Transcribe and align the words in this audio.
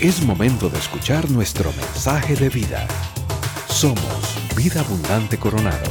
Es 0.00 0.22
momento 0.22 0.70
de 0.70 0.78
escuchar 0.78 1.30
nuestro 1.30 1.70
mensaje 1.74 2.34
de 2.34 2.48
vida. 2.48 2.88
Somos 3.68 4.00
Vida 4.56 4.80
Abundante 4.80 5.38
Coronado. 5.38 5.90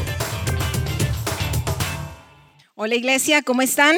Hola 2.74 2.96
iglesia, 2.96 3.44
¿cómo 3.44 3.62
están? 3.62 3.96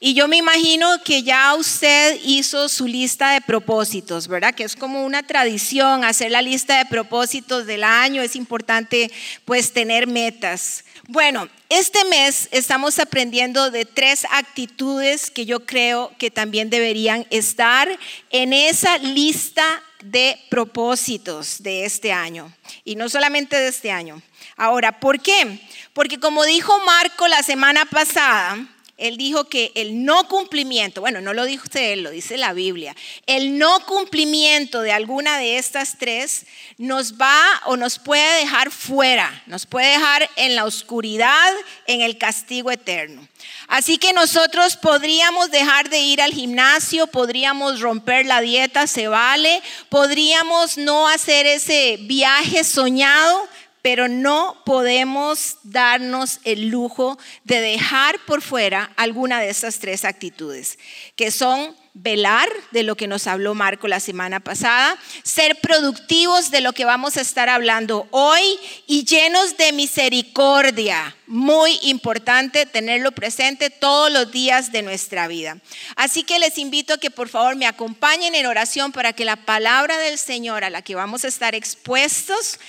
Y 0.00 0.14
yo 0.14 0.28
me 0.28 0.38
imagino 0.38 0.88
que 1.04 1.24
ya 1.24 1.54
usted 1.56 2.18
hizo 2.24 2.70
su 2.70 2.86
lista 2.86 3.32
de 3.32 3.42
propósitos, 3.42 4.28
¿verdad? 4.28 4.54
Que 4.54 4.64
es 4.64 4.76
como 4.76 5.04
una 5.04 5.22
tradición 5.22 6.04
hacer 6.04 6.30
la 6.30 6.40
lista 6.40 6.78
de 6.78 6.86
propósitos 6.86 7.66
del 7.66 7.84
año. 7.84 8.22
Es 8.22 8.34
importante 8.34 9.10
pues 9.44 9.74
tener 9.74 10.06
metas. 10.06 10.84
Bueno, 11.10 11.48
este 11.70 12.04
mes 12.04 12.48
estamos 12.50 12.98
aprendiendo 12.98 13.70
de 13.70 13.86
tres 13.86 14.26
actitudes 14.30 15.30
que 15.30 15.46
yo 15.46 15.64
creo 15.64 16.12
que 16.18 16.30
también 16.30 16.68
deberían 16.68 17.26
estar 17.30 17.88
en 18.28 18.52
esa 18.52 18.98
lista 18.98 19.82
de 20.02 20.38
propósitos 20.50 21.62
de 21.62 21.86
este 21.86 22.12
año. 22.12 22.52
Y 22.84 22.96
no 22.96 23.08
solamente 23.08 23.56
de 23.56 23.68
este 23.68 23.90
año. 23.90 24.20
Ahora, 24.58 25.00
¿por 25.00 25.18
qué? 25.18 25.58
Porque 25.94 26.20
como 26.20 26.44
dijo 26.44 26.78
Marco 26.84 27.26
la 27.26 27.42
semana 27.42 27.86
pasada, 27.86 28.58
él 28.98 29.16
dijo 29.16 29.44
que 29.44 29.70
el 29.76 30.04
no 30.04 30.26
cumplimiento, 30.28 31.00
bueno, 31.00 31.20
no 31.20 31.32
lo 31.32 31.44
dijo 31.44 31.64
usted, 31.64 31.96
lo 31.98 32.10
dice 32.10 32.36
la 32.36 32.52
Biblia, 32.52 32.96
el 33.26 33.56
no 33.56 33.86
cumplimiento 33.86 34.82
de 34.82 34.92
alguna 34.92 35.38
de 35.38 35.56
estas 35.56 35.98
tres 35.98 36.46
nos 36.78 37.14
va 37.14 37.40
o 37.66 37.76
nos 37.76 38.00
puede 38.00 38.40
dejar 38.40 38.72
fuera, 38.72 39.42
nos 39.46 39.66
puede 39.66 39.92
dejar 39.92 40.28
en 40.34 40.56
la 40.56 40.64
oscuridad, 40.64 41.52
en 41.86 42.00
el 42.00 42.18
castigo 42.18 42.72
eterno. 42.72 43.26
Así 43.68 43.98
que 43.98 44.12
nosotros 44.12 44.76
podríamos 44.76 45.50
dejar 45.50 45.90
de 45.90 46.00
ir 46.00 46.20
al 46.20 46.32
gimnasio, 46.32 47.06
podríamos 47.06 47.80
romper 47.80 48.26
la 48.26 48.40
dieta, 48.40 48.88
se 48.88 49.06
vale, 49.06 49.62
podríamos 49.90 50.76
no 50.76 51.06
hacer 51.06 51.46
ese 51.46 51.98
viaje 52.00 52.64
soñado, 52.64 53.48
pero 53.82 54.08
no 54.08 54.62
podemos 54.64 55.58
darnos 55.62 56.40
el 56.44 56.68
lujo 56.68 57.18
de 57.44 57.60
dejar 57.60 58.18
por 58.26 58.42
fuera 58.42 58.90
alguna 58.96 59.40
de 59.40 59.50
estas 59.50 59.78
tres 59.78 60.04
actitudes, 60.04 60.78
que 61.16 61.30
son 61.30 61.76
velar 62.00 62.48
de 62.70 62.84
lo 62.84 62.96
que 62.96 63.08
nos 63.08 63.26
habló 63.26 63.54
Marco 63.54 63.88
la 63.88 63.98
semana 63.98 64.38
pasada, 64.40 64.96
ser 65.24 65.60
productivos 65.60 66.50
de 66.50 66.60
lo 66.60 66.72
que 66.72 66.84
vamos 66.84 67.16
a 67.16 67.20
estar 67.20 67.48
hablando 67.48 68.06
hoy 68.12 68.42
y 68.86 69.04
llenos 69.04 69.56
de 69.56 69.72
misericordia. 69.72 71.16
Muy 71.26 71.78
importante 71.82 72.66
tenerlo 72.66 73.12
presente 73.12 73.68
todos 73.70 74.12
los 74.12 74.30
días 74.30 74.70
de 74.70 74.82
nuestra 74.82 75.26
vida. 75.26 75.58
Así 75.96 76.22
que 76.22 76.38
les 76.38 76.56
invito 76.58 76.94
a 76.94 76.98
que 76.98 77.10
por 77.10 77.28
favor 77.28 77.56
me 77.56 77.66
acompañen 77.66 78.34
en 78.34 78.46
oración 78.46 78.92
para 78.92 79.12
que 79.12 79.24
la 79.24 79.36
palabra 79.36 79.98
del 79.98 80.18
Señor 80.18 80.62
a 80.62 80.70
la 80.70 80.82
que 80.82 80.94
vamos 80.94 81.24
a 81.24 81.28
estar 81.28 81.54
expuestos 81.54 82.60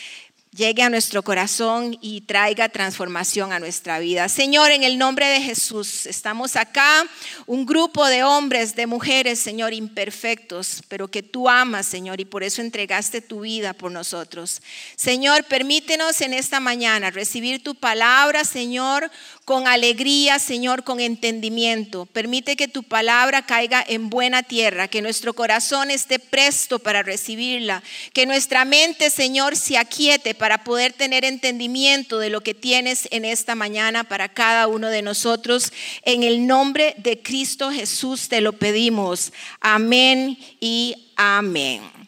llegue 0.56 0.82
a 0.82 0.90
nuestro 0.90 1.24
corazón 1.24 1.98
y 2.02 2.22
traiga 2.22 2.70
transformación 2.70 3.54
a 3.54 3.60
nuestra 3.60 4.00
vida. 4.00 4.28
Señor, 4.30 4.72
en 4.72 4.84
el 4.84 4.98
nombre 4.98 5.28
de 5.28 5.42
Jesús, 5.42 6.08
estamos 6.08 6.56
acá, 6.56 7.06
un 7.46 7.66
grupo 7.66 8.08
de 8.08 8.24
hombres, 8.24 8.76
de 8.76 8.88
mujeres, 8.88 9.40
Señor, 9.40 9.74
imperfectos, 9.74 10.82
pero 10.88 11.08
que 11.08 11.22
tú 11.22 11.48
amas, 11.48 11.86
Señor, 11.86 12.20
y 12.20 12.26
por 12.26 12.44
eso 12.44 12.62
entregaste 12.62 13.22
tu 13.22 13.42
vida 13.42 13.74
por 13.74 13.92
nosotros. 13.92 14.62
Señor, 14.96 15.44
permítenos 15.44 16.20
en 16.22 16.34
esta 16.34 16.60
mañana 16.60 17.12
recibir 17.12 17.64
tu 17.64 17.76
palabra, 17.76 18.44
Señor, 18.44 19.12
con 19.50 19.66
alegría, 19.66 20.38
Señor, 20.38 20.84
con 20.84 21.00
entendimiento. 21.00 22.06
Permite 22.06 22.56
que 22.56 22.68
tu 22.68 22.84
palabra 22.84 23.48
caiga 23.48 23.84
en 23.88 24.12
buena 24.12 24.44
tierra, 24.44 24.88
que 24.88 25.02
nuestro 25.02 25.34
corazón 25.34 25.90
esté 25.90 26.20
presto 26.20 26.78
para 26.78 27.02
recibirla, 27.02 27.82
que 28.14 28.28
nuestra 28.28 28.64
mente, 28.64 29.10
Señor, 29.10 29.56
se 29.56 29.80
aquiete 29.80 30.36
para 30.36 30.64
poder 30.64 30.94
tener 30.94 31.26
entendimiento 31.26 32.20
de 32.20 32.30
lo 32.30 32.42
que 32.42 32.54
tienes 32.54 33.08
en 33.10 33.26
esta 33.26 33.56
mañana 33.56 34.04
para 34.04 34.30
cada 34.30 34.68
uno 34.68 34.90
de 34.90 35.02
nosotros. 35.02 35.74
En 36.04 36.22
el 36.22 36.46
nombre 36.46 36.94
de 37.00 37.20
Cristo 37.20 37.72
Jesús 37.72 38.30
te 38.30 38.42
lo 38.42 38.54
pedimos. 38.54 39.34
Amén 39.62 40.38
y 40.60 41.08
amén. 41.16 41.99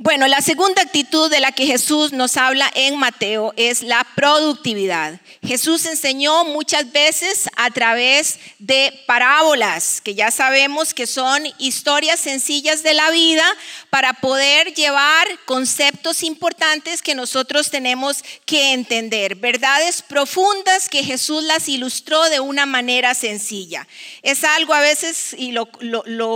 Bueno, 0.00 0.28
la 0.28 0.40
segunda 0.42 0.80
actitud 0.80 1.28
de 1.28 1.40
la 1.40 1.50
que 1.50 1.66
Jesús 1.66 2.12
nos 2.12 2.36
habla 2.36 2.70
en 2.76 2.96
Mateo 2.96 3.52
es 3.56 3.82
la 3.82 4.06
productividad. 4.14 5.20
Jesús 5.42 5.86
enseñó 5.86 6.44
muchas 6.44 6.92
veces 6.92 7.48
a 7.56 7.68
través 7.72 8.38
de 8.60 8.92
parábolas, 9.08 10.00
que 10.00 10.14
ya 10.14 10.30
sabemos 10.30 10.94
que 10.94 11.08
son 11.08 11.42
historias 11.58 12.20
sencillas 12.20 12.84
de 12.84 12.94
la 12.94 13.10
vida 13.10 13.44
para 13.90 14.12
poder 14.12 14.72
llevar 14.72 15.26
conceptos 15.46 16.22
importantes 16.22 17.02
que 17.02 17.16
nosotros 17.16 17.68
tenemos 17.70 18.22
que 18.46 18.74
entender, 18.74 19.34
verdades 19.34 20.02
profundas 20.02 20.88
que 20.88 21.02
Jesús 21.02 21.42
las 21.42 21.68
ilustró 21.68 22.22
de 22.30 22.38
una 22.38 22.66
manera 22.66 23.14
sencilla. 23.14 23.88
Es 24.22 24.44
algo 24.44 24.74
a 24.74 24.80
veces, 24.80 25.34
y 25.36 25.50
lo, 25.50 25.66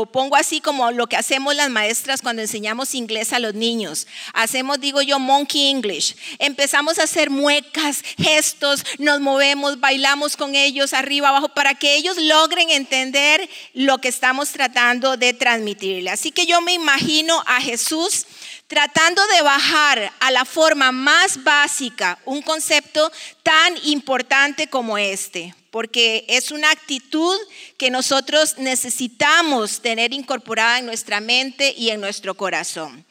pongo 0.06 0.34
así 0.34 0.60
como 0.60 0.90
lo 0.90 1.06
que 1.06 1.16
hacemos 1.16 1.54
las 1.54 1.70
maestras 1.70 2.22
cuando 2.22 2.42
enseñamos 2.42 2.96
inglés 2.96 3.32
a 3.32 3.38
los 3.38 3.51
niños. 3.54 4.06
Hacemos, 4.32 4.80
digo 4.80 5.02
yo, 5.02 5.18
monkey 5.18 5.70
English. 5.70 6.14
Empezamos 6.38 6.98
a 6.98 7.04
hacer 7.04 7.30
muecas, 7.30 8.02
gestos, 8.18 8.84
nos 8.98 9.20
movemos, 9.20 9.80
bailamos 9.80 10.36
con 10.36 10.54
ellos 10.54 10.92
arriba, 10.92 11.28
abajo, 11.28 11.48
para 11.50 11.74
que 11.74 11.96
ellos 11.96 12.16
logren 12.16 12.70
entender 12.70 13.48
lo 13.74 13.98
que 13.98 14.08
estamos 14.08 14.50
tratando 14.50 15.16
de 15.16 15.34
transmitirle. 15.34 16.10
Así 16.10 16.32
que 16.32 16.46
yo 16.46 16.60
me 16.60 16.74
imagino 16.74 17.42
a 17.46 17.60
Jesús 17.60 18.26
tratando 18.66 19.26
de 19.26 19.42
bajar 19.42 20.12
a 20.20 20.30
la 20.30 20.44
forma 20.46 20.92
más 20.92 21.44
básica 21.44 22.18
un 22.24 22.41
concepto 22.41 23.12
tan 23.42 23.74
importante 23.84 24.68
como 24.68 24.96
este, 24.96 25.54
porque 25.72 26.27
es 26.28 26.50
una 26.50 26.71
actitud 26.71 27.37
que 27.78 27.91
nosotros 27.91 28.59
necesitamos 28.59 29.81
tener 29.81 30.12
incorporada 30.12 30.78
en 30.78 30.87
nuestra 30.87 31.19
mente 31.21 31.75
y 31.77 31.88
en 31.88 32.00
nuestro 32.00 32.34
corazón. 32.34 33.05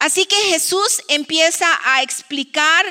Así 0.00 0.26
que 0.26 0.36
Jesús 0.50 1.00
empieza 1.08 1.66
a 1.84 2.02
explicar 2.02 2.84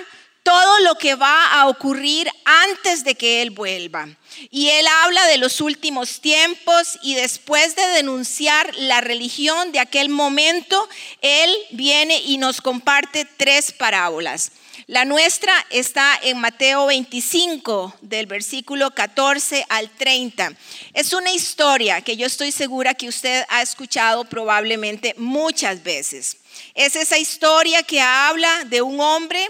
todo 0.43 0.79
lo 0.79 0.95
que 0.95 1.15
va 1.15 1.59
a 1.59 1.67
ocurrir 1.67 2.31
antes 2.45 3.03
de 3.03 3.15
que 3.15 3.41
Él 3.41 3.51
vuelva. 3.51 4.07
Y 4.49 4.69
Él 4.69 4.87
habla 5.03 5.25
de 5.27 5.37
los 5.37 5.59
últimos 5.59 6.21
tiempos 6.21 6.97
y 7.03 7.15
después 7.15 7.75
de 7.75 7.85
denunciar 7.87 8.73
la 8.77 9.01
religión 9.01 9.73
de 9.73 9.81
aquel 9.81 10.07
momento, 10.07 10.87
Él 11.21 11.53
viene 11.71 12.21
y 12.21 12.37
nos 12.37 12.61
comparte 12.61 13.27
tres 13.35 13.73
parábolas. 13.73 14.53
La 14.85 15.05
nuestra 15.05 15.53
está 15.71 16.17
en 16.21 16.39
Mateo 16.39 16.85
25, 16.85 17.95
del 18.01 18.27
versículo 18.27 18.91
14 18.91 19.65
al 19.69 19.89
30. 19.89 20.53
Es 20.93 21.13
una 21.13 21.31
historia 21.31 22.01
que 22.01 22.15
yo 22.15 22.27
estoy 22.27 22.51
segura 22.51 22.93
que 22.93 23.09
usted 23.09 23.43
ha 23.49 23.61
escuchado 23.61 24.25
probablemente 24.25 25.15
muchas 25.17 25.83
veces. 25.83 26.37
Es 26.75 26.95
esa 26.95 27.17
historia 27.17 27.81
que 27.83 27.99
habla 27.99 28.63
de 28.65 28.81
un 28.81 28.99
hombre, 29.01 29.45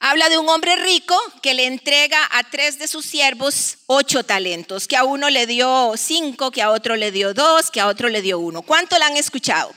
habla 0.00 0.28
de 0.28 0.38
un 0.38 0.48
hombre 0.48 0.76
rico 0.76 1.16
que 1.40 1.54
le 1.54 1.66
entrega 1.66 2.18
a 2.32 2.42
tres 2.42 2.78
de 2.78 2.88
sus 2.88 3.06
siervos 3.06 3.78
ocho 3.86 4.24
talentos, 4.24 4.88
que 4.88 4.96
a 4.96 5.04
uno 5.04 5.30
le 5.30 5.46
dio 5.46 5.94
cinco, 5.96 6.50
que 6.50 6.62
a 6.62 6.70
otro 6.70 6.96
le 6.96 7.12
dio 7.12 7.32
dos, 7.32 7.70
que 7.70 7.80
a 7.80 7.86
otro 7.86 8.08
le 8.08 8.22
dio 8.22 8.38
uno. 8.38 8.62
¿Cuánto 8.62 8.98
la 8.98 9.06
han 9.06 9.16
escuchado? 9.16 9.72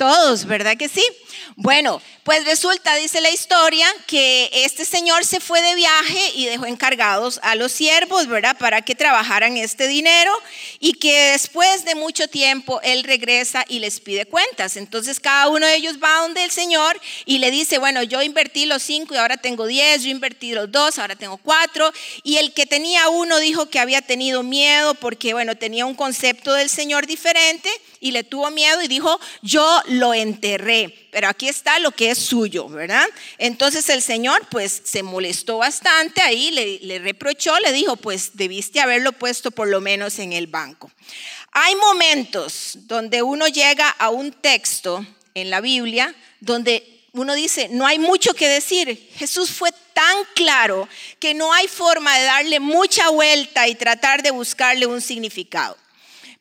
Todos, 0.00 0.46
¿verdad 0.46 0.78
que 0.78 0.88
sí? 0.88 1.04
Bueno, 1.56 2.00
pues 2.22 2.46
resulta, 2.46 2.94
dice 2.96 3.20
la 3.20 3.28
historia, 3.28 3.86
que 4.06 4.48
este 4.50 4.86
señor 4.86 5.26
se 5.26 5.40
fue 5.40 5.60
de 5.60 5.74
viaje 5.74 6.32
y 6.36 6.46
dejó 6.46 6.64
encargados 6.64 7.38
a 7.42 7.54
los 7.54 7.70
siervos, 7.70 8.26
¿verdad? 8.26 8.56
Para 8.56 8.80
que 8.80 8.94
trabajaran 8.94 9.58
este 9.58 9.88
dinero 9.88 10.32
y 10.78 10.94
que 10.94 11.32
después 11.32 11.84
de 11.84 11.96
mucho 11.96 12.28
tiempo 12.28 12.80
él 12.82 13.04
regresa 13.04 13.66
y 13.68 13.80
les 13.80 14.00
pide 14.00 14.24
cuentas. 14.24 14.78
Entonces 14.78 15.20
cada 15.20 15.48
uno 15.48 15.66
de 15.66 15.76
ellos 15.76 15.98
va 16.02 16.22
donde 16.22 16.44
el 16.44 16.50
señor 16.50 16.98
y 17.26 17.36
le 17.36 17.50
dice, 17.50 17.76
bueno, 17.76 18.02
yo 18.02 18.22
invertí 18.22 18.64
los 18.64 18.82
cinco 18.82 19.14
y 19.14 19.18
ahora 19.18 19.36
tengo 19.36 19.66
diez, 19.66 20.02
yo 20.02 20.08
invertí 20.08 20.52
los 20.52 20.72
dos, 20.72 20.98
ahora 20.98 21.14
tengo 21.14 21.36
cuatro. 21.36 21.92
Y 22.22 22.38
el 22.38 22.54
que 22.54 22.64
tenía 22.64 23.10
uno 23.10 23.38
dijo 23.38 23.68
que 23.68 23.78
había 23.78 24.00
tenido 24.00 24.42
miedo 24.42 24.94
porque, 24.94 25.34
bueno, 25.34 25.56
tenía 25.56 25.84
un 25.84 25.94
concepto 25.94 26.54
del 26.54 26.70
señor 26.70 27.06
diferente 27.06 27.68
y 28.00 28.12
le 28.12 28.24
tuvo 28.24 28.50
miedo 28.50 28.82
y 28.82 28.88
dijo, 28.88 29.20
yo 29.42 29.82
lo 29.90 30.14
enterré 30.14 31.00
pero 31.10 31.28
aquí 31.28 31.48
está 31.48 31.78
lo 31.78 31.90
que 31.90 32.10
es 32.10 32.18
suyo, 32.18 32.68
¿verdad? 32.68 33.06
Entonces 33.38 33.88
el 33.88 34.02
Señor 34.02 34.46
pues 34.50 34.82
se 34.84 35.02
molestó 35.02 35.58
bastante 35.58 36.22
ahí, 36.22 36.50
le, 36.50 36.78
le 36.80 36.98
reprochó, 36.98 37.58
le 37.60 37.72
dijo, 37.72 37.96
pues 37.96 38.36
debiste 38.36 38.80
haberlo 38.80 39.12
puesto 39.12 39.50
por 39.50 39.68
lo 39.68 39.80
menos 39.80 40.18
en 40.18 40.32
el 40.32 40.46
banco. 40.46 40.90
Hay 41.52 41.74
momentos 41.76 42.78
donde 42.82 43.22
uno 43.22 43.48
llega 43.48 43.88
a 43.88 44.10
un 44.10 44.32
texto 44.32 45.04
en 45.34 45.50
la 45.50 45.60
Biblia 45.60 46.14
donde 46.38 47.00
uno 47.12 47.34
dice, 47.34 47.68
no 47.70 47.86
hay 47.86 47.98
mucho 47.98 48.34
que 48.34 48.48
decir. 48.48 49.10
Jesús 49.16 49.50
fue 49.50 49.70
tan 49.92 50.16
claro 50.34 50.88
que 51.18 51.34
no 51.34 51.52
hay 51.52 51.66
forma 51.66 52.16
de 52.16 52.24
darle 52.24 52.60
mucha 52.60 53.08
vuelta 53.08 53.66
y 53.66 53.74
tratar 53.74 54.22
de 54.22 54.30
buscarle 54.30 54.86
un 54.86 55.00
significado. 55.00 55.76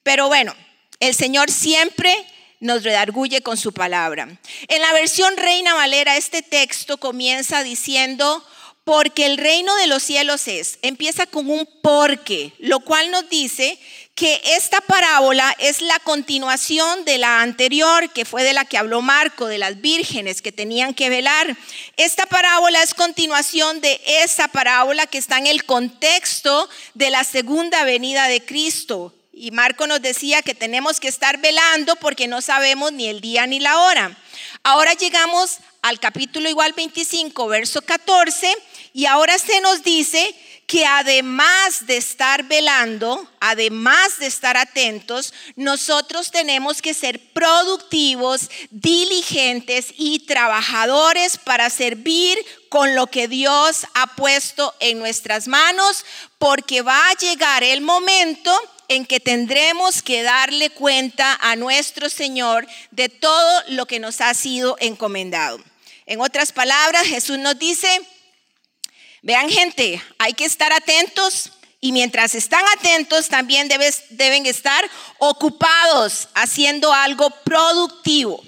Pero 0.04 0.28
bueno, 0.28 0.56
el 1.00 1.16
Señor 1.16 1.50
siempre 1.50 2.28
nos 2.60 2.84
redarguye 2.84 3.42
con 3.42 3.58
su 3.58 3.74
palabra. 3.74 4.28
En 4.68 4.82
la 4.82 4.94
versión 4.94 5.38
Reina 5.38 5.74
Valera, 5.74 6.18
este 6.18 6.42
texto 6.42 6.98
comienza 6.98 7.64
diciendo, 7.64 8.44
porque 8.84 9.28
el 9.28 9.38
reino 9.38 9.76
de 9.76 9.86
los 9.86 10.02
cielos 10.02 10.48
es, 10.48 10.80
empieza 10.82 11.28
con 11.28 11.50
un 11.50 11.70
porque, 11.84 12.54
lo 12.58 12.80
cual 12.80 13.12
nos 13.12 13.30
dice 13.30 13.78
que 14.16 14.42
esta 14.44 14.82
parábola 14.82 15.56
es 15.60 15.82
la 15.82 15.98
continuación 16.00 17.06
de 17.06 17.20
la 17.20 17.42
anterior, 17.42 18.12
que 18.12 18.26
fue 18.26 18.44
de 18.44 18.54
la 18.54 18.66
que 18.66 18.78
habló 18.78 19.02
Marco, 19.02 19.46
de 19.46 19.60
las 19.60 19.80
vírgenes 19.80 20.42
que 20.42 20.52
tenían 20.52 20.94
que 20.94 21.10
velar. 21.10 21.56
Esta 21.96 22.26
parábola 22.26 22.82
es 22.84 22.94
continuación 22.94 23.80
de 23.80 24.02
esa 24.06 24.48
parábola 24.48 25.08
que 25.08 25.20
está 25.20 25.38
en 25.38 25.48
el 25.48 25.66
contexto 25.66 26.68
de 26.96 27.12
la 27.12 27.24
segunda 27.24 27.84
venida 27.84 28.28
de 28.28 28.44
Cristo. 28.44 29.14
Y 29.42 29.52
Marco 29.52 29.88
nos 29.88 30.02
decía 30.02 30.42
que 30.42 30.54
tenemos 30.54 31.00
que 31.00 31.08
estar 31.08 31.38
velando 31.38 31.96
porque 31.96 32.28
no 32.28 32.42
sabemos 32.42 32.92
ni 32.92 33.08
el 33.08 33.22
día 33.22 33.48
ni 33.48 33.62
la 33.62 33.80
hora. 33.80 34.18
Ahora 34.64 34.96
llegamos 34.96 35.60
al 35.82 35.98
capítulo 36.02 36.50
igual 36.50 36.74
25, 36.74 37.48
verso 37.48 37.82
14, 37.82 38.54
y 38.92 39.06
ahora 39.06 39.40
se 39.40 39.62
nos 39.62 39.82
dice 39.82 40.36
que 40.68 40.86
además 40.86 41.88
de 41.88 41.96
estar 41.96 42.44
velando, 42.50 43.32
además 43.40 44.20
de 44.20 44.26
estar 44.28 44.58
atentos, 44.58 45.34
nosotros 45.56 46.32
tenemos 46.32 46.82
que 46.82 46.94
ser 46.94 47.32
productivos, 47.32 48.50
diligentes 48.72 49.94
y 49.98 50.20
trabajadores 50.20 51.38
para 51.38 51.70
servir 51.70 52.38
con 52.68 52.94
lo 52.94 53.08
que 53.08 53.30
Dios 53.30 53.86
ha 53.94 54.18
puesto 54.18 54.76
en 54.82 55.00
nuestras 55.00 55.48
manos, 55.48 56.04
porque 56.38 56.82
va 56.82 57.10
a 57.10 57.16
llegar 57.16 57.64
el 57.64 57.80
momento 57.80 58.52
en 58.90 59.06
que 59.06 59.20
tendremos 59.20 60.02
que 60.02 60.24
darle 60.24 60.70
cuenta 60.72 61.38
a 61.42 61.56
nuestro 61.56 62.10
Señor 62.10 62.68
de 62.92 63.08
todo 63.08 63.64
lo 63.70 63.86
que 63.86 64.00
nos 64.00 64.20
ha 64.20 64.34
sido 64.34 64.76
encomendado. 64.80 65.60
En 66.06 66.20
otras 66.20 66.52
palabras, 66.52 67.08
Jesús 67.08 67.38
nos 67.38 67.58
dice, 67.58 67.88
Vean 69.22 69.50
gente, 69.50 70.02
hay 70.18 70.34
que 70.34 70.46
estar 70.46 70.72
atentos 70.72 71.52
y 71.82 71.92
mientras 71.92 72.36
están 72.36 72.64
atentos 72.78 73.28
también 73.28 73.70
deben 74.10 74.46
estar 74.46 74.90
ocupados 75.18 76.30
haciendo 76.34 76.94
algo 76.94 77.30
productivo. 77.44 78.44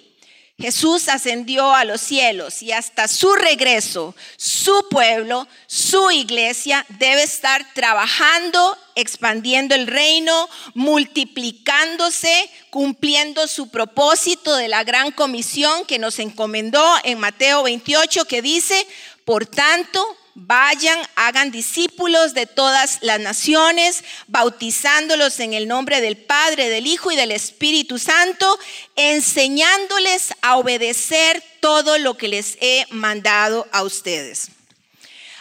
Jesús 0.62 1.10
ascendió 1.10 1.74
a 1.74 1.86
los 1.86 2.02
cielos 2.02 2.62
y 2.62 2.72
hasta 2.72 3.08
su 3.08 3.34
regreso, 3.34 4.16
su 4.38 4.88
pueblo, 4.90 5.48
su 5.66 6.12
iglesia 6.12 6.86
debe 7.00 7.24
estar 7.24 7.66
trabajando, 7.74 8.78
expandiendo 8.96 9.74
el 9.74 9.88
reino, 9.88 10.48
multiplicándose, 10.76 12.50
cumpliendo 12.70 13.48
su 13.48 13.70
propósito 13.70 14.56
de 14.56 14.68
la 14.68 14.84
gran 14.84 15.12
comisión 15.12 15.84
que 15.86 15.98
nos 15.98 16.20
encomendó 16.20 16.86
en 17.04 17.20
Mateo 17.20 17.64
28, 17.64 18.26
que 18.26 18.44
dice, 18.44 18.86
por 19.26 19.48
tanto, 19.48 20.06
Vayan, 20.34 20.98
hagan 21.16 21.52
discípulos 21.52 22.34
de 22.34 22.46
todas 22.46 23.00
las 23.02 23.20
naciones, 23.20 24.04
bautizándolos 24.28 25.40
en 25.42 25.54
el 25.54 25.68
nombre 25.68 26.00
del 26.00 26.18
Padre, 26.18 26.70
del 26.70 26.88
Hijo 26.88 27.12
y 27.12 27.18
del 27.18 27.32
Espíritu 27.32 28.00
Santo, 28.00 28.58
enseñándoles 28.96 30.34
a 30.42 30.56
obedecer 30.56 31.44
todo 31.60 31.98
lo 31.98 32.16
que 32.16 32.30
les 32.30 32.58
he 32.62 32.86
mandado 32.92 33.68
a 33.74 33.84
ustedes. 33.84 34.50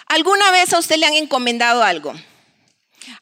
¿Alguna 0.06 0.50
vez 0.50 0.72
a 0.72 0.80
usted 0.80 0.96
le 0.96 1.06
han 1.06 1.14
encomendado 1.14 1.84
algo? 1.84 2.12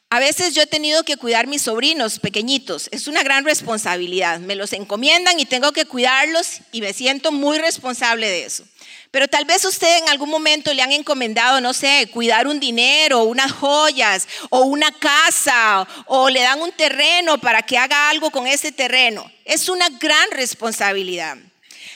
A 0.09 0.19
veces 0.19 0.55
yo 0.55 0.63
he 0.63 0.67
tenido 0.67 1.03
que 1.03 1.17
cuidar 1.17 1.45
mis 1.45 1.61
sobrinos 1.61 2.17
pequeñitos. 2.17 2.89
Es 2.91 3.07
una 3.07 3.21
gran 3.21 3.45
responsabilidad. 3.45 4.39
Me 4.39 4.55
los 4.55 4.73
encomiendan 4.73 5.39
y 5.39 5.45
tengo 5.45 5.71
que 5.71 5.85
cuidarlos 5.85 6.61
y 6.71 6.81
me 6.81 6.93
siento 6.93 7.31
muy 7.31 7.59
responsable 7.59 8.27
de 8.27 8.45
eso. 8.45 8.65
Pero 9.11 9.27
tal 9.27 9.45
vez 9.45 9.65
usted 9.65 9.97
en 9.97 10.09
algún 10.09 10.29
momento 10.29 10.71
le 10.71 10.83
han 10.83 10.91
encomendado, 10.91 11.59
no 11.61 11.73
sé, 11.73 12.09
cuidar 12.13 12.47
un 12.47 12.59
dinero, 12.59 13.23
unas 13.23 13.51
joyas 13.51 14.27
o 14.49 14.61
una 14.61 14.91
casa 14.91 15.87
o 16.05 16.29
le 16.29 16.41
dan 16.41 16.61
un 16.61 16.71
terreno 16.71 17.39
para 17.39 17.63
que 17.63 17.77
haga 17.77 18.11
algo 18.11 18.29
con 18.29 18.45
ese 18.45 18.71
terreno. 18.71 19.31
Es 19.45 19.67
una 19.67 19.89
gran 19.89 20.29
responsabilidad. 20.31 21.37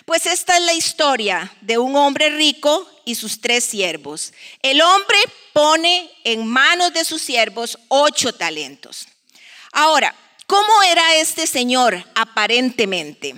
Pues 0.06 0.25
esta 0.25 0.57
es 0.57 0.63
la 0.63 0.74
historia 0.74 1.54
de 1.62 1.77
un 1.77 1.95
hombre 1.95 2.30
rico 2.31 2.89
y 3.06 3.13
sus 3.15 3.39
tres 3.39 3.63
siervos. 3.63 4.33
El 4.62 4.81
hombre 4.81 5.18
pone 5.54 6.10
en 6.24 6.48
manos 6.48 6.94
de 6.94 7.06
sus 7.06 7.21
siervos 7.21 7.77
ocho 7.89 8.33
talentos. 8.33 9.07
Ahora, 9.71 10.15
¿cómo 10.48 10.83
era 10.83 11.15
este 11.15 11.45
señor 11.45 12.04
aparentemente? 12.15 13.36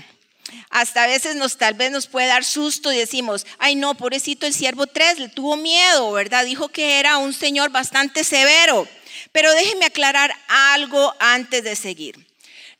Hasta 0.69 1.04
a 1.04 1.07
veces 1.07 1.36
nos 1.36 1.57
tal 1.57 1.74
vez 1.74 1.92
nos 1.92 2.07
puede 2.07 2.28
dar 2.28 2.44
susto 2.44 2.92
y 2.92 2.98
decimos, 2.98 3.46
ay 3.60 3.75
no, 3.75 3.96
pobrecito 3.96 4.46
el 4.46 4.54
siervo 4.54 4.88
3, 4.88 5.19
le 5.19 5.30
tuvo 5.30 5.57
miedo, 5.57 6.12
¿verdad? 6.12 6.46
Dijo 6.46 6.69
que 6.69 7.00
era 7.00 7.18
un 7.18 7.34
señor 7.34 7.69
bastante 7.69 8.24
severo. 8.24 8.88
Pero 9.31 9.52
déjeme 9.52 9.86
aclarar 9.86 10.34
algo 10.48 11.13
antes 11.19 11.63
de 11.63 11.75
seguir. 11.75 12.25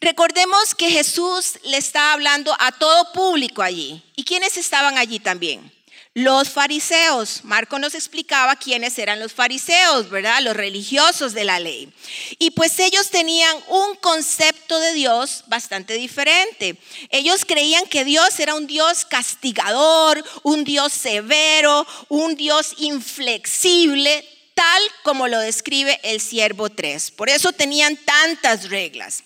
Recordemos 0.02 0.76
que 0.76 0.90
Jesús 0.90 1.60
le 1.64 1.78
está 1.78 2.14
hablando 2.14 2.56
a 2.60 2.72
todo 2.72 3.12
público 3.14 3.62
allí. 3.62 4.04
¿Y 4.16 4.24
quiénes 4.24 4.58
estaban 4.58 4.98
allí 4.98 5.20
también? 5.20 5.72
Los 6.16 6.50
fariseos. 6.50 7.42
Marco 7.44 7.78
nos 7.78 7.94
explicaba 7.94 8.56
quiénes 8.56 8.98
eran 8.98 9.20
los 9.20 9.34
fariseos, 9.34 10.10
¿verdad? 10.10 10.42
Los 10.42 10.56
religiosos 10.56 11.34
de 11.34 11.44
la 11.44 11.60
ley. 11.60 11.92
Y 12.40 12.52
pues 12.52 12.80
ellos 12.80 13.10
tenían 13.10 13.54
un 13.68 13.96
concepto 13.98 14.80
de 14.80 14.94
Dios 14.94 15.44
bastante 15.48 15.96
diferente. 15.96 16.78
Ellos 17.10 17.44
creían 17.46 17.86
que 17.88 18.06
Dios 18.06 18.40
era 18.40 18.56
un 18.56 18.66
Dios 18.66 19.04
castigador, 19.04 20.24
un 20.44 20.64
Dios 20.64 20.94
severo, 20.94 21.86
un 22.08 22.36
Dios 22.36 22.76
inflexible, 22.78 24.26
tal 24.54 24.82
como 25.04 25.28
lo 25.28 25.38
describe 25.40 26.00
el 26.02 26.22
siervo 26.22 26.70
3. 26.70 27.12
Por 27.12 27.28
eso 27.28 27.52
tenían 27.52 27.98
tantas 27.98 28.70
reglas. 28.70 29.26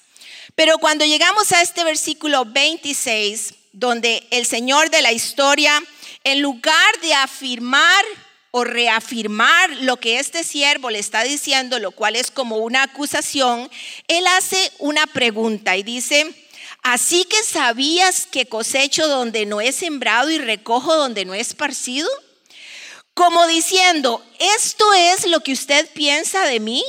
Pero 0.56 0.80
cuando 0.80 1.06
llegamos 1.06 1.52
a 1.52 1.62
este 1.62 1.84
versículo 1.84 2.46
26, 2.46 3.54
donde 3.74 4.26
el 4.32 4.48
Señor 4.48 4.90
de 4.90 5.04
la 5.04 5.12
historia 5.12 5.84
en 6.32 6.42
lugar 6.42 7.00
de 7.02 7.14
afirmar 7.14 8.06
o 8.52 8.64
reafirmar 8.64 9.70
lo 9.82 9.98
que 9.98 10.20
este 10.20 10.44
siervo 10.44 10.90
le 10.90 11.00
está 11.00 11.24
diciendo, 11.24 11.80
lo 11.80 11.92
cual 11.92 12.16
es 12.16 12.32
como 12.32 12.58
una 12.58 12.84
acusación, 12.84 13.70
él 14.08 14.26
hace 14.28 14.72
una 14.80 15.06
pregunta 15.08 15.78
y 15.78 15.84
dice, 15.84 16.34
así 16.82 17.26
que 17.26 17.44
sabías 17.44 18.26
que 18.26 18.48
cosecho 18.48 19.08
donde 19.08 19.46
no 19.46 19.62
he 19.62 19.72
sembrado 19.72 20.30
y 20.32 20.40
recojo 20.40 20.96
donde 20.96 21.26
no 21.26 21.34
he 21.34 21.40
esparcido, 21.40 22.10
como 23.14 23.46
diciendo, 23.48 24.26
esto 24.40 24.94
es 24.94 25.28
lo 25.28 25.42
que 25.42 25.52
usted 25.52 25.90
piensa 25.94 26.46
de 26.46 26.60
mí. 26.60 26.84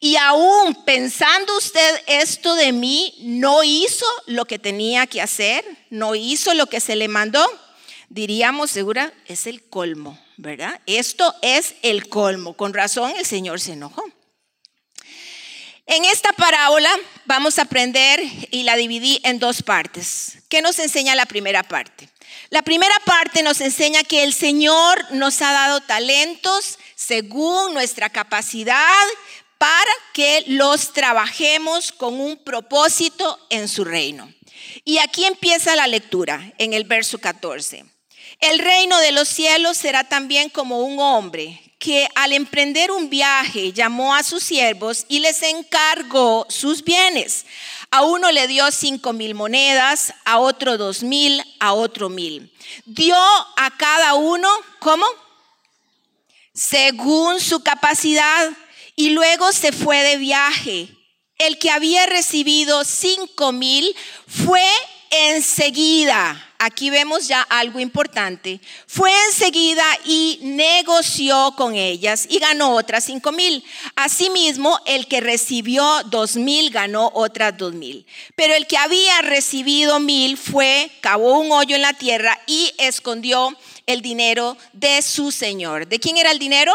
Y 0.00 0.16
aún 0.16 0.84
pensando 0.84 1.56
usted 1.56 2.02
esto 2.08 2.56
de 2.56 2.72
mí, 2.72 3.14
no 3.20 3.62
hizo 3.62 4.04
lo 4.26 4.44
que 4.44 4.58
tenía 4.58 5.06
que 5.06 5.22
hacer, 5.22 5.64
no 5.88 6.14
hizo 6.14 6.52
lo 6.52 6.66
que 6.66 6.80
se 6.80 6.96
le 6.96 7.08
mandó 7.08 7.40
diríamos 8.14 8.70
segura, 8.70 9.12
es 9.26 9.48
el 9.48 9.68
colmo, 9.68 10.18
¿verdad? 10.36 10.80
Esto 10.86 11.34
es 11.42 11.74
el 11.82 12.08
colmo. 12.08 12.54
Con 12.54 12.72
razón 12.72 13.12
el 13.16 13.26
Señor 13.26 13.60
se 13.60 13.72
enojó. 13.72 14.04
En 15.86 16.04
esta 16.04 16.32
parábola 16.32 16.90
vamos 17.26 17.58
a 17.58 17.62
aprender 17.62 18.22
y 18.52 18.62
la 18.62 18.76
dividí 18.76 19.20
en 19.24 19.40
dos 19.40 19.62
partes. 19.62 20.38
¿Qué 20.48 20.62
nos 20.62 20.78
enseña 20.78 21.16
la 21.16 21.26
primera 21.26 21.64
parte? 21.64 22.08
La 22.50 22.62
primera 22.62 22.94
parte 23.04 23.42
nos 23.42 23.60
enseña 23.60 24.04
que 24.04 24.22
el 24.22 24.32
Señor 24.32 25.12
nos 25.12 25.42
ha 25.42 25.52
dado 25.52 25.80
talentos 25.80 26.78
según 26.94 27.74
nuestra 27.74 28.10
capacidad 28.10 29.06
para 29.58 29.92
que 30.12 30.44
los 30.46 30.92
trabajemos 30.92 31.90
con 31.90 32.20
un 32.20 32.36
propósito 32.36 33.44
en 33.50 33.68
su 33.68 33.84
reino. 33.84 34.32
Y 34.84 34.98
aquí 34.98 35.24
empieza 35.24 35.74
la 35.74 35.88
lectura 35.88 36.52
en 36.58 36.74
el 36.74 36.84
verso 36.84 37.18
14. 37.18 37.93
El 38.44 38.58
reino 38.58 38.98
de 38.98 39.10
los 39.12 39.26
cielos 39.26 39.78
será 39.78 40.04
también 40.04 40.50
como 40.50 40.80
un 40.80 41.00
hombre 41.00 41.62
que 41.78 42.06
al 42.14 42.30
emprender 42.34 42.90
un 42.90 43.08
viaje 43.08 43.72
llamó 43.72 44.14
a 44.14 44.22
sus 44.22 44.42
siervos 44.42 45.06
y 45.08 45.20
les 45.20 45.40
encargó 45.42 46.46
sus 46.50 46.84
bienes. 46.84 47.46
A 47.90 48.02
uno 48.02 48.30
le 48.32 48.46
dio 48.46 48.70
cinco 48.70 49.14
mil 49.14 49.34
monedas, 49.34 50.12
a 50.26 50.40
otro 50.40 50.76
dos 50.76 51.02
mil, 51.02 51.42
a 51.58 51.72
otro 51.72 52.10
mil. 52.10 52.52
Dio 52.84 53.16
a 53.16 53.74
cada 53.78 54.12
uno, 54.12 54.46
¿cómo? 54.78 55.06
Según 56.52 57.40
su 57.40 57.62
capacidad. 57.62 58.50
Y 58.94 59.10
luego 59.10 59.52
se 59.52 59.72
fue 59.72 60.02
de 60.02 60.18
viaje. 60.18 60.90
El 61.38 61.58
que 61.58 61.70
había 61.70 62.04
recibido 62.04 62.84
cinco 62.84 63.52
mil 63.52 63.96
fue 64.28 64.68
enseguida, 65.10 66.53
aquí 66.58 66.90
vemos 66.90 67.28
ya 67.28 67.42
algo 67.42 67.80
importante, 67.80 68.60
fue 68.86 69.10
enseguida 69.26 69.84
y 70.04 70.38
negoció 70.42 71.54
con 71.56 71.74
ellas 71.74 72.26
y 72.28 72.38
ganó 72.38 72.74
otras 72.74 73.04
cinco 73.04 73.32
mil. 73.32 73.64
Asimismo, 73.96 74.78
el 74.86 75.06
que 75.06 75.20
recibió 75.20 76.02
dos 76.06 76.36
mil 76.36 76.70
ganó 76.70 77.10
otras 77.14 77.56
dos 77.56 77.74
mil. 77.74 78.06
Pero 78.34 78.54
el 78.54 78.66
que 78.66 78.76
había 78.76 79.22
recibido 79.22 80.00
mil 80.00 80.36
fue, 80.36 80.90
cavó 81.00 81.38
un 81.38 81.52
hoyo 81.52 81.76
en 81.76 81.82
la 81.82 81.92
tierra 81.92 82.40
y 82.46 82.72
escondió 82.78 83.56
el 83.86 84.02
dinero 84.02 84.56
de 84.72 85.02
su 85.02 85.30
señor. 85.30 85.86
¿De 85.86 85.98
quién 85.98 86.16
era 86.16 86.30
el 86.30 86.38
dinero? 86.38 86.72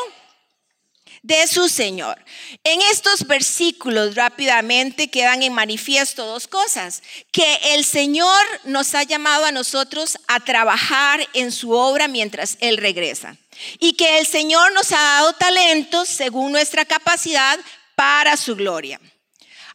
De 1.30 1.46
su 1.46 1.70
Señor. 1.70 2.18
En 2.64 2.82
estos 2.82 3.28
versículos 3.28 4.16
rápidamente 4.16 5.12
quedan 5.12 5.44
en 5.44 5.54
manifiesto 5.54 6.26
dos 6.26 6.48
cosas, 6.48 7.04
que 7.32 7.60
el 7.76 7.86
Señor 7.86 8.44
nos 8.64 8.96
ha 8.96 9.04
llamado 9.04 9.46
a 9.46 9.52
nosotros 9.52 10.18
a 10.28 10.40
trabajar 10.40 11.26
en 11.34 11.52
su 11.52 11.72
obra 11.72 12.08
mientras 12.08 12.58
Él 12.62 12.78
regresa 12.78 13.38
y 13.78 13.94
que 13.94 14.18
el 14.18 14.26
Señor 14.26 14.74
nos 14.74 14.92
ha 14.92 14.98
dado 14.98 15.34
talentos 15.34 16.10
según 16.10 16.52
nuestra 16.52 16.84
capacidad 16.84 17.60
para 17.96 18.36
su 18.36 18.56
gloria. 18.56 19.00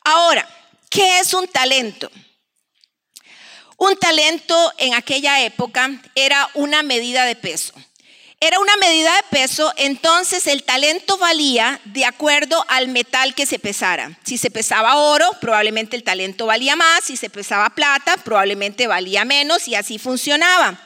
Ahora, 0.02 0.48
¿qué 0.90 1.20
es 1.20 1.32
un 1.34 1.46
talento? 1.46 2.10
Un 3.76 3.96
talento 3.96 4.72
en 4.78 4.94
aquella 4.94 5.40
época 5.44 6.02
era 6.16 6.50
una 6.54 6.82
medida 6.82 7.24
de 7.26 7.36
peso 7.36 7.74
era 8.46 8.58
una 8.58 8.76
medida 8.76 9.14
de 9.16 9.38
peso, 9.38 9.72
entonces 9.76 10.46
el 10.46 10.64
talento 10.64 11.16
valía 11.16 11.80
de 11.86 12.04
acuerdo 12.04 12.62
al 12.68 12.88
metal 12.88 13.34
que 13.34 13.46
se 13.46 13.58
pesara. 13.58 14.18
Si 14.22 14.36
se 14.36 14.50
pesaba 14.50 14.96
oro, 14.96 15.26
probablemente 15.40 15.96
el 15.96 16.04
talento 16.04 16.44
valía 16.44 16.76
más, 16.76 17.04
si 17.04 17.16
se 17.16 17.30
pesaba 17.30 17.70
plata, 17.70 18.18
probablemente 18.18 18.86
valía 18.86 19.24
menos 19.24 19.66
y 19.66 19.76
así 19.76 19.98
funcionaba. 19.98 20.78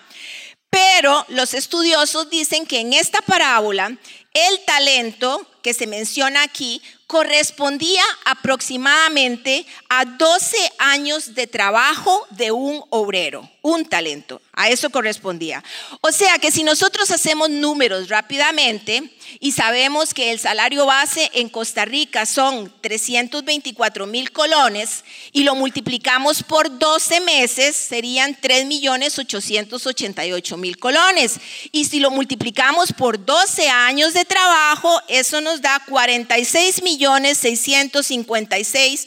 Pero 0.71 1.25
los 1.31 1.53
estudiosos 1.53 2.31
dicen 2.31 2.65
que 2.65 2.79
en 2.79 2.93
esta 2.93 3.21
parábola 3.23 3.97
el 4.35 4.65
talento 4.65 5.45
que 5.69 5.75
se 5.75 5.87
menciona 5.87 6.45
aquí 6.45 6.81
correspondía 7.09 8.03
aproximadamente 8.27 9.65
a 9.89 10.05
12 10.05 10.57
años 10.79 11.35
de 11.35 11.47
trabajo 11.47 12.27
de 12.31 12.53
un 12.53 12.85
obrero, 12.91 13.51
un 13.63 13.87
talento. 13.87 14.43
A 14.53 14.69
eso 14.69 14.91
correspondía. 14.91 15.65
O 16.03 16.13
sea 16.13 16.39
que 16.39 16.51
si 16.51 16.65
nosotros 16.65 17.11
hacemos 17.11 17.49
números 17.49 18.09
rápidamente 18.09 19.11
y 19.41 19.53
sabemos 19.53 20.13
que 20.13 20.33
el 20.33 20.39
salario 20.39 20.85
base 20.85 21.31
en 21.33 21.49
Costa 21.49 21.87
Rica 21.87 22.27
son 22.27 22.73
324 22.83 24.07
mil 24.07 24.31
colones 24.31 25.05
y 25.33 25.45
lo 25.45 25.55
multiplicamos 25.55 26.43
por 26.43 26.79
12 26.79 27.21
meses, 27.21 27.75
serían 27.75 28.37
3 28.39 28.67
millones 28.67 29.19
888 29.19 30.57
mil 30.59 30.77
colones. 30.79 31.37
Y 31.73 31.87
si 31.87 32.01
lo 32.01 32.11
multiplicamos 32.11 32.93
por 32.93 33.25
12 33.25 33.71
años 33.71 34.13
de 34.13 34.27
trabajo, 34.27 35.01
eso 35.09 35.41
nos 35.41 35.58
da 35.61 35.81
46 35.89 36.83
millones 36.83 37.39
656 37.39 39.07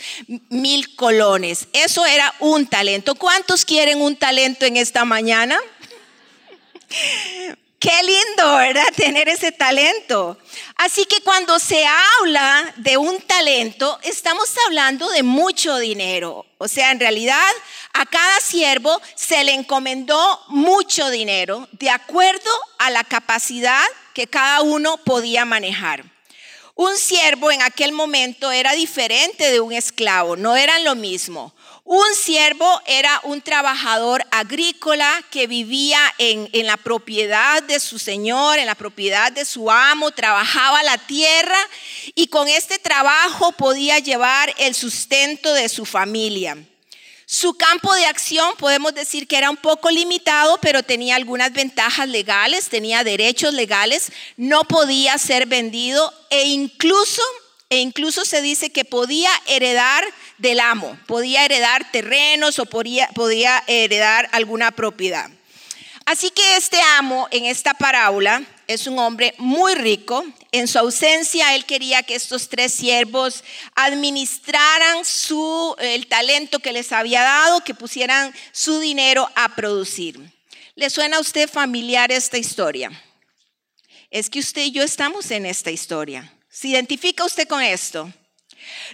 mil 0.49 0.95
colones. 0.95 1.67
Eso 1.73 2.05
era 2.05 2.33
un 2.39 2.67
talento. 2.67 3.15
¿Cuántos 3.15 3.65
quieren 3.65 4.01
un 4.01 4.15
talento 4.15 4.65
en 4.65 4.77
esta 4.77 5.05
mañana? 5.05 5.59
Qué 7.81 8.03
lindo, 8.03 8.57
¿verdad? 8.57 8.85
Tener 8.95 9.27
ese 9.27 9.51
talento. 9.51 10.37
Así 10.75 11.05
que 11.05 11.19
cuando 11.21 11.57
se 11.57 11.83
habla 11.83 12.71
de 12.77 12.95
un 12.97 13.19
talento, 13.21 13.99
estamos 14.03 14.53
hablando 14.67 15.09
de 15.09 15.23
mucho 15.23 15.77
dinero. 15.77 16.45
O 16.59 16.67
sea, 16.67 16.91
en 16.91 16.99
realidad 16.99 17.49
a 17.93 18.05
cada 18.05 18.39
siervo 18.39 19.01
se 19.15 19.43
le 19.43 19.55
encomendó 19.55 20.39
mucho 20.49 21.09
dinero 21.09 21.67
de 21.71 21.89
acuerdo 21.89 22.51
a 22.77 22.91
la 22.91 23.03
capacidad 23.03 23.83
que 24.13 24.27
cada 24.27 24.61
uno 24.61 24.97
podía 24.97 25.43
manejar. 25.45 26.10
Un 26.75 26.97
siervo 26.97 27.51
en 27.51 27.61
aquel 27.61 27.91
momento 27.91 28.51
era 28.51 28.73
diferente 28.73 29.51
de 29.51 29.59
un 29.59 29.73
esclavo, 29.73 30.35
no 30.35 30.55
eran 30.55 30.83
lo 30.83 30.95
mismo. 30.95 31.53
Un 31.83 32.15
siervo 32.15 32.81
era 32.85 33.19
un 33.23 33.41
trabajador 33.41 34.23
agrícola 34.31 35.21
que 35.29 35.47
vivía 35.47 35.99
en, 36.19 36.49
la 36.65 36.77
propiedad 36.77 37.61
de 37.63 37.79
su 37.79 37.99
señor, 37.99 38.59
en 38.59 38.65
la 38.65 38.75
propiedad 38.75 39.31
de 39.31 39.43
su 39.43 39.69
amo, 39.69 40.11
trabajaba 40.11 40.83
la 40.83 40.97
tierra 40.97 41.57
y 42.15 42.27
con 42.27 42.47
este 42.47 42.79
trabajo 42.79 43.51
podía 43.51 43.99
llevar 43.99 44.53
el 44.57 44.73
sustento 44.73 45.53
de 45.53 45.67
su 45.67 45.85
familia. 45.85 46.57
Su 47.31 47.53
campo 47.53 47.95
de 47.95 48.07
acción 48.07 48.57
podemos 48.57 48.93
decir 48.93 49.25
que 49.25 49.37
era 49.37 49.49
un 49.49 49.55
poco 49.55 49.89
limitado, 49.89 50.57
pero 50.61 50.83
tenía 50.83 51.15
algunas 51.15 51.53
ventajas 51.53 52.09
legales, 52.09 52.67
tenía 52.67 53.05
derechos 53.05 53.53
legales, 53.53 54.11
no 54.35 54.65
podía 54.65 55.17
ser 55.17 55.45
vendido 55.45 56.13
e 56.29 56.47
incluso, 56.47 57.21
e 57.69 57.77
incluso 57.77 58.25
se 58.25 58.41
dice 58.41 58.73
que 58.73 58.83
podía 58.83 59.29
heredar 59.47 60.03
del 60.39 60.59
amo, 60.59 60.99
podía 61.07 61.45
heredar 61.45 61.89
terrenos 61.89 62.59
o 62.59 62.65
podía, 62.65 63.07
podía 63.15 63.63
heredar 63.65 64.27
alguna 64.33 64.71
propiedad. 64.71 65.31
Así 66.05 66.31
que 66.31 66.57
este 66.57 66.81
amo 66.97 67.29
en 67.31 67.45
esta 67.45 67.73
parábola 67.73 68.43
es 68.73 68.87
un 68.87 68.99
hombre 68.99 69.33
muy 69.37 69.75
rico. 69.75 70.25
En 70.51 70.67
su 70.67 70.79
ausencia, 70.79 71.55
él 71.55 71.65
quería 71.65 72.03
que 72.03 72.15
estos 72.15 72.49
tres 72.49 72.73
siervos 72.73 73.43
administraran 73.75 75.05
su, 75.05 75.75
el 75.79 76.07
talento 76.07 76.59
que 76.59 76.73
les 76.73 76.91
había 76.91 77.21
dado, 77.21 77.63
que 77.63 77.73
pusieran 77.73 78.33
su 78.51 78.79
dinero 78.79 79.29
a 79.35 79.55
producir. 79.55 80.19
¿Le 80.75 80.89
suena 80.89 81.17
a 81.17 81.21
usted 81.21 81.49
familiar 81.49 82.11
esta 82.11 82.37
historia? 82.37 82.91
Es 84.09 84.29
que 84.29 84.39
usted 84.39 84.63
y 84.63 84.71
yo 84.71 84.83
estamos 84.83 85.31
en 85.31 85.45
esta 85.45 85.71
historia. 85.71 86.33
¿Se 86.49 86.69
identifica 86.69 87.25
usted 87.25 87.47
con 87.47 87.61
esto? 87.61 88.11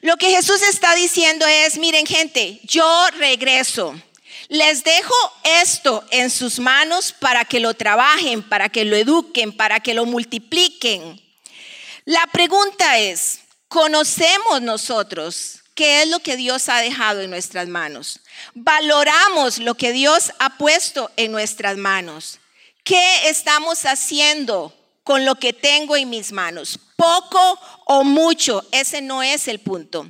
Lo 0.01 0.17
que 0.17 0.29
Jesús 0.29 0.62
está 0.62 0.96
diciendo 0.96 1.46
es, 1.48 1.77
miren 1.77 2.05
gente, 2.05 2.60
yo 2.63 3.07
regreso. 3.17 4.00
Les 4.49 4.83
dejo 4.83 5.13
esto 5.43 6.05
en 6.09 6.29
sus 6.29 6.59
manos 6.59 7.11
para 7.11 7.43
que 7.43 7.59
lo 7.59 7.73
trabajen, 7.73 8.41
para 8.41 8.69
que 8.69 8.85
lo 8.85 8.95
eduquen, 8.95 9.51
para 9.51 9.81
que 9.81 9.93
lo 9.93 10.05
multipliquen. 10.05 11.21
La 12.05 12.25
pregunta 12.27 12.97
es, 12.97 13.41
¿conocemos 13.67 14.61
nosotros 14.61 15.59
qué 15.75 16.03
es 16.03 16.07
lo 16.07 16.19
que 16.19 16.37
Dios 16.37 16.69
ha 16.69 16.79
dejado 16.79 17.19
en 17.19 17.29
nuestras 17.29 17.67
manos? 17.67 18.21
¿Valoramos 18.53 19.57
lo 19.57 19.75
que 19.75 19.91
Dios 19.91 20.31
ha 20.39 20.57
puesto 20.57 21.11
en 21.17 21.33
nuestras 21.33 21.75
manos? 21.75 22.39
¿Qué 22.85 23.27
estamos 23.27 23.85
haciendo 23.85 24.73
con 25.03 25.25
lo 25.25 25.35
que 25.35 25.51
tengo 25.51 25.97
en 25.97 26.09
mis 26.09 26.31
manos? 26.31 26.79
Poco 26.95 27.59
o 27.85 28.05
mucho, 28.05 28.65
ese 28.71 29.01
no 29.01 29.21
es 29.21 29.49
el 29.49 29.59
punto. 29.59 30.09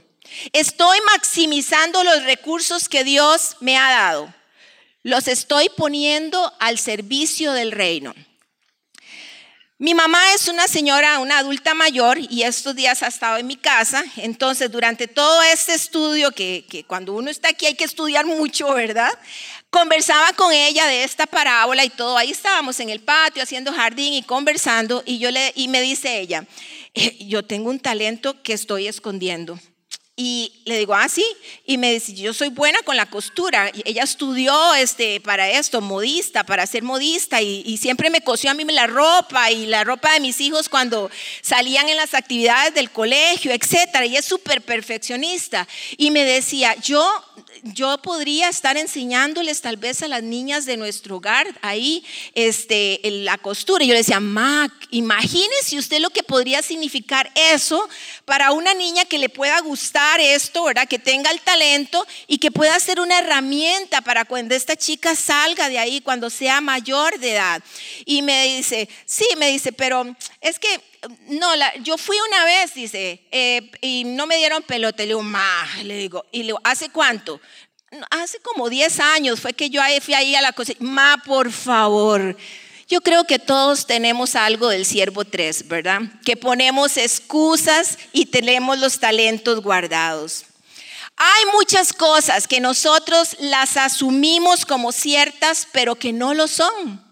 Estoy 0.53 0.97
maximizando 1.13 2.03
los 2.03 2.23
recursos 2.23 2.89
que 2.89 3.03
Dios 3.03 3.57
me 3.59 3.77
ha 3.77 3.89
dado. 3.89 4.33
Los 5.03 5.27
estoy 5.27 5.69
poniendo 5.69 6.53
al 6.59 6.77
servicio 6.79 7.53
del 7.53 7.71
reino. 7.71 8.13
Mi 9.79 9.93
mamá 9.93 10.19
es 10.33 10.47
una 10.47 10.67
señora, 10.67 11.19
una 11.19 11.37
adulta 11.37 11.75
mayor, 11.75 12.17
y 12.17 12.41
estos 12.41 12.75
días 12.75 13.03
ha 13.03 13.07
estado 13.07 13.37
en 13.37 13.45
mi 13.45 13.57
casa. 13.57 14.03
Entonces, 14.15 14.71
durante 14.71 15.07
todo 15.07 15.43
este 15.43 15.75
estudio, 15.75 16.31
que, 16.31 16.83
cuando 16.87 17.13
uno 17.13 17.29
está 17.29 17.49
aquí 17.49 17.67
hay 17.67 17.75
que 17.75 17.83
estudiar 17.83 18.25
mucho, 18.25 18.73
¿verdad? 18.73 19.11
Conversaba 19.69 20.33
con 20.33 20.51
ella 20.51 20.87
de 20.87 21.03
esta 21.03 21.27
parábola 21.27 21.85
y 21.85 21.91
todo. 21.91 22.17
Ahí 22.17 22.31
estábamos 22.31 22.79
en 22.79 22.89
el 22.89 23.01
patio 23.01 23.43
haciendo 23.43 23.71
jardín 23.71 24.13
y 24.13 24.23
conversando, 24.23 25.03
y, 25.05 25.19
yo 25.19 25.29
le, 25.29 25.53
y 25.55 25.67
me 25.67 25.81
dice 25.81 26.21
ella, 26.21 26.47
eh, 26.95 27.15
yo 27.27 27.45
tengo 27.45 27.69
un 27.69 27.79
talento 27.79 28.41
que 28.41 28.53
estoy 28.53 28.87
escondiendo. 28.87 29.59
Y 30.19 30.51
le 30.65 30.79
digo, 30.79 30.95
ah, 30.95 31.07
sí. 31.07 31.23
Y 31.63 31.77
me 31.77 31.93
dice, 31.93 32.11
yo 32.15 32.33
soy 32.33 32.49
buena 32.49 32.81
con 32.81 32.97
la 32.97 33.05
costura. 33.05 33.69
Y 33.71 33.83
ella 33.85 34.01
estudió 34.01 34.73
este, 34.73 35.21
para 35.21 35.47
esto, 35.47 35.79
modista, 35.79 36.43
para 36.43 36.65
ser 36.65 36.81
modista. 36.81 37.39
Y, 37.39 37.61
y, 37.67 37.77
siempre 37.77 38.09
me 38.09 38.21
cosió 38.21 38.49
a 38.49 38.55
mí 38.55 38.63
la 38.63 38.87
ropa 38.87 39.51
y 39.51 39.67
la 39.67 39.83
ropa 39.83 40.11
de 40.13 40.19
mis 40.19 40.41
hijos 40.41 40.69
cuando 40.69 41.11
salían 41.43 41.87
en 41.87 41.97
las 41.97 42.15
actividades 42.15 42.73
del 42.73 42.89
colegio, 42.89 43.51
etc. 43.51 44.05
Y 44.07 44.15
es 44.15 44.25
súper 44.25 44.63
perfeccionista. 44.63 45.67
Y 45.97 46.09
me 46.09 46.25
decía, 46.25 46.75
yo 46.81 47.05
yo 47.63 47.97
podría 47.99 48.49
estar 48.49 48.77
enseñándoles 48.77 49.61
tal 49.61 49.77
vez 49.77 50.01
a 50.03 50.07
las 50.07 50.23
niñas 50.23 50.65
de 50.65 50.77
nuestro 50.77 51.17
hogar 51.17 51.47
ahí 51.61 52.03
este, 52.33 52.99
la 53.03 53.37
costura. 53.37 53.83
Y 53.83 53.87
yo 53.87 53.93
le 53.93 53.99
decía, 53.99 54.19
Mac, 54.19 54.71
imagínese 54.91 55.77
usted 55.77 55.99
lo 55.99 56.09
que 56.09 56.23
podría 56.23 56.61
significar 56.61 57.31
eso 57.35 57.87
para 58.25 58.51
una 58.51 58.73
niña 58.73 59.05
que 59.05 59.17
le 59.17 59.29
pueda 59.29 59.59
gustar 59.61 60.06
esto, 60.19 60.63
¿verdad? 60.63 60.87
Que 60.87 60.99
tenga 60.99 61.31
el 61.31 61.41
talento 61.41 62.05
y 62.27 62.37
que 62.37 62.51
pueda 62.51 62.79
ser 62.79 62.99
una 62.99 63.19
herramienta 63.19 64.01
para 64.01 64.25
cuando 64.25 64.55
esta 64.55 64.75
chica 64.75 65.15
salga 65.15 65.69
de 65.69 65.79
ahí, 65.79 66.01
cuando 66.01 66.29
sea 66.29 66.61
mayor 66.61 67.19
de 67.19 67.33
edad. 67.33 67.61
Y 68.05 68.21
me 68.21 68.45
dice, 68.45 68.89
sí, 69.05 69.27
me 69.37 69.49
dice, 69.49 69.71
pero 69.71 70.05
es 70.41 70.59
que 70.59 70.81
no, 71.27 71.47
yo 71.81 71.97
fui 71.97 72.17
una 72.27 72.45
vez, 72.45 72.73
dice, 72.73 73.21
eh, 73.31 73.69
y 73.81 74.03
no 74.05 74.25
me 74.25 74.37
dieron 74.37 74.63
pelota. 74.63 75.03
Le 75.03 75.07
digo, 75.07 75.23
ma, 75.23 75.67
le 75.83 75.97
digo, 75.97 76.25
y 76.31 76.39
le 76.39 76.45
digo, 76.45 76.61
¿hace 76.63 76.89
cuánto? 76.89 77.39
hace 78.09 78.39
como 78.39 78.69
10 78.69 78.99
años 78.99 79.39
fue 79.39 79.53
que 79.53 79.69
yo 79.69 79.81
fui 80.01 80.13
ahí 80.13 80.35
a 80.35 80.41
la 80.41 80.51
cosa. 80.51 80.73
Ma, 80.79 81.21
por 81.25 81.51
favor. 81.51 82.35
Yo 82.87 83.01
creo 83.01 83.25
que 83.25 83.37
todos 83.37 83.85
tenemos 83.85 84.35
algo 84.35 84.69
del 84.69 84.85
siervo 84.85 85.25
3, 85.25 85.67
¿verdad? 85.67 86.01
Que 86.23 86.37
ponemos 86.37 86.95
excusas 86.95 87.97
y 88.13 88.27
tenemos 88.27 88.79
los 88.79 88.99
talentos 88.99 89.61
guardados. 89.61 90.45
Hay 91.17 91.45
muchas 91.53 91.91
cosas 91.91 92.47
que 92.47 92.61
nosotros 92.61 93.35
las 93.39 93.75
asumimos 93.75 94.65
como 94.65 94.93
ciertas, 94.93 95.67
pero 95.73 95.95
que 95.95 96.13
no 96.13 96.33
lo 96.33 96.47
son. 96.47 97.03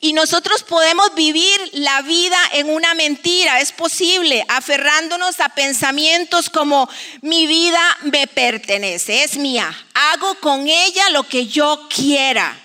Y 0.00 0.12
nosotros 0.12 0.62
podemos 0.62 1.14
vivir 1.14 1.60
la 1.72 2.02
vida 2.02 2.38
en 2.52 2.70
una 2.70 2.94
mentira, 2.94 3.60
es 3.60 3.72
posible, 3.72 4.44
aferrándonos 4.48 5.40
a 5.40 5.50
pensamientos 5.50 6.50
como 6.50 6.88
mi 7.20 7.46
vida 7.46 7.80
me 8.02 8.26
pertenece, 8.26 9.22
es 9.22 9.36
mía, 9.36 9.76
hago 9.94 10.34
con 10.36 10.66
ella 10.68 11.10
lo 11.10 11.22
que 11.22 11.46
yo 11.46 11.86
quiera. 11.94 12.58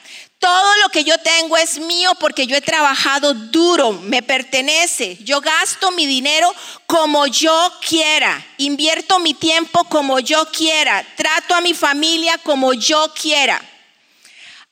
Todo 0.43 0.75
lo 0.81 0.89
que 0.89 1.05
yo 1.05 1.17
tengo 1.19 1.55
es 1.55 1.79
mío 1.79 2.11
porque 2.19 2.45
yo 2.45 2.57
he 2.57 2.61
trabajado 2.61 3.33
duro, 3.33 3.93
me 3.93 4.21
pertenece. 4.21 5.17
Yo 5.21 5.39
gasto 5.39 5.89
mi 5.91 6.05
dinero 6.05 6.53
como 6.85 7.27
yo 7.27 7.71
quiera, 7.87 8.45
invierto 8.57 9.19
mi 9.19 9.33
tiempo 9.33 9.85
como 9.85 10.19
yo 10.19 10.45
quiera, 10.51 11.01
trato 11.15 11.55
a 11.55 11.61
mi 11.61 11.73
familia 11.73 12.37
como 12.39 12.73
yo 12.73 13.13
quiera. 13.13 13.63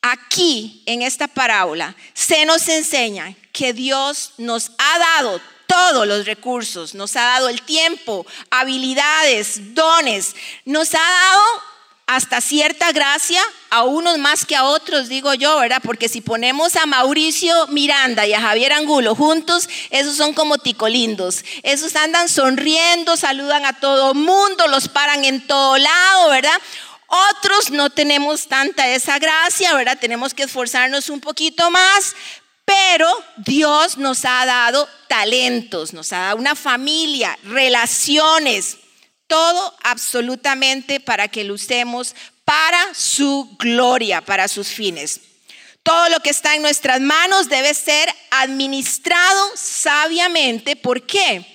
Aquí, 0.02 0.84
en 0.88 1.04
esta 1.04 1.30
parábola, 1.30 1.96
se 2.14 2.44
nos 2.44 2.68
enseña 2.68 3.34
que 3.54 3.72
Dios 3.72 4.34
nos 4.38 4.72
ha 4.78 5.00
dado 5.00 5.40
todos 5.68 6.06
los 6.06 6.26
recursos, 6.26 6.96
nos 6.96 7.16
ha 7.16 7.22
dado 7.22 7.48
el 7.48 7.62
tiempo, 7.62 8.26
habilidades, 8.50 9.74
dones, 9.74 10.36
nos 10.66 10.94
ha 10.94 11.00
dado 11.00 11.71
hasta 12.16 12.42
cierta 12.42 12.92
gracia, 12.92 13.42
a 13.70 13.84
unos 13.84 14.18
más 14.18 14.46
que 14.46 14.58
a 14.58 14.66
otros, 14.66 15.08
digo 15.08 15.34
yo, 15.34 15.58
¿verdad? 15.60 15.82
Porque 15.82 16.10
si 16.10 16.20
ponemos 16.20 16.76
a 16.76 16.86
Mauricio 16.86 17.68
Miranda 17.68 18.28
y 18.28 18.34
a 18.34 18.42
Javier 18.42 18.74
Angulo 18.74 19.16
juntos, 19.16 19.70
esos 19.92 20.18
son 20.18 20.34
como 20.34 20.58
ticolindos. 20.58 21.46
Esos 21.64 21.96
andan 21.96 22.28
sonriendo, 22.28 23.16
saludan 23.16 23.64
a 23.66 23.80
todo 23.80 24.14
mundo, 24.14 24.68
los 24.68 24.90
paran 24.90 25.24
en 25.24 25.48
todo 25.48 25.78
lado, 25.78 26.30
¿verdad? 26.30 26.62
Otros 27.08 27.72
no 27.72 27.90
tenemos 27.90 28.50
tanta 28.50 28.90
esa 28.90 29.18
gracia, 29.18 29.74
¿verdad? 29.74 29.98
Tenemos 29.98 30.34
que 30.34 30.44
esforzarnos 30.44 31.10
un 31.10 31.22
poquito 31.22 31.72
más, 31.72 32.14
pero 32.66 33.08
Dios 33.38 33.98
nos 33.98 34.26
ha 34.26 34.46
dado 34.46 34.86
talentos, 35.08 35.94
nos 35.94 36.12
ha 36.12 36.20
dado 36.20 36.38
una 36.38 36.56
familia, 36.56 37.40
relaciones, 37.44 38.80
todo 39.32 39.74
absolutamente 39.84 41.00
para 41.00 41.30
que 41.30 41.46
lo 41.46 41.54
usemos 41.54 42.14
para 42.44 42.94
su 42.94 43.56
gloria, 43.58 44.20
para 44.20 44.50
sus 44.50 44.68
fines. 44.68 45.22
Todo 45.84 46.10
lo 46.10 46.20
que 46.20 46.32
está 46.32 46.54
en 46.56 46.62
nuestras 46.62 47.00
manos 47.00 47.48
debe 47.48 47.74
ser 47.74 48.14
administrado 48.30 49.52
sabiamente. 49.56 50.76
¿Por 50.76 51.08
qué? 51.08 51.46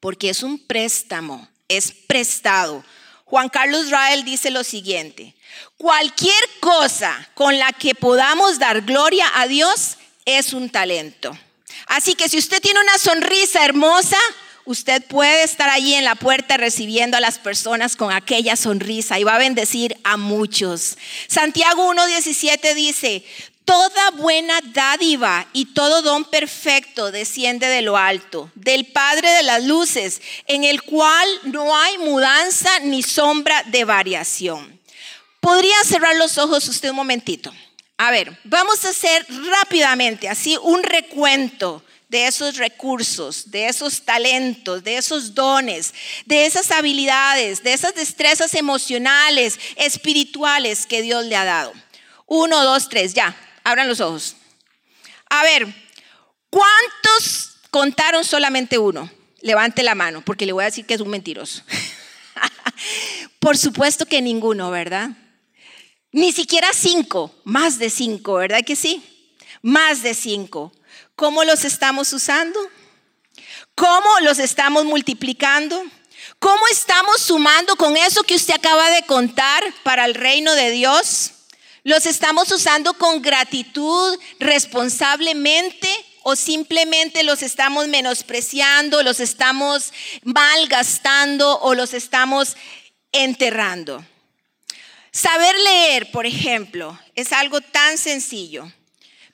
Porque 0.00 0.28
es 0.28 0.42
un 0.42 0.58
préstamo, 0.58 1.48
es 1.66 1.92
prestado 2.06 2.84
Juan 3.30 3.48
Carlos 3.48 3.90
Rael 3.90 4.24
dice 4.24 4.50
lo 4.50 4.64
siguiente, 4.64 5.36
cualquier 5.76 6.34
cosa 6.58 7.30
con 7.34 7.60
la 7.60 7.72
que 7.72 7.94
podamos 7.94 8.58
dar 8.58 8.82
gloria 8.82 9.24
a 9.36 9.46
Dios 9.46 9.98
es 10.24 10.52
un 10.52 10.68
talento. 10.68 11.38
Así 11.86 12.14
que 12.14 12.28
si 12.28 12.38
usted 12.38 12.60
tiene 12.60 12.80
una 12.80 12.98
sonrisa 12.98 13.64
hermosa, 13.64 14.18
usted 14.64 15.04
puede 15.06 15.42
estar 15.42 15.68
allí 15.68 15.94
en 15.94 16.04
la 16.04 16.14
puerta 16.14 16.56
recibiendo 16.56 17.16
a 17.16 17.20
las 17.20 17.38
personas 17.38 17.96
con 17.96 18.12
aquella 18.12 18.56
sonrisa 18.56 19.18
y 19.18 19.24
va 19.24 19.34
a 19.34 19.38
bendecir 19.38 19.96
a 20.04 20.16
muchos. 20.16 20.96
Santiago 21.28 21.92
1.17 21.92 22.74
dice, 22.74 23.24
Toda 23.64 24.10
buena 24.16 24.60
dádiva 24.64 25.46
y 25.52 25.66
todo 25.66 26.02
don 26.02 26.24
perfecto 26.24 27.12
desciende 27.12 27.68
de 27.68 27.82
lo 27.82 27.96
alto, 27.96 28.50
del 28.56 28.86
Padre 28.86 29.30
de 29.30 29.44
las 29.44 29.62
Luces, 29.62 30.20
en 30.46 30.64
el 30.64 30.82
cual 30.82 31.28
no 31.44 31.76
hay 31.76 31.98
mudanza 31.98 32.80
ni 32.80 33.02
sombra 33.02 33.62
de 33.64 33.84
variación. 33.84 34.80
¿Podría 35.38 35.76
cerrar 35.84 36.16
los 36.16 36.36
ojos 36.36 36.66
usted 36.68 36.90
un 36.90 36.96
momentito? 36.96 37.54
A 37.96 38.10
ver, 38.10 38.36
vamos 38.44 38.84
a 38.84 38.88
hacer 38.88 39.24
rápidamente 39.28 40.28
así 40.28 40.56
un 40.62 40.82
recuento 40.82 41.84
de 42.10 42.26
esos 42.26 42.56
recursos, 42.56 43.52
de 43.52 43.68
esos 43.68 44.02
talentos, 44.02 44.82
de 44.82 44.96
esos 44.96 45.32
dones, 45.32 45.94
de 46.26 46.44
esas 46.44 46.72
habilidades, 46.72 47.62
de 47.62 47.72
esas 47.72 47.94
destrezas 47.94 48.54
emocionales, 48.54 49.58
espirituales 49.76 50.86
que 50.86 51.02
Dios 51.02 51.24
le 51.24 51.36
ha 51.36 51.44
dado. 51.44 51.72
Uno, 52.26 52.64
dos, 52.64 52.88
tres, 52.88 53.14
ya. 53.14 53.36
Abran 53.62 53.88
los 53.88 54.00
ojos. 54.00 54.34
A 55.28 55.44
ver, 55.44 55.72
¿cuántos 56.50 57.58
contaron 57.70 58.24
solamente 58.24 58.76
uno? 58.76 59.08
Levante 59.40 59.84
la 59.84 59.94
mano, 59.94 60.20
porque 60.22 60.46
le 60.46 60.52
voy 60.52 60.62
a 60.62 60.66
decir 60.66 60.86
que 60.86 60.94
es 60.94 61.00
un 61.00 61.10
mentiroso. 61.10 61.62
Por 63.38 63.56
supuesto 63.56 64.04
que 64.04 64.20
ninguno, 64.20 64.72
¿verdad? 64.72 65.10
Ni 66.10 66.32
siquiera 66.32 66.68
cinco, 66.72 67.32
más 67.44 67.78
de 67.78 67.88
cinco, 67.88 68.34
¿verdad 68.34 68.64
que 68.66 68.74
sí? 68.74 69.00
Más 69.62 70.02
de 70.02 70.14
cinco. 70.14 70.72
¿Cómo 71.20 71.44
los 71.44 71.66
estamos 71.66 72.14
usando? 72.14 72.58
¿Cómo 73.74 74.20
los 74.22 74.38
estamos 74.38 74.86
multiplicando? 74.86 75.84
¿Cómo 76.38 76.66
estamos 76.72 77.20
sumando 77.20 77.76
con 77.76 77.94
eso 77.98 78.22
que 78.22 78.36
usted 78.36 78.54
acaba 78.54 78.88
de 78.88 79.02
contar 79.02 79.62
para 79.82 80.06
el 80.06 80.14
reino 80.14 80.54
de 80.54 80.70
Dios? 80.70 81.32
¿Los 81.84 82.06
estamos 82.06 82.50
usando 82.50 82.94
con 82.94 83.20
gratitud, 83.20 84.18
responsablemente? 84.38 85.90
¿O 86.22 86.36
simplemente 86.36 87.22
los 87.22 87.42
estamos 87.42 87.86
menospreciando, 87.88 89.02
los 89.02 89.20
estamos 89.20 89.92
malgastando 90.22 91.60
o 91.60 91.74
los 91.74 91.92
estamos 91.92 92.56
enterrando? 93.12 94.02
Saber 95.12 95.54
leer, 95.58 96.10
por 96.12 96.24
ejemplo, 96.24 96.98
es 97.14 97.30
algo 97.34 97.60
tan 97.60 97.98
sencillo. 97.98 98.72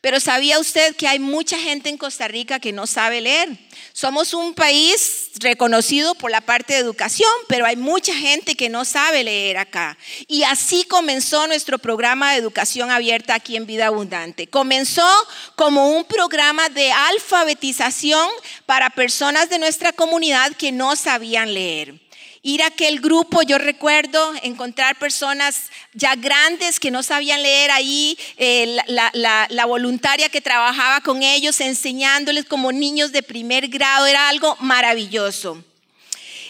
Pero 0.07 0.21
¿sabía 0.21 0.61
usted 0.61 0.95
que 0.95 1.09
hay 1.09 1.19
mucha 1.19 1.59
gente 1.59 1.89
en 1.89 1.99
Costa 1.99 2.29
Rica 2.29 2.61
que 2.61 2.71
no 2.71 2.87
sabe 2.87 3.21
leer? 3.21 3.49
Somos 3.93 4.35
un 4.35 4.55
país 4.55 5.31
reconocido 5.41 6.15
por 6.15 6.31
la 6.31 6.41
parte 6.41 6.75
de 6.75 6.79
educación, 6.79 7.29
pero 7.49 7.67
hay 7.67 7.75
mucha 7.75 8.15
gente 8.15 8.55
que 8.55 8.69
no 8.69 8.85
sabe 8.85 9.25
leer 9.25 9.59
acá. 9.59 9.99
Y 10.29 10.45
así 10.45 10.85
comenzó 10.85 11.49
nuestro 11.49 11.81
programa 11.81 12.31
de 12.31 12.39
educación 12.39 12.93
abierta 12.93 13.35
aquí 13.35 13.57
en 13.57 13.67
Vida 13.67 13.89
Abundante. 13.89 14.47
Comenzó 14.47 15.09
como 15.57 15.97
un 15.97 16.05
programa 16.05 16.69
de 16.69 16.93
alfabetización 16.93 18.29
para 18.65 18.91
personas 18.91 19.51
de 19.51 19.59
nuestra 19.59 19.93
comunidad 19.93 20.53
que 20.53 20.71
no 20.71 20.95
sabían 20.95 21.53
leer 21.53 22.06
ir 22.47 22.63
a 22.63 22.69
aquel 22.69 23.01
grupo, 23.01 23.43
yo 23.43 23.59
recuerdo 23.59 24.33
encontrar 24.41 24.97
personas 25.01 25.63
ya 25.95 26.15
grandes 26.15 26.79
que 26.79 26.93
no 26.93 27.03
sabían 27.03 27.43
leer 27.43 27.73
ahí, 27.73 28.17
eh, 28.37 28.79
la, 28.87 29.67
voluntaria 29.67 30.29
que 30.29 30.41
trabajaba 30.41 31.01
con 31.01 31.25
ellos, 31.25 31.61
enseñándoles 31.61 32.45
como 32.45 32.71
niños 32.71 33.11
de 33.11 33.25
primer 33.25 33.67
grado, 33.67 34.07
era 34.07 34.29
algo 34.29 34.57
maravilloso. 34.61 35.61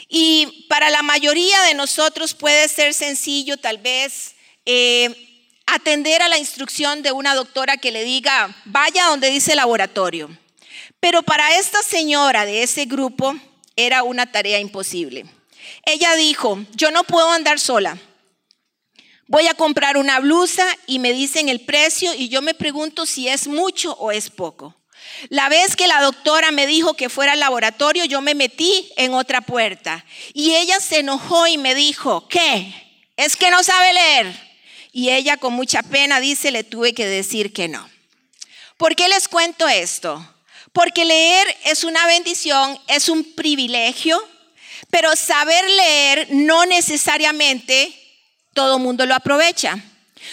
Y 0.06 0.66
para 0.68 0.90
la 0.90 1.00
mayoría 1.00 1.62
de 1.62 1.72
nosotros 1.72 2.34
puede 2.34 2.68
ser 2.68 2.92
sencillo 2.92 3.56
tal 3.56 3.78
vez 3.78 4.34
eh, 4.66 5.40
atender 5.64 6.20
a 6.20 6.28
la 6.28 6.36
instrucción 6.36 7.02
de 7.02 7.12
una 7.12 7.34
doctora 7.34 7.78
que 7.78 7.90
le 7.90 8.04
diga, 8.04 8.54
vaya 8.66 9.06
donde 9.06 9.30
dice 9.30 9.54
laboratorio. 9.54 10.28
Pero 11.00 11.22
para 11.22 11.56
esta 11.56 11.82
señora 11.82 12.44
de 12.44 12.62
ese 12.64 12.84
grupo 12.84 13.34
era 13.76 14.02
una 14.02 14.30
tarea 14.30 14.60
imposible. 14.60 15.24
Ella 15.84 16.14
dijo, 16.16 16.64
yo 16.72 16.90
no 16.90 17.04
puedo 17.04 17.30
andar 17.30 17.60
sola. 17.60 17.98
Voy 19.28 19.48
a 19.48 19.54
comprar 19.54 19.96
una 19.96 20.20
blusa 20.20 20.64
y 20.86 20.98
me 21.00 21.12
dicen 21.12 21.48
el 21.48 21.60
precio 21.60 22.14
y 22.14 22.28
yo 22.28 22.42
me 22.42 22.54
pregunto 22.54 23.06
si 23.06 23.28
es 23.28 23.48
mucho 23.48 23.92
o 23.94 24.12
es 24.12 24.30
poco. 24.30 24.76
La 25.28 25.48
vez 25.48 25.76
que 25.76 25.88
la 25.88 26.00
doctora 26.00 26.52
me 26.52 26.66
dijo 26.66 26.94
que 26.94 27.08
fuera 27.08 27.32
al 27.32 27.40
laboratorio, 27.40 28.04
yo 28.04 28.20
me 28.20 28.34
metí 28.34 28.92
en 28.96 29.14
otra 29.14 29.40
puerta 29.40 30.04
y 30.32 30.54
ella 30.54 30.78
se 30.80 31.00
enojó 31.00 31.46
y 31.46 31.58
me 31.58 31.74
dijo, 31.74 32.28
¿qué? 32.28 32.72
¿Es 33.16 33.36
que 33.36 33.50
no 33.50 33.62
sabe 33.62 33.92
leer? 33.92 34.46
Y 34.92 35.10
ella 35.10 35.36
con 35.36 35.52
mucha 35.52 35.82
pena 35.82 36.20
dice, 36.20 36.50
le 36.50 36.64
tuve 36.64 36.94
que 36.94 37.06
decir 37.06 37.52
que 37.52 37.68
no. 37.68 37.88
¿Por 38.76 38.94
qué 38.94 39.08
les 39.08 39.28
cuento 39.28 39.66
esto? 39.68 40.34
Porque 40.72 41.04
leer 41.04 41.56
es 41.64 41.84
una 41.84 42.06
bendición, 42.06 42.78
es 42.88 43.08
un 43.08 43.24
privilegio, 43.34 44.22
pero 44.96 45.14
saber 45.14 45.62
leer 45.68 46.28
no 46.30 46.64
necesariamente 46.64 47.94
todo 48.54 48.78
mundo 48.78 49.04
lo 49.04 49.14
aprovecha. 49.14 49.78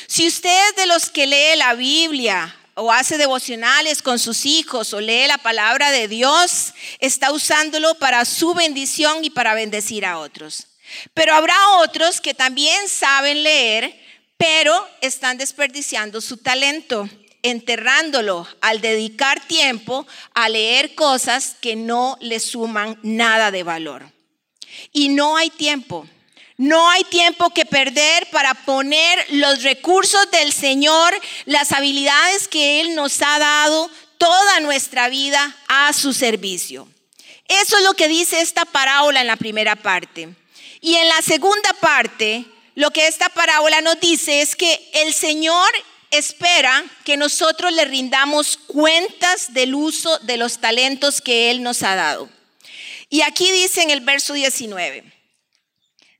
Si 0.07 0.25
usted 0.25 0.69
es 0.69 0.75
de 0.77 0.85
los 0.85 1.09
que 1.09 1.27
lee 1.27 1.57
la 1.57 1.73
Biblia 1.73 2.55
o 2.75 2.89
hace 2.89 3.17
devocionales 3.17 4.01
con 4.01 4.19
sus 4.19 4.45
hijos 4.45 4.93
o 4.93 5.01
lee 5.01 5.27
la 5.27 5.37
palabra 5.37 5.91
de 5.91 6.07
Dios, 6.07 6.73
está 6.99 7.33
usándolo 7.33 7.95
para 7.95 8.23
su 8.23 8.53
bendición 8.53 9.25
y 9.25 9.31
para 9.31 9.53
bendecir 9.53 10.05
a 10.05 10.17
otros. 10.17 10.67
Pero 11.13 11.35
habrá 11.35 11.57
otros 11.79 12.21
que 12.21 12.33
también 12.33 12.87
saben 12.87 13.43
leer, 13.43 13.93
pero 14.37 14.87
están 15.01 15.37
desperdiciando 15.37 16.21
su 16.21 16.37
talento, 16.37 17.09
enterrándolo 17.41 18.47
al 18.61 18.79
dedicar 18.79 19.45
tiempo 19.45 20.07
a 20.33 20.47
leer 20.47 20.95
cosas 20.95 21.57
que 21.59 21.75
no 21.75 22.17
le 22.21 22.39
suman 22.39 22.97
nada 23.03 23.51
de 23.51 23.63
valor. 23.63 24.13
Y 24.91 25.09
no 25.09 25.37
hay 25.37 25.49
tiempo. 25.49 26.07
No 26.57 26.89
hay 26.89 27.03
tiempo 27.05 27.49
que 27.49 27.65
perder 27.65 28.29
para 28.29 28.53
poner 28.53 29.25
los 29.29 29.63
recursos 29.63 30.29
del 30.31 30.53
Señor, 30.53 31.13
las 31.45 31.71
habilidades 31.71 32.47
que 32.47 32.81
Él 32.81 32.95
nos 32.95 33.21
ha 33.21 33.39
dado, 33.39 33.89
toda 34.17 34.59
nuestra 34.59 35.09
vida 35.09 35.55
a 35.67 35.91
su 35.93 36.13
servicio. 36.13 36.87
Eso 37.47 37.77
es 37.77 37.83
lo 37.83 37.93
que 37.93 38.07
dice 38.07 38.39
esta 38.39 38.65
parábola 38.65 39.21
en 39.21 39.27
la 39.27 39.35
primera 39.35 39.75
parte. 39.75 40.29
Y 40.79 40.95
en 40.95 41.07
la 41.07 41.21
segunda 41.21 41.73
parte, 41.73 42.45
lo 42.75 42.91
que 42.91 43.07
esta 43.07 43.29
parábola 43.29 43.81
nos 43.81 43.99
dice 43.99 44.41
es 44.41 44.55
que 44.55 44.89
el 44.93 45.13
Señor 45.13 45.69
espera 46.11 46.83
que 47.03 47.17
nosotros 47.17 47.73
le 47.73 47.85
rindamos 47.85 48.57
cuentas 48.57 49.53
del 49.53 49.73
uso 49.75 50.17
de 50.19 50.37
los 50.37 50.59
talentos 50.59 51.21
que 51.21 51.51
Él 51.51 51.63
nos 51.63 51.83
ha 51.83 51.95
dado. 51.95 52.29
Y 53.13 53.21
aquí 53.21 53.51
dice 53.51 53.83
en 53.83 53.91
el 53.91 54.01
verso 54.01 54.33
19, 54.33 55.03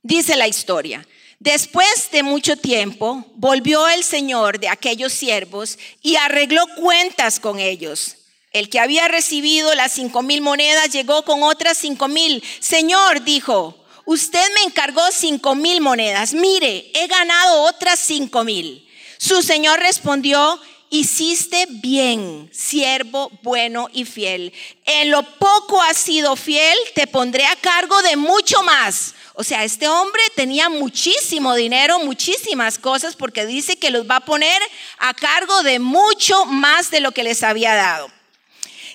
dice 0.04 0.36
la 0.36 0.46
historia, 0.46 1.04
después 1.40 2.08
de 2.12 2.22
mucho 2.22 2.56
tiempo 2.56 3.26
volvió 3.34 3.88
el 3.88 4.04
Señor 4.04 4.60
de 4.60 4.68
aquellos 4.68 5.12
siervos 5.12 5.76
y 6.02 6.14
arregló 6.14 6.64
cuentas 6.76 7.40
con 7.40 7.58
ellos. 7.58 8.18
El 8.52 8.70
que 8.70 8.78
había 8.78 9.08
recibido 9.08 9.74
las 9.74 9.90
cinco 9.90 10.22
mil 10.22 10.40
monedas 10.40 10.90
llegó 10.90 11.24
con 11.24 11.42
otras 11.42 11.78
cinco 11.78 12.06
mil. 12.06 12.44
Señor, 12.60 13.24
dijo, 13.24 13.84
usted 14.06 14.46
me 14.54 14.62
encargó 14.62 15.02
cinco 15.10 15.56
mil 15.56 15.80
monedas. 15.80 16.32
Mire, 16.32 16.92
he 16.94 17.08
ganado 17.08 17.62
otras 17.62 17.98
cinco 17.98 18.44
mil. 18.44 18.88
Su 19.18 19.42
señor 19.42 19.80
respondió, 19.80 20.60
hiciste 20.94 21.66
bien, 21.68 22.48
siervo 22.52 23.28
bueno 23.42 23.88
y 23.92 24.04
fiel. 24.04 24.52
En 24.84 25.10
lo 25.10 25.22
poco 25.38 25.82
has 25.82 25.96
sido 25.96 26.36
fiel, 26.36 26.76
te 26.94 27.08
pondré 27.08 27.44
a 27.46 27.56
cargo 27.56 28.00
de 28.02 28.16
mucho 28.16 28.62
más. 28.62 29.14
O 29.34 29.42
sea, 29.42 29.64
este 29.64 29.88
hombre 29.88 30.22
tenía 30.36 30.68
muchísimo 30.68 31.56
dinero, 31.56 31.98
muchísimas 31.98 32.78
cosas, 32.78 33.16
porque 33.16 33.44
dice 33.44 33.76
que 33.76 33.90
los 33.90 34.08
va 34.08 34.16
a 34.16 34.24
poner 34.24 34.62
a 34.98 35.12
cargo 35.14 35.64
de 35.64 35.80
mucho 35.80 36.44
más 36.44 36.92
de 36.92 37.00
lo 37.00 37.10
que 37.10 37.24
les 37.24 37.42
había 37.42 37.74
dado. 37.74 38.08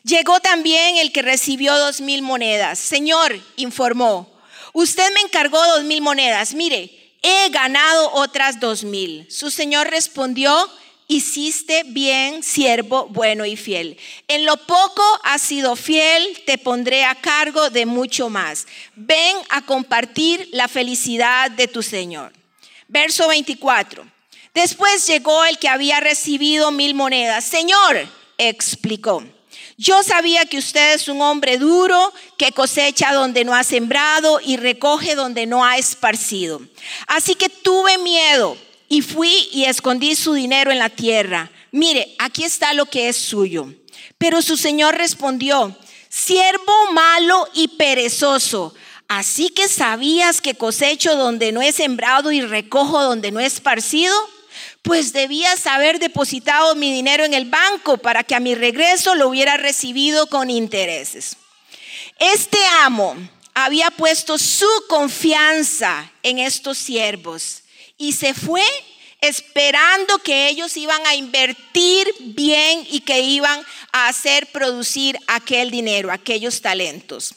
Llegó 0.03 0.39
también 0.39 0.95
el 0.95 1.11
que 1.11 1.21
recibió 1.21 1.75
dos 1.77 1.99
mil 1.99 2.21
monedas. 2.21 2.79
Señor, 2.79 3.37
informó, 3.57 4.31
usted 4.71 5.13
me 5.13 5.19
encargó 5.19 5.61
dos 5.75 5.83
mil 5.83 6.01
monedas. 6.01 6.53
Mire, 6.53 7.13
he 7.21 7.49
ganado 7.49 8.13
otras 8.13 8.61
dos 8.61 8.85
mil. 8.85 9.29
Su 9.29 9.51
señor 9.51 9.89
respondió, 9.89 10.69
hiciste 11.09 11.83
bien, 11.87 12.41
siervo 12.41 13.07
bueno 13.09 13.45
y 13.45 13.57
fiel. 13.57 13.97
En 14.29 14.45
lo 14.45 14.55
poco 14.55 15.03
has 15.23 15.41
sido 15.41 15.75
fiel, 15.75 16.41
te 16.45 16.57
pondré 16.57 17.03
a 17.03 17.15
cargo 17.15 17.69
de 17.69 17.85
mucho 17.85 18.29
más. 18.29 18.65
Ven 18.95 19.35
a 19.49 19.65
compartir 19.65 20.47
la 20.53 20.69
felicidad 20.69 21.51
de 21.51 21.67
tu 21.67 21.83
Señor. 21.83 22.31
Verso 22.87 23.27
24. 23.27 24.07
Después 24.53 25.05
llegó 25.07 25.43
el 25.43 25.57
que 25.57 25.67
había 25.67 25.99
recibido 25.99 26.71
mil 26.71 26.93
monedas. 26.93 27.43
Señor, 27.43 28.07
explicó 28.37 29.23
yo 29.79 30.03
sabía 30.03 30.45
que 30.45 30.57
usted 30.57 30.95
es 30.95 31.07
un 31.07 31.21
hombre 31.21 31.57
duro 31.57 32.13
que 32.37 32.51
cosecha 32.51 33.13
donde 33.13 33.45
no 33.45 33.55
ha 33.55 33.63
sembrado 33.63 34.41
y 34.43 34.57
recoge 34.57 35.15
donde 35.15 35.45
no 35.45 35.63
ha 35.63 35.77
esparcido. 35.77 36.61
Así 37.07 37.33
que 37.35 37.47
tuve 37.47 37.97
miedo 37.97 38.57
y 38.89 39.01
fui 39.01 39.47
y 39.53 39.65
escondí 39.65 40.15
su 40.15 40.33
dinero 40.33 40.71
en 40.71 40.79
la 40.79 40.89
tierra. 40.89 41.51
Mire, 41.71 42.15
aquí 42.17 42.43
está 42.43 42.73
lo 42.73 42.87
que 42.87 43.07
es 43.07 43.15
suyo. 43.15 43.73
Pero 44.17 44.41
su 44.41 44.57
señor 44.57 44.95
respondió, 44.95 45.77
siervo 46.09 46.91
malo 46.91 47.47
y 47.53 47.69
perezoso. 47.69 48.73
Así 49.07 49.49
que 49.49 49.67
sabías 49.67 50.41
que 50.41 50.55
cosecho 50.55 51.15
donde 51.15 51.51
no 51.51 51.61
he 51.61 51.71
sembrado 51.71 52.31
y 52.31 52.41
recojo 52.41 53.01
donde 53.01 53.31
no 53.31 53.39
he 53.39 53.45
esparcido 53.45 54.13
pues 54.81 55.13
debías 55.13 55.67
haber 55.67 55.99
depositado 55.99 56.75
mi 56.75 56.91
dinero 56.91 57.25
en 57.25 57.33
el 57.33 57.45
banco 57.45 57.97
para 57.97 58.23
que 58.23 58.35
a 58.35 58.39
mi 58.39 58.55
regreso 58.55 59.15
lo 59.15 59.27
hubiera 59.27 59.57
recibido 59.57 60.27
con 60.27 60.49
intereses. 60.49 61.37
Este 62.17 62.57
amo 62.81 63.15
había 63.53 63.91
puesto 63.91 64.37
su 64.37 64.69
confianza 64.87 66.11
en 66.23 66.39
estos 66.39 66.77
siervos 66.77 67.58
y 67.99 68.13
se 68.13 68.33
fue 68.33 68.63
esperando 69.21 70.17
que 70.19 70.47
ellos 70.47 70.75
iban 70.77 71.05
a 71.05 71.13
invertir 71.13 72.07
bien 72.19 72.87
y 72.89 73.01
que 73.01 73.19
iban 73.19 73.61
a 73.91 74.07
hacer 74.07 74.47
producir 74.47 75.19
aquel 75.27 75.69
dinero, 75.69 76.11
aquellos 76.11 76.61
talentos. 76.61 77.35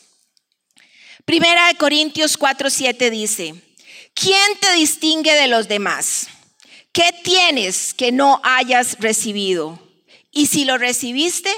Primera 1.25 1.69
de 1.69 1.75
Corintios 1.75 2.39
4:7 2.39 3.11
dice, 3.11 3.55
¿quién 4.15 4.59
te 4.61 4.73
distingue 4.75 5.35
de 5.35 5.49
los 5.49 5.69
demás? 5.69 6.29
¿Qué 6.93 7.11
tienes 7.25 7.95
que 7.95 8.13
no 8.13 8.41
hayas 8.45 8.99
recibido? 9.01 9.81
Y 10.31 10.47
si 10.47 10.65
lo 10.65 10.79
recibiste, 10.79 11.51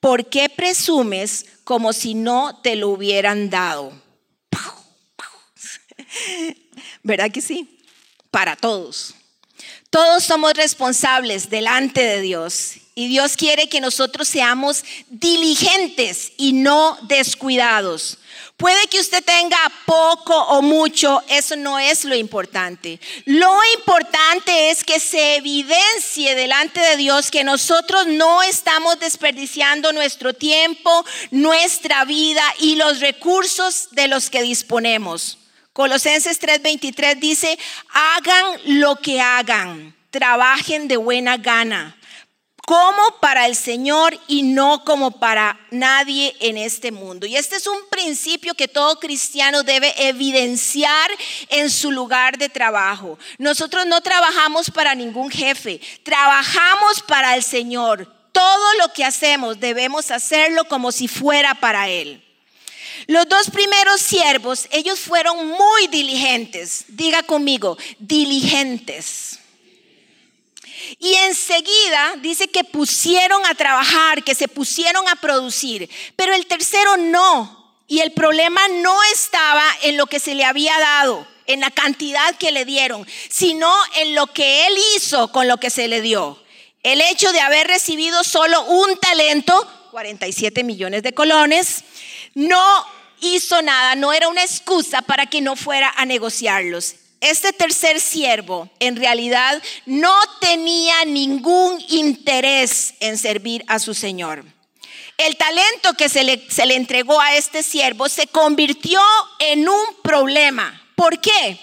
¿por 0.00 0.28
qué 0.28 0.48
presumes 0.48 1.46
como 1.64 1.92
si 1.92 2.14
no 2.14 2.60
te 2.62 2.76
lo 2.76 2.90
hubieran 2.90 3.48
dado? 3.48 3.92
¿Verdad 7.02 7.30
que 7.30 7.40
sí? 7.40 7.81
Para 8.32 8.56
todos. 8.56 9.14
Todos 9.90 10.24
somos 10.24 10.54
responsables 10.54 11.50
delante 11.50 12.02
de 12.02 12.22
Dios 12.22 12.78
y 12.94 13.08
Dios 13.08 13.36
quiere 13.36 13.68
que 13.68 13.78
nosotros 13.80 14.26
seamos 14.26 14.84
diligentes 15.10 16.32
y 16.38 16.54
no 16.54 16.96
descuidados. 17.02 18.16
Puede 18.56 18.86
que 18.86 19.00
usted 19.00 19.22
tenga 19.22 19.58
poco 19.84 20.34
o 20.34 20.62
mucho, 20.62 21.22
eso 21.28 21.56
no 21.56 21.78
es 21.78 22.04
lo 22.04 22.14
importante. 22.14 23.00
Lo 23.26 23.54
importante 23.78 24.70
es 24.70 24.82
que 24.82 24.98
se 24.98 25.36
evidencie 25.36 26.34
delante 26.34 26.80
de 26.80 26.96
Dios 26.96 27.30
que 27.30 27.44
nosotros 27.44 28.06
no 28.06 28.42
estamos 28.42 28.98
desperdiciando 28.98 29.92
nuestro 29.92 30.32
tiempo, 30.32 31.04
nuestra 31.30 32.06
vida 32.06 32.42
y 32.60 32.76
los 32.76 33.00
recursos 33.00 33.88
de 33.90 34.08
los 34.08 34.30
que 34.30 34.40
disponemos. 34.40 35.36
Colosenses 35.72 36.38
3:23 36.40 37.18
dice, 37.18 37.58
hagan 37.90 38.44
lo 38.64 38.96
que 38.96 39.20
hagan, 39.20 39.94
trabajen 40.10 40.88
de 40.88 40.96
buena 40.96 41.36
gana 41.36 41.96
como 42.64 43.18
para 43.20 43.46
el 43.46 43.56
Señor 43.56 44.18
y 44.28 44.42
no 44.42 44.84
como 44.84 45.18
para 45.18 45.58
nadie 45.70 46.34
en 46.40 46.56
este 46.56 46.92
mundo. 46.92 47.26
Y 47.26 47.36
este 47.36 47.56
es 47.56 47.66
un 47.66 47.88
principio 47.90 48.54
que 48.54 48.68
todo 48.68 49.00
cristiano 49.00 49.62
debe 49.62 49.92
evidenciar 50.08 51.10
en 51.48 51.70
su 51.70 51.90
lugar 51.90 52.38
de 52.38 52.48
trabajo. 52.48 53.18
Nosotros 53.38 53.84
no 53.86 54.00
trabajamos 54.00 54.70
para 54.70 54.94
ningún 54.94 55.30
jefe, 55.30 55.80
trabajamos 56.04 57.02
para 57.02 57.34
el 57.34 57.42
Señor. 57.42 58.06
Todo 58.30 58.74
lo 58.78 58.92
que 58.92 59.04
hacemos 59.04 59.58
debemos 59.58 60.10
hacerlo 60.10 60.64
como 60.64 60.92
si 60.92 61.08
fuera 61.08 61.54
para 61.54 61.88
Él. 61.88 62.21
Los 63.06 63.28
dos 63.28 63.50
primeros 63.50 64.00
siervos, 64.00 64.68
ellos 64.70 65.00
fueron 65.00 65.48
muy 65.48 65.86
diligentes. 65.88 66.84
Diga 66.88 67.22
conmigo, 67.22 67.76
diligentes. 67.98 69.38
Y 70.98 71.14
enseguida 71.14 72.14
dice 72.20 72.48
que 72.48 72.64
pusieron 72.64 73.44
a 73.46 73.54
trabajar, 73.54 74.24
que 74.24 74.34
se 74.34 74.48
pusieron 74.48 75.08
a 75.08 75.16
producir. 75.16 75.88
Pero 76.16 76.34
el 76.34 76.46
tercero 76.46 76.96
no. 76.96 77.62
Y 77.88 78.00
el 78.00 78.12
problema 78.12 78.66
no 78.68 78.96
estaba 79.12 79.64
en 79.82 79.96
lo 79.96 80.06
que 80.06 80.20
se 80.20 80.34
le 80.34 80.44
había 80.44 80.78
dado, 80.78 81.26
en 81.46 81.60
la 81.60 81.70
cantidad 81.70 82.36
que 82.36 82.52
le 82.52 82.64
dieron, 82.64 83.06
sino 83.28 83.72
en 83.96 84.14
lo 84.14 84.28
que 84.28 84.66
él 84.66 84.74
hizo 84.96 85.30
con 85.30 85.46
lo 85.48 85.58
que 85.58 85.70
se 85.70 85.88
le 85.88 86.00
dio. 86.00 86.42
El 86.82 87.00
hecho 87.00 87.32
de 87.32 87.40
haber 87.40 87.66
recibido 87.66 88.24
solo 88.24 88.62
un 88.64 88.96
talento, 88.98 89.68
47 89.90 90.64
millones 90.64 91.02
de 91.02 91.12
colones, 91.12 91.84
no 92.34 92.86
hizo 93.20 93.62
nada, 93.62 93.94
no 93.94 94.12
era 94.12 94.28
una 94.28 94.42
excusa 94.42 95.02
para 95.02 95.26
que 95.26 95.40
no 95.40 95.56
fuera 95.56 95.92
a 95.96 96.04
negociarlos 96.04 96.96
este 97.22 97.52
tercer 97.52 98.00
siervo 98.00 98.68
en 98.80 98.96
realidad 98.96 99.62
no 99.86 100.12
tenía 100.40 101.04
ningún 101.04 101.80
interés 101.88 102.94
en 102.98 103.16
servir 103.16 103.64
a 103.68 103.78
su 103.78 103.94
Señor. 103.94 104.44
El 105.16 105.36
talento 105.36 105.94
que 105.94 106.08
se 106.08 106.24
le, 106.24 106.44
se 106.50 106.66
le 106.66 106.74
entregó 106.74 107.20
a 107.20 107.36
este 107.36 107.62
siervo 107.62 108.08
se 108.08 108.26
convirtió 108.26 109.00
en 109.38 109.68
un 109.68 109.84
problema. 110.02 110.82
¿Por 110.96 111.20
qué? 111.20 111.60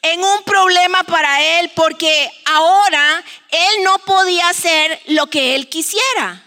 En 0.00 0.24
un 0.24 0.42
problema 0.44 1.02
para 1.02 1.60
él 1.60 1.70
porque 1.74 2.30
ahora 2.46 3.22
él 3.50 3.84
no 3.84 3.98
podía 3.98 4.48
hacer 4.48 5.02
lo 5.08 5.26
que 5.26 5.54
él 5.54 5.68
quisiera. 5.68 6.42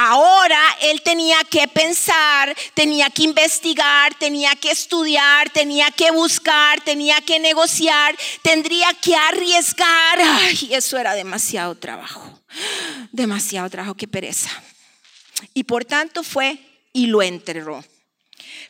Ahora 0.00 0.58
él 0.80 1.02
tenía 1.02 1.36
que 1.44 1.68
pensar, 1.68 2.56
tenía 2.72 3.10
que 3.10 3.24
investigar, 3.24 4.14
tenía 4.14 4.56
que 4.56 4.70
estudiar, 4.70 5.50
tenía 5.50 5.90
que 5.90 6.10
buscar, 6.10 6.80
tenía 6.80 7.20
que 7.20 7.38
negociar, 7.38 8.16
tendría 8.42 8.88
que 8.94 9.14
arriesgar. 9.14 10.18
Ay, 10.18 10.70
eso 10.72 10.96
era 10.96 11.14
demasiado 11.14 11.74
trabajo, 11.74 12.40
demasiado 13.12 13.68
trabajo, 13.68 13.94
qué 13.94 14.08
pereza. 14.08 14.50
Y 15.52 15.64
por 15.64 15.84
tanto 15.84 16.22
fue 16.22 16.58
y 16.94 17.06
lo 17.06 17.20
enterró. 17.20 17.84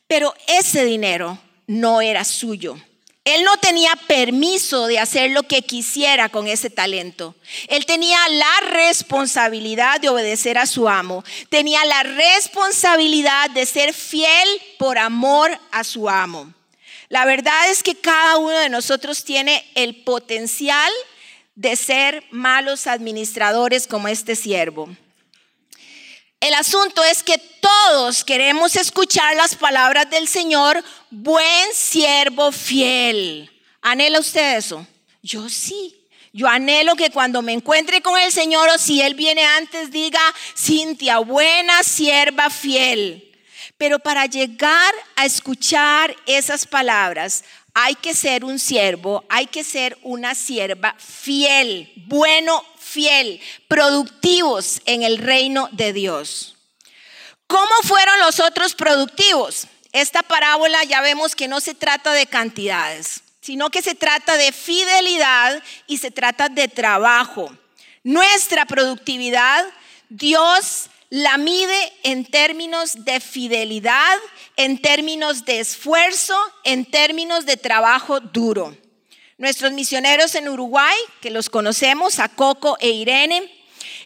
Pero 0.09 0.35
ese 0.49 0.85
dinero 0.85 1.39
no 1.69 2.01
era 2.01 2.25
suyo 2.25 2.77
él 3.25 3.45
no 3.45 3.57
tenía 3.59 3.95
permiso 4.07 4.87
de 4.87 4.99
hacer 4.99 5.31
lo 5.31 5.43
que 5.43 5.63
quisiera 5.63 6.31
con 6.31 6.47
ese 6.47 6.71
talento. 6.71 7.35
Él 7.69 7.85
tenía 7.85 8.19
la 8.31 8.61
responsabilidad 8.71 10.01
de 10.01 10.09
obedecer 10.09 10.57
a 10.57 10.67
su 10.67 10.89
amo. 10.89 11.23
Tenía 11.51 11.85
la 11.85 12.03
responsabilidad 12.03 13.51
de 13.51 13.67
ser 13.67 13.93
fiel 13.93 14.49
por 14.79 14.97
amor 14.97 15.51
a 15.71 15.85
su 15.85 16.09
amo. 16.09 16.53
La 17.11 17.27
verdad 17.27 17.71
es 17.71 17.83
que 17.83 17.95
cada 17.95 18.39
uno 18.39 18.57
de 18.57 18.71
nosotros 18.71 19.25
tiene 19.25 19.71
el 19.75 20.03
potencial 20.03 20.91
de 21.57 21.77
ser 21.77 22.25
malos 22.31 22.87
administradores 22.87 23.87
como 23.87 24.09
este 24.09 24.35
siervo. 24.35 24.89
El 26.41 26.55
asunto 26.55 27.05
es 27.05 27.23
que 27.23 27.37
todos 27.37 28.25
queremos 28.25 28.75
escuchar 28.75 29.37
las 29.37 29.55
palabras 29.55 30.09
del 30.09 30.27
Señor, 30.27 30.83
buen 31.11 31.75
siervo 31.75 32.51
fiel. 32.51 33.51
¿Anhela 33.83 34.21
usted 34.21 34.57
eso? 34.57 34.87
Yo 35.23 35.51
sí. 35.51 35.95
Yo 36.33 36.49
anhelo 36.49 36.97
que 36.97 37.11
cuando 37.11 37.43
me 37.43 37.53
encuentre 37.53 38.01
con 38.01 38.19
el 38.19 38.33
Señor 38.33 38.71
o 38.71 38.79
si 38.79 39.03
Él 39.03 39.15
viene 39.15 39.45
antes 39.45 39.91
diga, 39.91 40.21
Cintia, 40.57 41.19
buena 41.19 41.83
sierva 41.83 42.49
fiel. 42.49 43.37
Pero 43.77 43.99
para 43.99 44.25
llegar 44.25 44.95
a 45.17 45.27
escuchar 45.27 46.17
esas 46.25 46.67
palabras, 46.67 47.45
hay 47.75 47.97
que 47.97 48.15
ser 48.15 48.47
un 48.47 48.59
siervo, 48.59 49.25
hay 49.29 49.47
que 49.47 49.63
ser 49.63 49.99
una 50.03 50.35
sierva 50.35 50.95
fiel, 50.99 51.93
bueno, 52.07 52.65
fiel, 52.91 53.41
productivos 53.69 54.83
en 54.87 55.03
el 55.03 55.19
reino 55.19 55.69
de 55.73 55.93
Dios. 55.93 56.57
¿Cómo 57.47 57.71
fueron 57.85 58.19
los 58.21 58.41
otros 58.41 58.75
productivos? 58.75 59.67
Esta 59.93 60.23
parábola 60.23 60.85
ya 60.85 61.01
vemos 61.01 61.35
que 61.35 61.49
no 61.49 61.61
se 61.61 61.75
trata 61.75 62.13
de 62.13 62.27
cantidades, 62.27 63.23
sino 63.41 63.71
que 63.71 63.83
se 63.83 63.95
trata 63.95 64.37
de 64.37 64.53
fidelidad 64.53 65.63
y 65.87 65.99
se 65.99 66.11
trata 66.11 66.49
de 66.49 66.69
trabajo. 66.69 67.51
Nuestra 68.03 68.67
productividad, 68.67 69.65
Dios 70.09 70.91
la 71.11 71.39
mide 71.39 71.93
en 72.05 72.25
términos 72.25 73.05
de 73.05 73.19
fidelidad, 73.19 74.17
en 74.57 74.81
términos 74.81 75.45
de 75.45 75.59
esfuerzo, 75.61 76.37
en 76.65 76.85
términos 76.85 77.47
de 77.47 77.57
trabajo 77.57 78.21
duro. 78.21 78.77
Nuestros 79.41 79.73
misioneros 79.73 80.35
en 80.35 80.51
Uruguay, 80.51 80.95
que 81.23 81.31
los 81.31 81.49
conocemos, 81.49 82.19
a 82.19 82.29
Coco 82.29 82.77
e 82.79 82.91
Irene, 82.91 83.51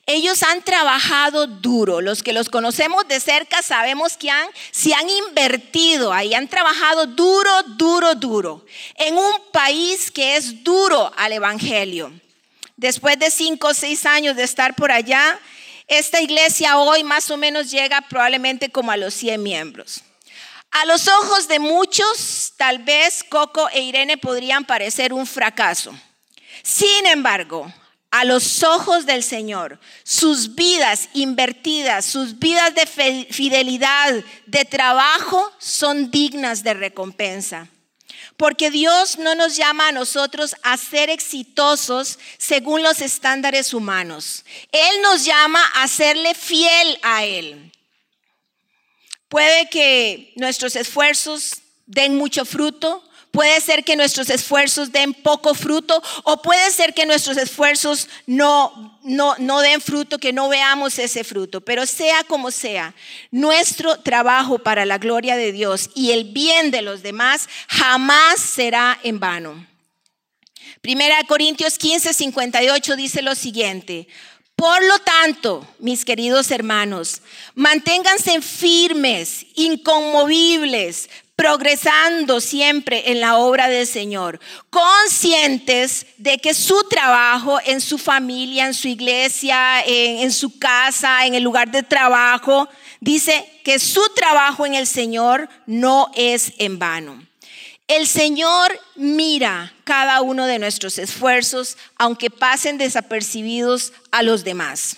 ellos 0.07 0.45
han 0.45 0.63
trabajado 0.63 1.49
duro. 1.49 2.01
Los 2.01 2.23
que 2.23 2.33
los 2.33 2.49
conocemos 2.49 3.09
de 3.09 3.19
cerca 3.19 3.61
sabemos 3.61 4.17
que 4.17 4.31
han, 4.31 4.47
se 4.71 4.95
han 4.95 5.11
invertido 5.11 6.13
ahí, 6.13 6.35
han 6.35 6.47
trabajado 6.47 7.09
duro, 7.09 7.51
duro, 7.77 8.15
duro, 8.15 8.65
en 8.95 9.19
un 9.19 9.33
país 9.53 10.13
que 10.13 10.37
es 10.37 10.63
duro 10.63 11.11
al 11.17 11.33
Evangelio. 11.33 12.13
Después 12.77 13.19
de 13.19 13.29
cinco 13.29 13.67
o 13.67 13.75
seis 13.75 14.07
años 14.07 14.37
de 14.37 14.45
estar 14.45 14.77
por 14.77 14.93
allá, 14.93 15.41
esta 15.89 16.21
iglesia 16.21 16.79
hoy 16.79 17.03
más 17.03 17.29
o 17.33 17.37
menos 17.37 17.73
llega 17.73 18.03
probablemente 18.03 18.69
como 18.69 18.93
a 18.93 18.97
los 18.97 19.13
100 19.15 19.43
miembros. 19.43 20.05
A 20.75 20.87
los 20.87 21.07
ojos 21.07 21.47
de 21.47 21.61
muchos, 21.61 22.53
tal 22.57 22.81
vez 22.81 23.23
Coco 23.23 23.69
e 23.71 23.81
Irene 23.81 24.19
podrían 24.19 24.65
parecer 24.65 25.13
un 25.13 25.25
fracaso. 25.25 25.97
Sin 26.65 27.07
embargo, 27.07 27.73
a 28.11 28.25
los 28.25 28.65
ojos 28.65 29.07
del 29.07 29.23
Señor, 29.23 29.79
sus 30.03 30.57
vidas 30.57 31.11
invertidas, 31.15 32.05
sus 32.05 32.41
vidas 32.41 32.75
de 32.75 32.87
fidelidad, 33.31 34.15
de 34.47 34.65
trabajo, 34.65 35.49
son 35.61 36.11
dignas 36.11 36.65
de 36.65 36.75
recompensa. 36.75 37.69
Porque 38.37 38.73
Dios 38.73 39.17
no 39.17 39.37
nos 39.37 39.57
llama 39.57 39.87
a 39.87 39.93
nosotros 39.93 40.57
a 40.65 40.77
ser 40.77 41.09
exitosos 41.09 42.19
según 42.37 42.83
los 42.83 43.01
estándares 43.01 43.75
humanos. 43.75 44.45
Él 44.73 45.03
nos 45.03 45.25
llama 45.25 45.65
a 45.77 45.87
serle 45.87 46.35
fiel 46.35 46.99
a 47.03 47.25
Él. 47.25 47.71
Puede 49.29 49.69
que 49.69 50.33
nuestros 50.37 50.77
esfuerzos 50.77 51.63
den 51.87 52.17
mucho 52.17 52.45
fruto, 52.45 53.03
puede 53.35 53.61
ser 53.61 53.83
que 53.83 53.97
nuestros 53.97 54.31
esfuerzos 54.31 54.93
den 54.93 55.13
poco 55.13 55.55
fruto 55.55 56.01
o 56.23 56.41
puede 56.41 56.71
ser 56.71 56.95
que 56.95 57.05
nuestros 57.05 57.37
esfuerzos 57.37 58.09
no, 58.27 58.99
no, 59.03 59.35
no 59.39 59.61
den 59.61 59.81
fruto, 59.81 60.19
que 60.19 60.33
no 60.33 60.49
veamos 60.49 60.99
ese 61.01 61.25
fruto. 61.25 61.61
Pero 61.61 61.85
sea 61.85 62.23
como 62.25 62.53
sea, 62.53 62.95
nuestro 63.33 63.99
trabajo 63.99 64.61
para 64.61 64.87
la 64.87 64.99
gloria 64.99 65.37
de 65.37 65.51
Dios 65.51 65.91
y 65.97 66.13
el 66.13 66.33
bien 66.33 66.71
de 66.71 66.83
los 66.83 67.03
demás 67.03 67.49
jamás 67.67 68.39
será 68.39 69.01
en 69.03 69.19
vano. 69.19 69.67
Primera 70.81 71.17
Corintios 71.27 71.77
15, 71.79 72.13
58 72.13 72.95
dice 72.95 73.23
lo 73.23 73.35
siguiente. 73.35 74.07
Por 74.57 74.85
lo 74.85 74.99
tanto, 75.01 75.67
mis 75.81 76.05
queridos 76.05 76.51
hermanos, 76.51 77.23
manténganse 77.55 78.41
firmes, 78.41 79.47
inconmovibles, 79.57 81.09
progresando 81.37 82.41
siempre 82.41 83.11
en 83.11 83.21
la 83.21 83.37
obra 83.39 83.69
del 83.69 83.87
Señor, 83.87 84.39
conscientes 84.71 86.07
de 86.19 86.39
que 86.39 86.55
su 86.55 86.85
trabajo 86.89 87.59
en 87.65 87.81
su 87.81 87.99
familia, 87.99 88.67
en 88.67 88.75
su 88.75 88.87
iglesia, 88.87 89.83
en, 89.85 90.31
su 90.31 90.59
casa, 90.59 91.27
en 91.27 91.35
el 91.35 91.43
lugar 91.43 91.73
de 91.73 91.83
trabajo, 91.83 92.69
dice 93.01 93.45
que 93.65 93.81
su 93.81 94.03
trabajo 94.15 94.65
en 94.65 94.75
el 94.75 94.87
Señor 94.87 95.49
no 95.67 96.11
es 96.15 96.53
en 96.59 96.79
vano. 96.79 97.21
El 97.87 98.07
Señor 98.07 98.81
mira 98.95 99.75
cada 99.85 100.23
uno 100.23 100.47
de 100.47 100.59
nuestros 100.59 100.99
esfuerzos, 100.99 101.77
aunque 101.97 102.31
pasen 102.31 102.79
desapercibidos 102.79 103.93
a 104.11 104.23
los 104.23 104.43
demás. 104.43 104.97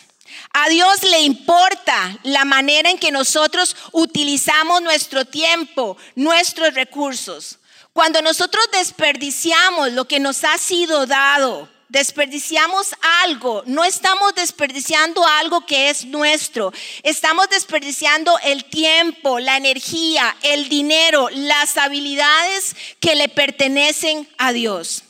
A 0.53 0.69
Dios 0.69 1.03
le 1.03 1.21
importa 1.23 2.19
la 2.23 2.45
manera 2.45 2.91
en 2.91 2.99
que 2.99 3.11
nosotros 3.11 3.77
utilizamos 3.93 4.83
nuestro 4.83 5.25
tiempo, 5.25 5.97
nuestros 6.15 6.75
recursos. 6.75 7.59
Cuando 7.93 8.23
nosotros 8.23 8.65
desperdiciamos 8.73 9.93
lo 9.93 10.07
que 10.07 10.21
nos 10.21 10.45
ha 10.45 10.57
sido 10.59 11.07
dado, 11.07 11.69
desperdiciamos 11.89 12.95
algo, 13.25 13.63
no 13.67 13.85
estamos 13.85 14.35
desperdiciando 14.35 15.25
algo 15.27 15.65
que 15.67 15.91
es 15.91 16.05
nuestro, 16.05 16.73
estamos 17.03 17.49
desperdiciando 17.49 18.39
el 18.45 18.65
tiempo, 18.65 19.39
la 19.39 19.57
energía, 19.57 20.37
el 20.43 20.69
dinero, 20.69 21.29
las 21.31 21.77
habilidades 21.77 22.75
que 23.01 23.15
le 23.15 23.29
pertenecen 23.29 24.29
a 24.39 24.53
Dios. 24.53 25.05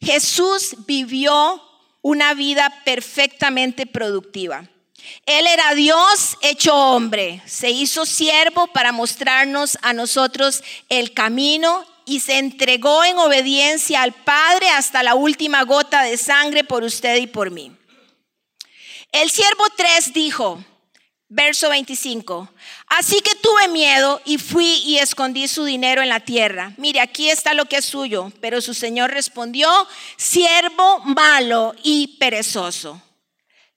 Jesús 0.00 0.76
vivió 0.86 1.62
una 2.02 2.34
vida 2.34 2.82
perfectamente 2.84 3.86
productiva. 3.86 4.68
Él 5.26 5.46
era 5.46 5.74
Dios 5.74 6.36
hecho 6.42 6.74
hombre, 6.74 7.42
se 7.46 7.70
hizo 7.70 8.06
siervo 8.06 8.66
para 8.68 8.92
mostrarnos 8.92 9.78
a 9.82 9.92
nosotros 9.92 10.62
el 10.88 11.12
camino 11.12 11.84
y 12.10 12.18
se 12.18 12.38
entregó 12.38 13.04
en 13.04 13.16
obediencia 13.18 14.02
al 14.02 14.12
Padre 14.12 14.68
hasta 14.70 15.04
la 15.04 15.14
última 15.14 15.62
gota 15.62 16.02
de 16.02 16.16
sangre 16.16 16.64
por 16.64 16.82
usted 16.82 17.18
y 17.18 17.28
por 17.28 17.52
mí. 17.52 17.70
El 19.12 19.30
siervo 19.30 19.62
3 19.76 20.12
dijo, 20.12 20.64
verso 21.28 21.68
25, 21.68 22.52
así 22.88 23.20
que 23.20 23.36
tuve 23.36 23.68
miedo 23.68 24.20
y 24.24 24.38
fui 24.38 24.82
y 24.84 24.98
escondí 24.98 25.46
su 25.46 25.62
dinero 25.62 26.02
en 26.02 26.08
la 26.08 26.18
tierra. 26.18 26.72
Mire, 26.78 27.00
aquí 27.00 27.30
está 27.30 27.54
lo 27.54 27.66
que 27.66 27.76
es 27.76 27.84
suyo, 27.84 28.32
pero 28.40 28.60
su 28.60 28.74
señor 28.74 29.12
respondió, 29.12 29.70
siervo 30.16 30.98
malo 31.04 31.76
y 31.84 32.16
perezoso. 32.18 33.00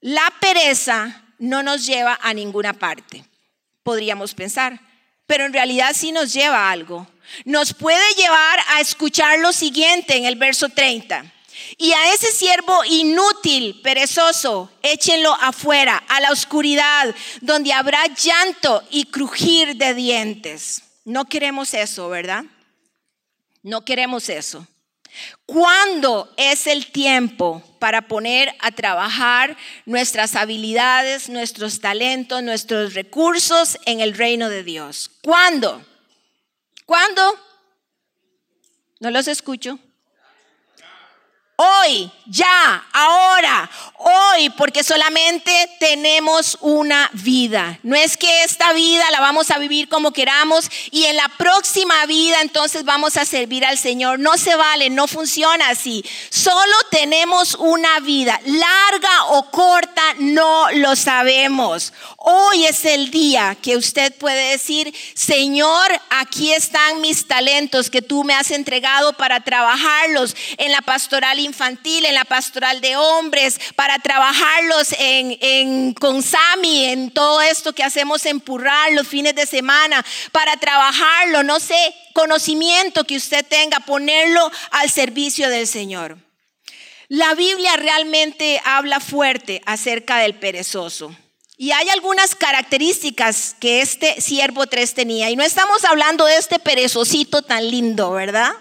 La 0.02 0.34
pereza 0.41 1.24
no 1.38 1.62
nos 1.62 1.86
lleva 1.86 2.17
a 2.19 2.34
ninguna 2.34 2.74
parte, 2.74 3.26
podríamos 3.84 4.34
pensar, 4.34 4.80
pero 5.28 5.46
en 5.46 5.54
realidad 5.54 5.91
sí 5.93 6.12
nos 6.12 6.34
lleva 6.34 6.58
a 6.58 6.72
algo 6.72 7.12
nos 7.46 7.74
puede 7.74 8.14
llevar 8.16 8.60
a 8.70 8.82
escuchar 8.82 9.40
lo 9.40 9.54
siguiente 9.54 10.16
en 10.16 10.26
el 10.26 10.36
verso 10.36 10.70
30. 10.70 11.26
Y 11.78 11.92
a 11.94 12.14
ese 12.14 12.32
siervo 12.32 12.84
inútil, 12.86 13.80
perezoso, 13.82 14.72
échenlo 14.82 15.34
afuera, 15.34 16.04
a 16.08 16.20
la 16.20 16.32
oscuridad, 16.32 17.14
donde 17.42 17.74
habrá 17.74 18.06
llanto 18.08 18.84
y 18.90 19.06
crujir 19.06 19.76
de 19.78 19.94
dientes. 19.94 20.84
No 21.06 21.26
queremos 21.26 21.74
eso, 21.74 22.10
¿verdad? 22.10 22.46
No 23.62 23.86
queremos 23.86 24.30
eso. 24.30 24.68
¿Cuándo 25.46 26.34
es 26.38 26.66
el 26.66 26.88
tiempo 26.92 27.62
para 27.80 28.08
poner 28.08 28.56
a 28.60 28.72
trabajar 28.72 29.56
nuestras 29.86 30.36
habilidades, 30.36 31.30
nuestros 31.30 31.80
talentos, 31.80 32.42
nuestros 32.42 32.94
recursos 32.94 33.78
en 33.86 34.00
el 34.00 34.16
reino 34.16 34.50
de 34.50 34.64
Dios? 34.64 35.12
¿Cuándo? 35.22 35.86
¿Cuándo? 36.86 37.22
No 39.00 39.12
los 39.12 39.28
escucho. 39.28 39.80
Hoy, 41.56 42.12
ya, 42.26 42.84
ahora, 42.92 43.70
hoy, 43.98 44.50
porque 44.58 44.84
solamente 44.84 45.70
tenemos 45.80 46.58
una 46.62 47.12
vida. 47.13 47.78
No 47.84 47.96
es 47.96 48.18
que 48.18 48.44
esta 48.44 48.74
vida 48.74 49.04
la 49.12 49.20
vamos 49.20 49.52
a 49.52 49.60
vivir 49.60 49.88
como 49.88 50.13
queramos 50.13 50.66
y 50.89 51.06
en 51.06 51.16
la 51.16 51.28
próxima 51.38 52.08
vida 52.08 52.42
entonces 52.42 52.86
vamos 52.86 53.18
a 53.18 53.26
servir 53.26 53.63
al 53.66 53.78
Señor. 53.78 54.18
No 54.18 54.36
se 54.36 54.56
vale, 54.56 54.89
no 54.89 55.08
funciona 55.08 55.70
así. 55.70 56.04
Solo 56.32 56.76
tenemos 56.89 57.54
una 57.60 58.00
vida, 58.00 58.39
larga 58.46 59.26
o 59.28 59.52
corta, 59.52 60.02
no 60.18 60.72
lo 60.72 60.96
sabemos. 60.96 61.94
Hoy 62.18 62.66
es 62.66 62.84
el 62.86 63.12
día 63.12 63.56
que 63.62 63.78
usted 63.78 64.12
puede 64.18 64.52
decir, 64.52 64.92
Señor, 65.13 65.92
aquí 66.10 66.52
están 66.52 67.00
mis 67.02 67.28
talentos 67.28 67.92
que 67.92 68.02
tú 68.02 68.24
me 68.24 68.34
has 68.34 68.50
entregado 68.50 69.13
para 69.13 69.44
trabajarlos 69.44 70.36
en 70.58 70.72
la 70.72 70.82
pastoral 70.82 71.43
infantil, 71.44 72.06
en 72.06 72.16
la 72.16 72.26
pastoral 72.26 72.82
de 72.82 72.96
hombres, 72.96 73.60
para 73.76 74.00
trabajarlos 74.00 74.96
en, 74.98 75.94
con 75.94 76.24
Sami, 76.24 76.86
en 76.86 77.12
todo 77.12 77.42
esto 77.42 77.74
que 77.74 77.84
hacemos 77.84 78.26
en 78.26 78.42
los 78.92 79.08
fines 79.08 79.36
de 79.36 79.46
semana, 79.46 80.04
para 80.32 80.58
trabajarlo, 80.58 81.44
no 81.44 81.60
sé, 81.60 81.96
conocimiento 82.14 83.04
que 83.04 83.18
usted 83.18 83.46
tenga, 83.46 83.80
ponerlo 83.82 84.52
al 84.72 84.90
servicio 84.90 85.50
del 85.50 85.68
Señor. 85.68 86.18
La 87.10 87.36
Biblia 87.36 87.76
realmente 87.78 88.62
habla 88.66 89.00
fuerte 89.00 89.62
acerca 89.66 90.18
del 90.18 90.36
perezoso. 90.36 91.16
Y 91.58 91.72
hay 91.72 91.88
algunas 91.90 92.36
características 92.36 93.56
que 93.60 93.82
este 93.82 94.20
siervo 94.20 94.66
3 94.66 94.94
tenía. 94.96 95.30
Y 95.30 95.36
no 95.36 95.44
estamos 95.44 95.84
hablando 95.86 96.26
de 96.26 96.38
este 96.38 96.60
perezosito 96.60 97.44
tan 97.44 97.70
lindo, 97.70 98.12
¿verdad? 98.12 98.52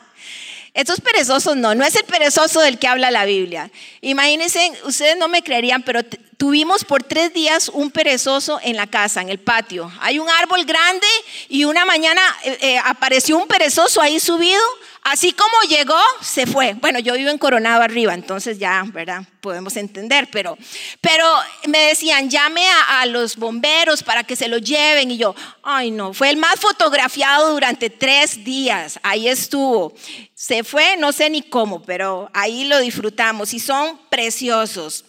Estos 0.74 1.00
perezosos 1.00 1.56
no, 1.56 1.74
no 1.74 1.84
es 1.84 1.94
el 1.96 2.04
perezoso 2.04 2.60
del 2.60 2.78
que 2.78 2.88
habla 2.88 3.10
la 3.10 3.26
Biblia. 3.26 3.70
Imagínense, 4.00 4.72
ustedes 4.84 5.16
no 5.18 5.28
me 5.28 5.42
creerían, 5.42 5.82
pero 5.82 6.00
tuvimos 6.42 6.82
por 6.82 7.04
tres 7.04 7.32
días 7.32 7.68
un 7.68 7.92
perezoso 7.92 8.58
en 8.64 8.74
la 8.74 8.88
casa, 8.88 9.20
en 9.20 9.28
el 9.28 9.38
patio. 9.38 9.92
Hay 10.00 10.18
un 10.18 10.28
árbol 10.28 10.64
grande 10.64 11.06
y 11.48 11.62
una 11.62 11.84
mañana 11.84 12.20
eh, 12.42 12.58
eh, 12.60 12.78
apareció 12.84 13.38
un 13.38 13.46
perezoso 13.46 14.02
ahí 14.02 14.18
subido 14.18 14.60
Así 15.04 15.32
como 15.32 15.52
llegó, 15.68 15.98
se 16.20 16.46
fue. 16.46 16.74
Bueno, 16.74 17.00
yo 17.00 17.14
vivo 17.14 17.28
en 17.28 17.38
Coronado 17.38 17.82
arriba, 17.82 18.14
entonces 18.14 18.60
ya, 18.60 18.84
¿verdad? 18.86 19.24
Podemos 19.40 19.76
entender, 19.76 20.28
pero, 20.30 20.56
pero 21.00 21.26
me 21.66 21.88
decían, 21.88 22.30
llame 22.30 22.64
a, 22.68 23.00
a, 23.00 23.06
los 23.06 23.36
bomberos 23.36 24.04
para 24.04 24.22
que 24.22 24.36
se 24.36 24.46
lo 24.46 24.58
lleven. 24.58 25.10
Y 25.10 25.18
yo, 25.18 25.34
ay 25.64 25.90
no, 25.90 26.14
fue 26.14 26.30
el 26.30 26.36
más 26.36 26.60
fotografiado 26.60 27.52
durante 27.52 27.90
tres 27.90 28.44
días. 28.44 29.00
Ahí 29.02 29.26
estuvo. 29.26 29.92
Se 30.34 30.62
fue, 30.62 30.96
no 30.96 31.10
sé 31.10 31.30
ni 31.30 31.42
cómo, 31.42 31.82
pero 31.82 32.30
ahí 32.32 32.64
lo 32.64 32.78
disfrutamos 32.78 33.54
y 33.54 33.58
son 33.58 33.98
preciosos. 34.08 35.04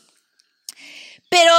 Pero 1.33 1.51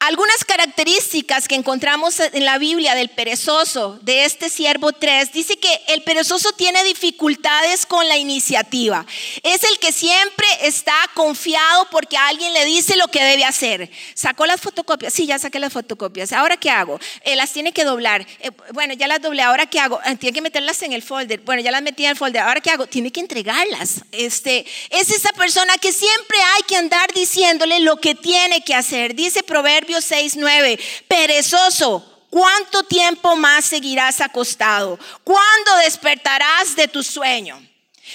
algunas 0.00 0.44
características 0.44 1.48
que 1.48 1.56
encontramos 1.56 2.20
en 2.20 2.44
la 2.44 2.58
Biblia 2.58 2.94
del 2.94 3.08
perezoso, 3.08 3.98
de 4.02 4.24
este 4.24 4.48
siervo 4.48 4.92
3, 4.92 5.32
dice 5.32 5.58
que 5.58 5.68
el 5.88 6.02
perezoso 6.02 6.52
tiene 6.52 6.84
dificultades 6.84 7.84
con 7.84 8.06
la 8.06 8.16
iniciativa. 8.16 9.04
Es 9.42 9.64
el 9.64 9.78
que 9.80 9.90
siempre 9.90 10.46
está 10.62 10.94
confiado 11.14 11.88
porque 11.90 12.16
alguien 12.16 12.52
le 12.52 12.64
dice 12.64 12.96
lo 12.96 13.08
que 13.08 13.24
debe 13.24 13.44
hacer. 13.44 13.90
¿Sacó 14.14 14.46
las 14.46 14.60
fotocopias? 14.60 15.12
Sí, 15.12 15.26
ya 15.26 15.36
saqué 15.36 15.58
las 15.58 15.72
fotocopias. 15.72 16.32
¿Ahora 16.32 16.56
qué 16.56 16.70
hago? 16.70 17.00
Eh, 17.22 17.34
las 17.34 17.52
tiene 17.52 17.72
que 17.72 17.82
doblar. 17.82 18.24
Eh, 18.38 18.50
bueno, 18.72 18.94
ya 18.94 19.08
las 19.08 19.20
doblé. 19.20 19.42
¿Ahora 19.42 19.66
qué 19.66 19.80
hago? 19.80 20.00
Eh, 20.06 20.14
tiene 20.14 20.32
que 20.32 20.42
meterlas 20.42 20.80
en 20.82 20.92
el 20.92 21.02
folder. 21.02 21.40
Bueno, 21.40 21.60
ya 21.60 21.72
las 21.72 21.82
metí 21.82 22.04
en 22.04 22.10
el 22.10 22.16
folder. 22.16 22.42
¿Ahora 22.42 22.60
qué 22.60 22.70
hago? 22.70 22.86
Tiene 22.86 23.10
que 23.10 23.18
entregarlas. 23.18 24.02
Este, 24.12 24.64
es 24.90 25.10
esa 25.10 25.32
persona 25.32 25.76
que 25.78 25.92
siempre 25.92 26.38
hay 26.54 26.62
que 26.68 26.76
andar 26.76 27.12
diciéndole 27.12 27.80
lo 27.80 27.96
que 27.96 28.14
tiene 28.14 28.62
que 28.62 28.76
hacer. 28.76 29.16
Dice 29.16 29.42
Proverbio 29.42 29.87
Proverbios 29.88 30.04
6, 30.04 30.36
9. 30.36 30.78
Perezoso, 31.08 32.04
¿cuánto 32.28 32.82
tiempo 32.82 33.36
más 33.36 33.64
seguirás 33.64 34.20
acostado? 34.20 34.98
¿Cuándo 35.24 35.76
despertarás 35.82 36.76
de 36.76 36.88
tu 36.88 37.02
sueño? 37.02 37.58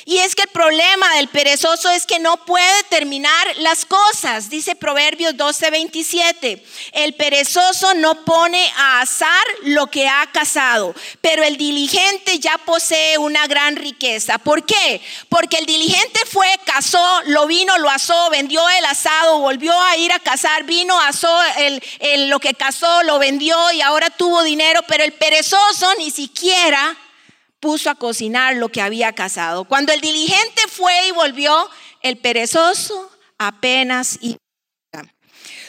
Y 0.05 0.17
es 0.17 0.35
que 0.35 0.43
el 0.43 0.49
problema 0.49 1.15
del 1.15 1.29
perezoso 1.29 1.89
es 1.89 2.05
que 2.05 2.19
no 2.19 2.37
puede 2.45 2.83
terminar 2.89 3.47
las 3.57 3.85
cosas. 3.85 4.49
Dice 4.49 4.75
Proverbios 4.75 5.35
12:27. 5.35 6.61
El 6.91 7.13
perezoso 7.13 7.93
no 7.93 8.25
pone 8.25 8.69
a 8.75 9.01
azar 9.01 9.43
lo 9.63 9.87
que 9.87 10.07
ha 10.07 10.27
cazado, 10.31 10.93
pero 11.21 11.43
el 11.43 11.55
diligente 11.57 12.39
ya 12.39 12.57
posee 12.57 13.17
una 13.17 13.47
gran 13.47 13.77
riqueza. 13.77 14.37
¿Por 14.37 14.65
qué? 14.65 15.01
Porque 15.29 15.57
el 15.57 15.65
diligente 15.65 16.19
fue, 16.29 16.47
cazó, 16.65 17.21
lo 17.27 17.47
vino, 17.47 17.77
lo 17.77 17.89
asó, 17.89 18.29
vendió 18.29 18.67
el 18.69 18.85
asado, 18.85 19.39
volvió 19.39 19.79
a 19.79 19.95
ir 19.97 20.11
a 20.11 20.19
cazar, 20.19 20.63
vino, 20.63 20.99
asó 21.01 21.33
el, 21.57 22.29
lo 22.29 22.39
que 22.39 22.53
cazó, 22.53 23.03
lo 23.03 23.19
vendió 23.19 23.71
y 23.71 23.81
ahora 23.81 24.09
tuvo 24.09 24.43
dinero, 24.43 24.81
pero 24.87 25.03
el 25.03 25.13
perezoso 25.13 25.93
ni 25.97 26.11
siquiera 26.11 26.97
puso 27.63 27.89
a 27.89 27.95
cocinar 27.95 28.57
lo 28.57 28.67
que 28.67 28.81
había 28.81 29.13
cazado. 29.13 29.63
Cuando 29.63 29.93
el 29.93 30.01
diligente 30.01 30.63
fue 30.67 31.07
y 31.07 31.11
volvió, 31.11 31.69
el 32.01 32.17
perezoso 32.17 33.09
apenas 33.37 34.19
iba. 34.19 34.37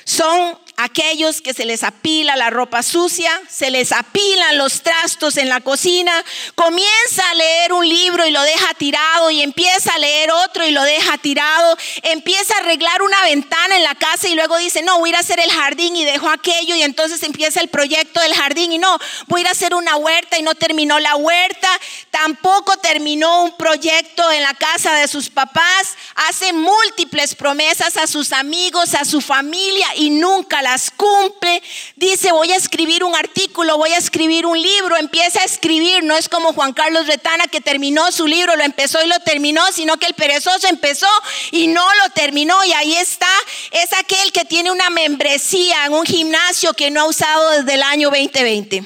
Son 0.03 0.59
aquellos 0.77 1.41
que 1.41 1.55
se 1.55 1.65
les 1.65 1.83
apila 1.83 2.37
la 2.37 2.51
ropa 2.51 2.83
sucia, 2.83 3.31
se 3.49 3.71
les 3.71 3.93
apilan 3.93 4.59
los 4.59 4.83
trastos 4.83 5.37
en 5.37 5.49
la 5.49 5.61
cocina, 5.61 6.13
comienza 6.55 7.29
a 7.31 7.35
leer 7.35 7.73
un 7.73 7.89
libro 7.89 8.27
y 8.27 8.31
lo 8.31 8.43
deja 8.43 8.75
tirado 8.75 9.31
y 9.31 9.43
empieza 9.43 9.95
a 9.95 9.99
leer 9.99 10.31
otro 10.33 10.67
y 10.67 10.73
lo 10.73 10.83
deja 10.83 11.19
tirado, 11.19 11.77
empieza 12.03 12.55
a 12.55 12.61
arreglar 12.61 13.03
una 13.03 13.23
ventana 13.23 13.77
en 13.77 13.85
la 13.85 13.95
casa 13.95 14.29
y 14.29 14.35
luego 14.35 14.57
dice, 14.59 14.83
no, 14.83 14.99
voy 14.99 15.11
a 15.11 15.13
ir 15.13 15.17
a 15.17 15.21
hacer 15.21 15.39
el 15.39 15.51
jardín 15.51 15.95
y 15.97 16.05
dejo 16.05 16.29
aquello 16.29 16.75
y 16.75 16.83
entonces 16.83 17.23
empieza 17.23 17.61
el 17.61 17.69
proyecto 17.69 18.21
del 18.21 18.35
jardín 18.35 18.73
y 18.73 18.79
no, 18.79 18.99
voy 19.27 19.41
a 19.41 19.43
ir 19.43 19.49
a 19.49 19.53
hacer 19.53 19.75
una 19.75 19.97
huerta 19.97 20.39
y 20.39 20.43
no 20.43 20.55
terminó 20.55 20.99
la 20.99 21.15
huerta, 21.17 21.69
tampoco 22.11 22.77
terminó 22.79 23.45
un 23.45 23.57
proyecto 23.57 24.31
en 24.33 24.43
la 24.43 24.55
casa 24.55 24.95
de 24.95 25.07
sus 25.07 25.31
papás, 25.31 25.95
hace 26.29 26.53
múltiples 26.53 27.35
promesas 27.35 27.97
a 27.97 28.07
sus 28.07 28.33
amigos, 28.33 28.95
a 28.95 29.05
su 29.05 29.21
familia 29.21 29.87
y 29.97 30.11
nunca 30.11 30.63
las 30.65 30.91
cumple, 30.91 31.63
dice 31.95 32.33
voy 32.33 32.51
a 32.51 32.57
escribir 32.57 33.05
un 33.05 33.15
artículo, 33.15 33.77
voy 33.77 33.91
a 33.91 33.99
escribir 33.99 34.47
un 34.47 34.61
libro, 34.61 34.97
empieza 34.97 35.43
a 35.43 35.45
escribir, 35.45 36.03
no 36.03 36.17
es 36.17 36.29
como 36.29 36.55
Juan 36.55 36.73
Carlos 36.73 37.07
Retana 37.07 37.47
que 37.47 37.61
terminó 37.61 38.11
su 38.11 38.27
libro, 38.27 38.57
lo 38.57 38.65
empezó 38.65 39.05
y 39.05 39.07
lo 39.07 39.21
terminó, 39.21 39.63
sino 39.73 39.99
que 39.99 40.07
el 40.07 40.15
perezoso 40.15 40.67
empezó 40.67 41.07
y 41.53 41.67
no 41.67 41.87
lo 42.03 42.13
terminó 42.15 42.65
y 42.65 42.73
ahí 42.73 42.95
está, 42.95 43.29
es 43.71 43.93
aquel 43.93 44.33
que 44.33 44.47
tiene 44.47 44.73
una 44.73 44.89
membresía 44.89 45.85
en 45.85 45.93
un 45.93 46.07
gimnasio 46.07 46.73
que 46.73 46.91
no 46.91 47.03
ha 47.03 47.09
usado 47.09 47.51
desde 47.51 47.75
el 47.75 47.83
año 47.83 48.09
2020. 48.09 48.83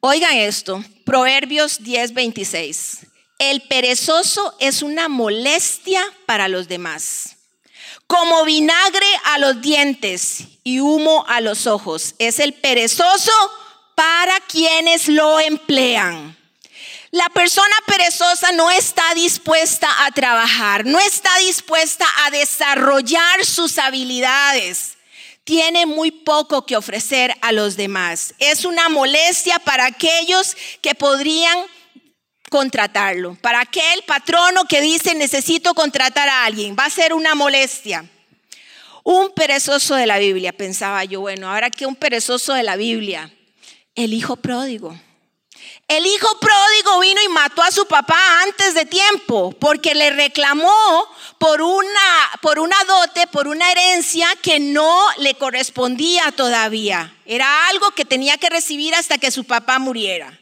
Oigan 0.00 0.36
esto, 0.36 0.84
Proverbios 1.04 1.80
10:26. 1.80 3.06
El 3.38 3.62
perezoso 3.62 4.56
es 4.58 4.82
una 4.82 5.08
molestia 5.08 6.02
para 6.26 6.48
los 6.48 6.66
demás 6.66 7.36
como 8.12 8.44
vinagre 8.44 9.06
a 9.24 9.38
los 9.38 9.62
dientes 9.62 10.44
y 10.64 10.80
humo 10.80 11.24
a 11.28 11.40
los 11.40 11.66
ojos. 11.66 12.14
Es 12.18 12.40
el 12.40 12.52
perezoso 12.52 13.32
para 13.94 14.38
quienes 14.40 15.08
lo 15.08 15.40
emplean. 15.40 16.36
La 17.10 17.30
persona 17.30 17.74
perezosa 17.86 18.52
no 18.52 18.70
está 18.70 19.14
dispuesta 19.14 19.88
a 20.04 20.10
trabajar, 20.10 20.84
no 20.84 20.98
está 21.00 21.30
dispuesta 21.38 22.04
a 22.26 22.30
desarrollar 22.30 23.46
sus 23.46 23.78
habilidades. 23.78 24.98
Tiene 25.44 25.86
muy 25.86 26.10
poco 26.10 26.66
que 26.66 26.76
ofrecer 26.76 27.34
a 27.40 27.50
los 27.52 27.78
demás. 27.78 28.34
Es 28.38 28.66
una 28.66 28.90
molestia 28.90 29.58
para 29.58 29.86
aquellos 29.86 30.54
que 30.82 30.94
podrían 30.94 31.64
contratarlo. 32.52 33.34
Para 33.40 33.62
aquel 33.62 34.02
patrono 34.06 34.66
que 34.66 34.82
dice 34.82 35.14
necesito 35.14 35.72
contratar 35.72 36.28
a 36.28 36.44
alguien, 36.44 36.76
va 36.78 36.84
a 36.84 36.90
ser 36.90 37.14
una 37.14 37.34
molestia. 37.34 38.04
Un 39.04 39.32
perezoso 39.32 39.94
de 39.94 40.04
la 40.04 40.18
Biblia, 40.18 40.52
pensaba 40.52 41.02
yo, 41.04 41.22
bueno, 41.22 41.50
ahora 41.50 41.70
que 41.70 41.86
un 41.86 41.96
perezoso 41.96 42.52
de 42.52 42.62
la 42.62 42.76
Biblia, 42.76 43.32
el 43.94 44.12
hijo 44.12 44.36
pródigo. 44.36 44.94
El 45.92 46.06
hijo 46.06 46.26
pródigo 46.40 47.00
vino 47.00 47.20
y 47.22 47.28
mató 47.28 47.62
a 47.62 47.70
su 47.70 47.84
papá 47.84 48.40
antes 48.44 48.72
de 48.72 48.86
tiempo 48.86 49.54
porque 49.60 49.94
le 49.94 50.08
reclamó 50.08 51.06
por 51.36 51.60
una, 51.60 52.30
por 52.40 52.58
una 52.60 52.82
dote, 52.84 53.26
por 53.26 53.46
una 53.46 53.70
herencia 53.70 54.26
que 54.40 54.58
no 54.58 55.06
le 55.18 55.34
correspondía 55.34 56.32
todavía. 56.32 57.14
Era 57.26 57.68
algo 57.68 57.90
que 57.90 58.06
tenía 58.06 58.38
que 58.38 58.48
recibir 58.48 58.94
hasta 58.94 59.18
que 59.18 59.30
su 59.30 59.44
papá 59.44 59.78
muriera. 59.78 60.40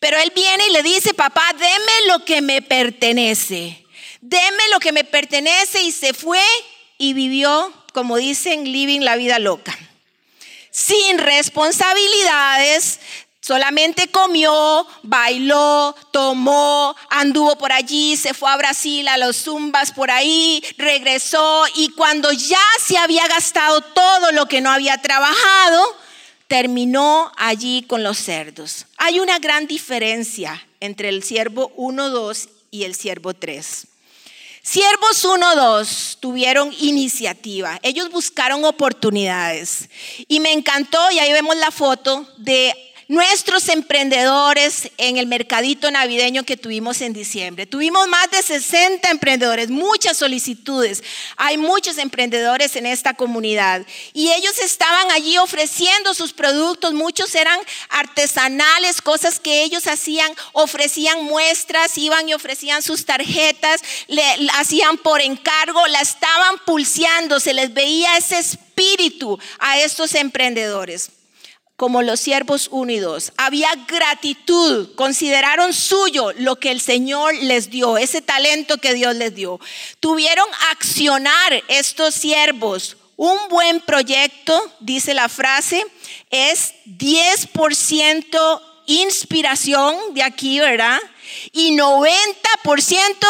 Pero 0.00 0.18
él 0.18 0.34
viene 0.36 0.66
y 0.66 0.72
le 0.72 0.82
dice, 0.82 1.14
papá, 1.14 1.50
deme 1.54 2.06
lo 2.08 2.22
que 2.26 2.42
me 2.42 2.60
pertenece. 2.60 3.82
Deme 4.20 4.68
lo 4.70 4.80
que 4.80 4.92
me 4.92 5.04
pertenece 5.04 5.80
y 5.80 5.92
se 5.92 6.12
fue 6.12 6.44
y 6.98 7.14
vivió, 7.14 7.72
como 7.94 8.18
dicen, 8.18 8.70
living 8.70 9.00
la 9.00 9.16
vida 9.16 9.38
loca. 9.38 9.74
Sin 10.70 11.16
responsabilidades, 11.16 13.00
Solamente 13.42 14.08
comió, 14.08 14.86
bailó, 15.02 15.96
tomó, 16.10 16.94
anduvo 17.08 17.56
por 17.56 17.72
allí, 17.72 18.16
se 18.16 18.34
fue 18.34 18.50
a 18.50 18.56
Brasil 18.56 19.08
a 19.08 19.16
los 19.16 19.36
zumbas 19.36 19.92
por 19.92 20.10
ahí, 20.10 20.62
regresó 20.76 21.64
y 21.74 21.88
cuando 21.90 22.30
ya 22.32 22.60
se 22.84 22.98
había 22.98 23.26
gastado 23.28 23.80
todo 23.80 24.32
lo 24.32 24.44
que 24.44 24.60
no 24.60 24.70
había 24.70 24.98
trabajado, 24.98 25.96
terminó 26.48 27.32
allí 27.38 27.82
con 27.88 28.02
los 28.02 28.18
cerdos. 28.18 28.84
Hay 28.98 29.20
una 29.20 29.38
gran 29.38 29.66
diferencia 29.66 30.66
entre 30.80 31.08
el 31.08 31.22
siervo 31.22 31.72
1-2 31.76 32.48
y 32.70 32.84
el 32.84 32.94
siervo 32.94 33.32
3. 33.32 33.86
Siervos 34.62 35.24
1-2 35.24 36.18
tuvieron 36.20 36.70
iniciativa, 36.78 37.78
ellos 37.82 38.10
buscaron 38.10 38.66
oportunidades 38.66 39.88
y 40.28 40.40
me 40.40 40.52
encantó, 40.52 41.10
y 41.10 41.18
ahí 41.18 41.32
vemos 41.32 41.56
la 41.56 41.70
foto 41.70 42.28
de 42.36 42.89
nuestros 43.10 43.68
emprendedores 43.68 44.92
en 44.96 45.16
el 45.16 45.26
mercadito 45.26 45.90
navideño 45.90 46.44
que 46.44 46.56
tuvimos 46.56 47.00
en 47.00 47.12
diciembre. 47.12 47.66
Tuvimos 47.66 48.06
más 48.06 48.30
de 48.30 48.40
60 48.40 49.10
emprendedores, 49.10 49.68
muchas 49.68 50.16
solicitudes. 50.16 51.02
Hay 51.36 51.58
muchos 51.58 51.98
emprendedores 51.98 52.76
en 52.76 52.86
esta 52.86 53.14
comunidad 53.14 53.84
y 54.14 54.30
ellos 54.30 54.60
estaban 54.60 55.10
allí 55.10 55.38
ofreciendo 55.38 56.14
sus 56.14 56.32
productos. 56.32 56.94
Muchos 56.94 57.34
eran 57.34 57.58
artesanales, 57.88 59.02
cosas 59.02 59.40
que 59.40 59.64
ellos 59.64 59.88
hacían, 59.88 60.32
ofrecían 60.52 61.24
muestras, 61.24 61.98
iban 61.98 62.28
y 62.28 62.34
ofrecían 62.34 62.80
sus 62.80 63.06
tarjetas, 63.06 63.82
le, 64.06 64.22
hacían 64.54 64.98
por 64.98 65.20
encargo, 65.20 65.84
la 65.88 66.00
estaban 66.00 66.58
pulseando, 66.64 67.40
se 67.40 67.54
les 67.54 67.74
veía 67.74 68.16
ese 68.16 68.38
espíritu 68.38 69.36
a 69.58 69.80
estos 69.80 70.14
emprendedores 70.14 71.10
como 71.80 72.02
los 72.02 72.20
siervos 72.20 72.68
unidos. 72.70 73.32
Había 73.38 73.70
gratitud, 73.88 74.94
consideraron 74.96 75.72
suyo 75.72 76.30
lo 76.36 76.56
que 76.56 76.70
el 76.70 76.82
Señor 76.82 77.34
les 77.36 77.70
dio, 77.70 77.96
ese 77.96 78.20
talento 78.20 78.76
que 78.76 78.92
Dios 78.92 79.16
les 79.16 79.34
dio. 79.34 79.58
Tuvieron 79.98 80.46
accionar 80.72 81.64
estos 81.68 82.14
siervos. 82.14 82.98
Un 83.16 83.34
buen 83.48 83.80
proyecto, 83.80 84.62
dice 84.80 85.14
la 85.14 85.30
frase, 85.30 85.82
es 86.28 86.74
10% 86.84 88.62
inspiración 88.84 89.96
de 90.12 90.22
aquí, 90.22 90.60
¿verdad? 90.60 91.00
Y 91.52 91.74
90% 91.78 93.26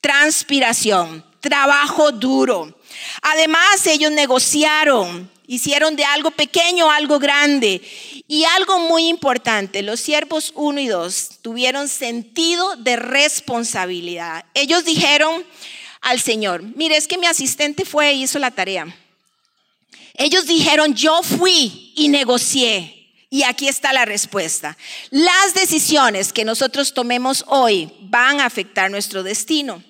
transpiración, 0.00 1.22
trabajo 1.40 2.12
duro. 2.12 2.74
Además, 3.20 3.86
ellos 3.86 4.10
negociaron, 4.10 5.30
Hicieron 5.46 5.96
de 5.96 6.04
algo 6.04 6.30
pequeño 6.30 6.90
algo 6.90 7.18
grande. 7.18 7.82
Y 8.28 8.44
algo 8.44 8.78
muy 8.78 9.08
importante, 9.08 9.82
los 9.82 10.00
siervos 10.00 10.52
1 10.54 10.80
y 10.80 10.86
2 10.88 11.30
tuvieron 11.42 11.88
sentido 11.88 12.76
de 12.76 12.96
responsabilidad. 12.96 14.44
Ellos 14.54 14.84
dijeron 14.84 15.44
al 16.00 16.20
Señor, 16.20 16.62
mire, 16.62 16.96
es 16.96 17.08
que 17.08 17.18
mi 17.18 17.26
asistente 17.26 17.84
fue 17.84 18.10
e 18.10 18.14
hizo 18.14 18.38
la 18.38 18.50
tarea. 18.50 18.86
Ellos 20.14 20.46
dijeron, 20.46 20.94
yo 20.94 21.22
fui 21.22 21.92
y 21.96 22.08
negocié. 22.08 22.98
Y 23.30 23.44
aquí 23.44 23.66
está 23.66 23.94
la 23.94 24.04
respuesta. 24.04 24.76
Las 25.10 25.54
decisiones 25.54 26.34
que 26.34 26.44
nosotros 26.44 26.92
tomemos 26.92 27.44
hoy 27.48 27.90
van 28.00 28.40
a 28.40 28.44
afectar 28.44 28.90
nuestro 28.90 29.22
destino. 29.22 29.82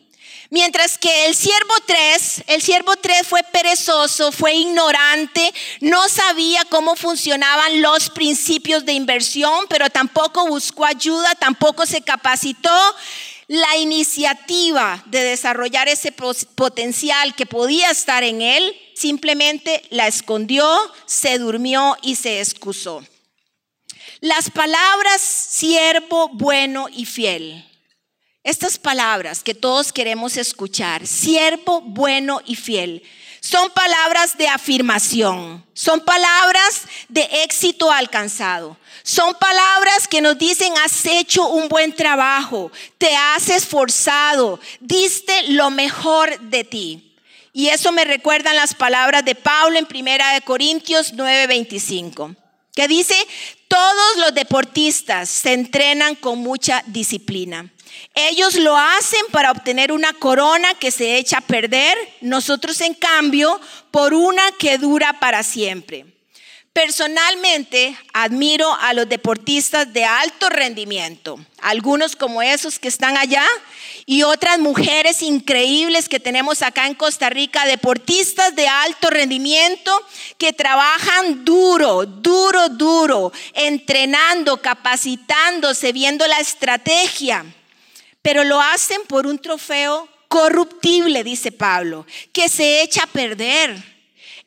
Mientras 0.53 0.99
que 0.99 1.25
el 1.25 1.35
siervo 1.35 1.73
3, 1.87 2.45
el 2.49 2.61
siervo 2.61 2.95
3 2.95 3.27
fue 3.27 3.43
perezoso, 3.43 4.31
fue 4.33 4.53
ignorante, 4.53 5.51
no 5.81 6.07
sabía 6.11 6.63
cómo 6.67 6.95
funcionaban 6.95 7.81
los 7.81 8.11
principios 8.11 8.85
de 8.85 8.93
inversión, 8.93 9.65
pero 9.71 9.89
tampoco 9.89 10.47
buscó 10.47 10.85
ayuda, 10.85 11.35
tampoco 11.37 11.87
se 11.87 12.03
capacitó. 12.03 12.69
La 13.49 13.79
iniciativa 13.79 15.03
de 15.07 15.23
desarrollar 15.23 15.89
ese 15.89 16.13
potencial 16.13 17.35
que 17.35 17.47
podía 17.47 17.91
estar 17.91 18.23
en 18.23 18.43
él, 18.43 18.79
simplemente 18.95 19.83
la 19.89 20.07
escondió, 20.07 20.69
se 21.07 21.39
durmió 21.39 21.97
y 22.03 22.17
se 22.17 22.41
excusó. 22.41 23.03
Las 24.21 24.51
palabras 24.51 25.23
siervo 25.23 26.29
bueno 26.29 26.89
y 26.91 27.07
fiel 27.07 27.72
estas 28.45 28.77
palabras 28.79 29.43
que 29.43 29.55
todos 29.55 29.93
queremos 29.93 30.37
escuchar, 30.37 31.07
siervo 31.07 31.81
bueno 31.81 32.41
y 32.45 32.57
fiel, 32.57 33.03
son 33.41 33.71
palabras 33.71 34.39
de 34.39 34.47
afirmación, 34.47 35.65
son 35.75 36.01
palabras 36.05 36.83
de 37.09 37.23
éxito 37.43 37.91
alcanzado, 37.91 38.77
son 39.03 39.35
palabras 39.35 40.07
que 40.07 40.21
nos 40.21 40.39
dicen 40.39 40.73
has 40.85 41.05
hecho 41.07 41.49
un 41.49 41.69
buen 41.69 41.93
trabajo, 41.93 42.71
te 42.99 43.17
has 43.17 43.49
esforzado, 43.49 44.61
diste 44.79 45.51
lo 45.51 45.71
mejor 45.71 46.39
de 46.41 46.63
ti. 46.63 47.09
Y 47.53 47.69
eso 47.69 47.91
me 47.91 48.05
recuerdan 48.05 48.57
las 48.57 48.75
palabras 48.75 49.25
de 49.25 49.35
Pablo 49.35 49.77
en 49.77 49.87
Primera 49.87 50.35
de 50.35 50.43
Corintios 50.43 51.13
9:25, 51.15 52.37
que 52.75 52.87
dice, 52.87 53.17
todos 53.67 54.17
los 54.19 54.35
deportistas 54.35 55.29
se 55.29 55.53
entrenan 55.53 56.15
con 56.15 56.39
mucha 56.39 56.85
disciplina. 56.87 57.72
Ellos 58.15 58.57
lo 58.57 58.77
hacen 58.77 59.21
para 59.31 59.51
obtener 59.51 59.91
una 59.91 60.13
corona 60.13 60.75
que 60.75 60.91
se 60.91 61.17
echa 61.17 61.39
a 61.39 61.41
perder, 61.41 61.97
nosotros 62.21 62.81
en 62.83 62.95
cambio 62.95 63.59
por 63.91 64.13
una 64.13 64.43
que 64.59 64.77
dura 64.77 65.19
para 65.19 65.43
siempre. 65.43 66.07
Personalmente 66.75 67.95
admiro 68.15 68.75
a 68.81 68.95
los 68.95 69.07
deportistas 69.07 69.93
de 69.93 70.07
alto 70.07 70.49
rendimiento, 70.49 71.39
algunos 71.61 72.17
como 72.17 72.41
esos 72.41 72.79
que 72.79 72.89
están 72.89 73.19
allá 73.19 73.45
y 74.07 74.23
otras 74.23 74.59
mujeres 74.59 75.21
increíbles 75.21 76.09
que 76.09 76.19
tenemos 76.19 76.63
acá 76.63 76.87
en 76.87 76.95
Costa 76.95 77.29
Rica, 77.29 77.67
deportistas 77.67 78.57
de 78.57 78.69
alto 78.69 79.11
rendimiento 79.11 79.93
que 80.39 80.55
trabajan 80.55 81.45
duro, 81.45 82.07
duro, 82.07 82.71
duro, 82.71 83.33
entrenando, 83.53 84.63
capacitándose, 84.63 85.93
viendo 85.93 86.27
la 86.27 86.41
estrategia 86.41 87.45
pero 88.23 88.45
lo 88.45 88.61
hacen 88.61 89.03
por 89.07 89.27
un 89.27 89.39
trofeo 89.39 90.09
corruptible, 90.29 91.25
dice 91.25 91.53
Pablo, 91.53 92.07
que 92.33 92.49
se 92.49 92.83
echa 92.83 93.03
a 93.03 93.07
perder. 93.07 93.77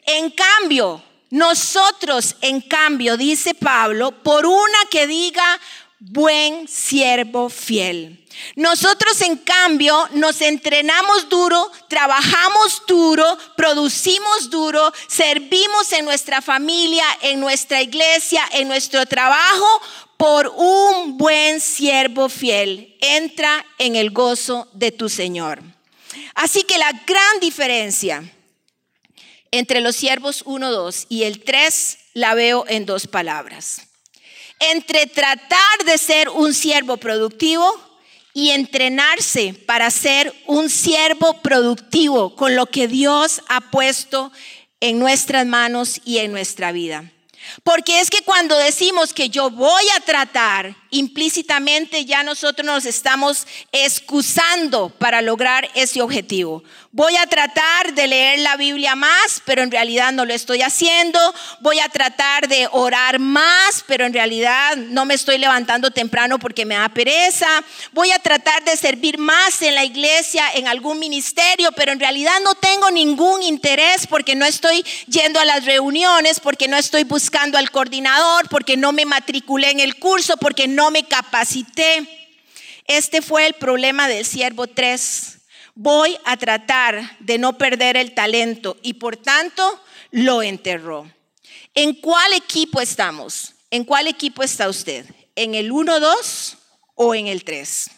En 0.05 0.31
cambio, 0.31 1.03
nosotros, 1.29 2.35
en 2.41 2.61
cambio, 2.61 3.17
dice 3.17 3.53
Pablo, 3.53 4.11
por 4.23 4.45
una 4.45 4.77
que 4.89 5.05
diga 5.05 5.59
buen 5.99 6.67
siervo 6.67 7.49
fiel. 7.49 8.25
Nosotros, 8.55 9.21
en 9.21 9.37
cambio, 9.37 10.09
nos 10.13 10.41
entrenamos 10.41 11.29
duro, 11.29 11.71
trabajamos 11.87 12.83
duro, 12.85 13.37
producimos 13.55 14.49
duro, 14.49 14.93
servimos 15.07 15.91
en 15.93 16.05
nuestra 16.05 16.41
familia, 16.41 17.05
en 17.21 17.39
nuestra 17.39 17.81
iglesia, 17.81 18.43
en 18.51 18.67
nuestro 18.67 19.05
trabajo, 19.05 19.81
por 20.17 20.47
un 20.55 21.17
buen 21.17 21.59
siervo 21.59 22.29
fiel, 22.29 22.97
entra 23.01 23.65
en 23.77 23.95
el 23.95 24.11
gozo 24.11 24.67
de 24.73 24.91
tu 24.91 25.09
Señor. 25.09 25.61
Así 26.33 26.63
que 26.63 26.77
la 26.77 26.91
gran 27.05 27.39
diferencia 27.41 28.23
entre 29.51 29.81
los 29.81 29.95
siervos 29.95 30.43
1, 30.45 30.71
2 30.71 31.05
y 31.09 31.23
el 31.23 31.43
3 31.43 31.97
la 32.13 32.33
veo 32.33 32.65
en 32.67 32.85
dos 32.85 33.07
palabras. 33.07 33.81
Entre 34.59 35.05
tratar 35.07 35.85
de 35.85 35.97
ser 35.97 36.29
un 36.29 36.53
siervo 36.53 36.97
productivo 36.97 37.79
y 38.33 38.49
entrenarse 38.51 39.53
para 39.53 39.89
ser 39.91 40.33
un 40.45 40.69
siervo 40.69 41.41
productivo 41.41 42.35
con 42.35 42.55
lo 42.55 42.65
que 42.65 42.87
Dios 42.87 43.41
ha 43.47 43.61
puesto 43.71 44.31
en 44.81 44.99
nuestras 44.99 45.45
manos 45.45 46.01
y 46.03 46.17
en 46.19 46.31
nuestra 46.31 46.71
vida. 46.71 47.11
Porque 47.63 47.99
es 47.99 48.09
que 48.09 48.21
cuando 48.21 48.57
decimos 48.57 49.13
que 49.13 49.29
yo 49.29 49.49
voy 49.49 49.83
a 49.95 50.01
tratar 50.01 50.75
implícitamente 50.95 52.05
ya 52.05 52.23
nosotros 52.23 52.65
nos 52.65 52.85
estamos 52.85 53.47
excusando 53.71 54.89
para 54.89 55.21
lograr 55.21 55.69
ese 55.75 56.01
objetivo. 56.01 56.63
Voy 56.91 57.17
a 57.17 57.27
tratar 57.27 57.93
de 57.93 58.07
leer 58.07 58.39
la 58.39 58.55
Biblia 58.55 58.95
más, 58.95 59.41
pero 59.43 59.61
en 59.61 59.69
realidad 59.69 60.13
no 60.13 60.23
lo 60.23 60.33
estoy 60.33 60.61
haciendo. 60.61 61.19
Voy 61.59 61.79
a 61.79 61.89
tratar 61.89 62.47
de 62.47 62.69
orar 62.71 63.19
más, 63.19 63.83
pero 63.85 64.05
en 64.05 64.13
realidad 64.13 64.77
no 64.77 65.03
me 65.03 65.13
estoy 65.13 65.37
levantando 65.37 65.91
temprano 65.91 66.39
porque 66.39 66.65
me 66.65 66.75
da 66.75 66.87
pereza. 66.87 67.47
Voy 67.91 68.11
a 68.11 68.19
tratar 68.19 68.63
de 68.63 68.77
servir 68.77 69.17
más 69.17 69.61
en 69.61 69.75
la 69.75 69.83
iglesia, 69.83 70.45
en 70.53 70.69
algún 70.69 70.97
ministerio, 70.97 71.73
pero 71.73 71.91
en 71.91 71.99
realidad 71.99 72.39
no 72.45 72.55
tengo 72.55 72.89
ningún 72.91 73.43
interés 73.43 74.07
porque 74.07 74.35
no 74.35 74.45
estoy 74.45 74.85
yendo 75.07 75.41
a 75.41 75.45
las 75.45 75.65
reuniones, 75.65 76.39
porque 76.39 76.69
no 76.69 76.77
estoy 76.77 77.03
buscando 77.03 77.57
al 77.57 77.71
coordinador, 77.71 78.47
porque 78.47 78.77
no 78.77 78.93
me 78.93 79.03
matriculé 79.03 79.71
en 79.71 79.81
el 79.81 79.97
curso, 79.97 80.37
porque 80.37 80.69
no 80.69 80.84
me 80.91 81.07
capacité. 81.07 82.07
Este 82.87 83.21
fue 83.21 83.47
el 83.47 83.53
problema 83.53 84.07
del 84.07 84.25
siervo 84.25 84.67
3 84.67 85.35
voy 85.75 86.17
a 86.23 86.37
tratar 86.37 87.17
de 87.19 87.37
no 87.37 87.57
perder 87.57 87.97
el 87.97 88.13
talento 88.13 88.77
y 88.81 88.93
por 88.93 89.17
tanto 89.17 89.79
lo 90.11 90.41
enterró. 90.41 91.11
¿En 91.75 91.93
cuál 91.93 92.33
equipo 92.33 92.79
estamos? 92.79 93.53
¿En 93.69 93.83
cuál 93.83 94.07
equipo 94.07 94.41
está 94.41 94.69
usted? 94.69 95.05
¿En 95.35 95.53
el 95.53 95.71
1, 95.71 95.99
2 95.99 96.57
o 96.95 97.13
en 97.13 97.27
el 97.27 97.43
3? 97.43 97.91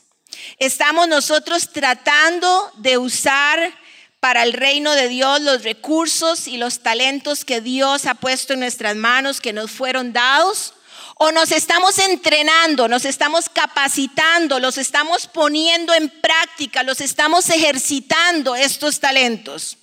Estamos 0.57 1.07
nosotros 1.07 1.71
tratando 1.71 2.71
de 2.77 2.97
usar 2.97 3.71
para 4.19 4.41
el 4.41 4.53
reino 4.53 4.93
de 4.93 5.07
Dios 5.07 5.41
los 5.41 5.63
recursos 5.63 6.47
y 6.47 6.57
los 6.57 6.79
talentos 6.79 7.45
que 7.45 7.61
Dios 7.61 8.07
ha 8.07 8.15
puesto 8.15 8.53
en 8.53 8.61
nuestras 8.61 8.95
manos, 8.95 9.39
que 9.39 9.53
nos 9.53 9.69
fueron 9.69 10.11
dados, 10.11 10.73
o 11.19 11.31
nos 11.31 11.51
estamos 11.51 11.97
entrenando, 11.99 12.87
nos 12.87 13.05
estamos 13.05 13.49
capacitando, 13.49 14.59
los 14.59 14.77
estamos 14.77 15.27
poniendo 15.27 15.93
en 15.93 16.09
práctica, 16.09 16.83
los 16.83 17.01
estamos 17.01 17.49
ejercitando 17.49 18.55
estos 18.55 18.99
talentos. 18.99 19.77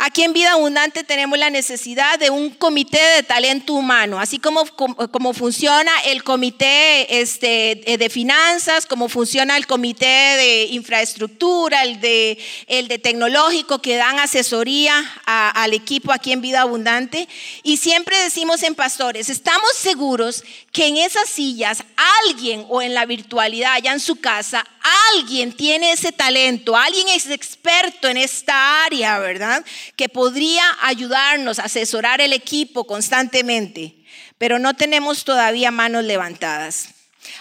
Aquí 0.00 0.22
en 0.22 0.32
Vida 0.32 0.52
Abundante 0.52 1.02
tenemos 1.02 1.36
la 1.40 1.50
necesidad 1.50 2.20
de 2.20 2.30
un 2.30 2.50
comité 2.50 3.00
de 3.16 3.24
talento 3.24 3.72
humano, 3.72 4.20
así 4.20 4.38
como, 4.38 4.64
como, 4.64 5.34
funciona 5.34 5.90
el 6.04 6.22
comité 6.22 7.20
este, 7.20 7.96
de 7.98 8.08
finanzas, 8.08 8.86
como 8.86 9.08
funciona 9.08 9.56
el 9.56 9.66
comité 9.66 10.06
de 10.06 10.66
infraestructura, 10.70 11.82
el 11.82 12.00
de, 12.00 12.38
el 12.68 12.86
de 12.86 13.00
tecnológico 13.00 13.82
que 13.82 13.96
dan 13.96 14.20
asesoría 14.20 15.04
al 15.26 15.74
equipo 15.74 16.12
aquí 16.12 16.30
en 16.30 16.42
Vida 16.42 16.60
Abundante. 16.60 17.28
Y 17.64 17.78
siempre 17.78 18.16
decimos 18.18 18.62
en 18.62 18.76
pastores, 18.76 19.28
estamos 19.28 19.72
seguros 19.74 20.44
que 20.70 20.86
en 20.86 20.96
esas 20.98 21.28
sillas 21.28 21.82
alguien 22.24 22.64
o 22.68 22.82
en 22.82 22.94
la 22.94 23.04
virtualidad, 23.04 23.72
allá 23.72 23.94
en 23.94 24.00
su 24.00 24.14
casa, 24.20 24.64
alguien 25.12 25.52
tiene 25.52 25.92
ese 25.92 26.12
talento, 26.12 26.76
alguien 26.76 27.08
es 27.08 27.28
experto 27.28 28.08
en 28.08 28.16
esta 28.16 28.84
área, 28.84 29.18
¿verdad? 29.18 29.64
Que 29.98 30.08
podría 30.08 30.64
ayudarnos 30.80 31.58
a 31.58 31.64
asesorar 31.64 32.22
el 32.22 32.32
equipo 32.32 32.86
constantemente, 32.86 33.96
pero 34.38 34.58
no 34.58 34.72
tenemos 34.74 35.24
todavía 35.24 35.70
manos 35.70 36.04
levantadas. 36.04 36.94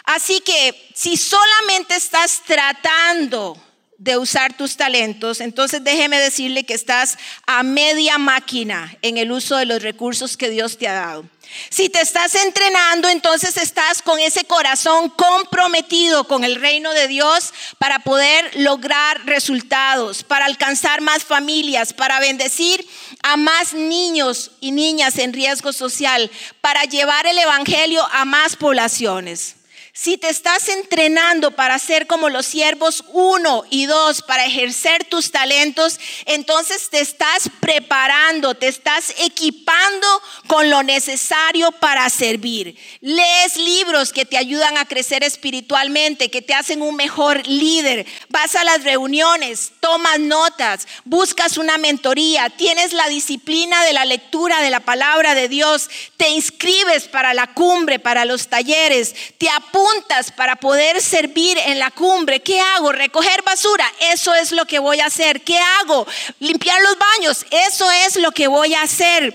Así 0.03 0.41
que 0.41 0.89
si 0.95 1.15
solamente 1.15 1.95
estás 1.95 2.41
tratando 2.45 3.61
de 3.97 4.17
usar 4.17 4.55
tus 4.55 4.77
talentos, 4.77 5.41
entonces 5.41 5.83
déjeme 5.83 6.19
decirle 6.19 6.65
que 6.65 6.73
estás 6.73 7.17
a 7.45 7.63
media 7.63 8.17
máquina 8.17 8.95
en 9.01 9.17
el 9.17 9.31
uso 9.31 9.57
de 9.57 9.65
los 9.65 9.81
recursos 9.81 10.37
que 10.37 10.49
Dios 10.49 10.77
te 10.77 10.87
ha 10.87 10.93
dado. 10.93 11.25
Si 11.69 11.89
te 11.89 12.01
estás 12.01 12.35
entrenando, 12.35 13.07
entonces 13.07 13.57
estás 13.57 14.01
con 14.01 14.19
ese 14.19 14.43
corazón 14.43 15.09
comprometido 15.09 16.25
con 16.25 16.43
el 16.43 16.55
reino 16.55 16.91
de 16.93 17.07
Dios 17.07 17.53
para 17.77 17.99
poder 17.99 18.51
lograr 18.57 19.25
resultados, 19.25 20.23
para 20.23 20.45
alcanzar 20.45 21.01
más 21.01 21.23
familias, 21.23 21.93
para 21.93 22.19
bendecir 22.19 22.85
a 23.23 23.37
más 23.37 23.73
niños 23.73 24.51
y 24.59 24.71
niñas 24.71 25.17
en 25.17 25.33
riesgo 25.33 25.73
social, 25.73 26.29
para 26.61 26.83
llevar 26.83 27.25
el 27.25 27.37
Evangelio 27.37 28.05
a 28.11 28.25
más 28.25 28.55
poblaciones. 28.55 29.55
Si 29.99 30.15
te 30.15 30.29
estás 30.29 30.69
entrenando 30.69 31.55
para 31.55 31.79
ser 31.79 32.05
como 32.05 32.29
los 32.29 32.45
siervos 32.45 33.03
uno 33.13 33.63
y 33.71 33.87
dos, 33.87 34.21
para 34.21 34.45
ejercer 34.45 35.05
tus 35.05 35.31
talentos, 35.31 35.99
entonces 36.27 36.91
te 36.91 36.99
estás 36.99 37.49
preparando, 37.59 38.53
te 38.53 38.67
estás 38.67 39.15
equipando 39.17 40.07
con 40.45 40.69
lo 40.69 40.83
necesario 40.83 41.71
para 41.71 42.07
servir. 42.11 42.77
Lees 43.01 43.57
libros 43.57 44.13
que 44.13 44.23
te 44.23 44.37
ayudan 44.37 44.77
a 44.77 44.85
crecer 44.85 45.23
espiritualmente, 45.23 46.29
que 46.29 46.43
te 46.43 46.53
hacen 46.53 46.83
un 46.83 46.95
mejor 46.95 47.47
líder. 47.47 48.05
Vas 48.29 48.55
a 48.55 48.63
las 48.63 48.83
reuniones, 48.83 49.71
tomas 49.79 50.19
notas, 50.19 50.87
buscas 51.05 51.57
una 51.57 51.79
mentoría, 51.79 52.51
tienes 52.51 52.93
la 52.93 53.09
disciplina 53.09 53.83
de 53.83 53.93
la 53.93 54.05
lectura 54.05 54.61
de 54.61 54.69
la 54.69 54.81
palabra 54.81 55.33
de 55.33 55.49
Dios, 55.49 55.89
te 56.17 56.29
inscribes 56.29 57.07
para 57.07 57.33
la 57.33 57.47
cumbre, 57.55 57.97
para 57.97 58.25
los 58.25 58.47
talleres, 58.47 59.15
te 59.39 59.49
apuntas 59.49 59.86
para 60.35 60.55
poder 60.55 61.01
servir 61.01 61.57
en 61.57 61.79
la 61.79 61.91
cumbre. 61.91 62.41
¿Qué 62.41 62.59
hago? 62.59 62.91
Recoger 62.91 63.41
basura. 63.43 63.85
Eso 63.99 64.33
es 64.33 64.51
lo 64.51 64.65
que 64.65 64.79
voy 64.79 64.99
a 64.99 65.07
hacer. 65.07 65.41
¿Qué 65.41 65.59
hago? 65.59 66.07
Limpiar 66.39 66.81
los 66.81 66.97
baños. 66.97 67.45
Eso 67.51 67.89
es 67.91 68.15
lo 68.15 68.31
que 68.31 68.47
voy 68.47 68.73
a 68.73 68.83
hacer. 68.83 69.33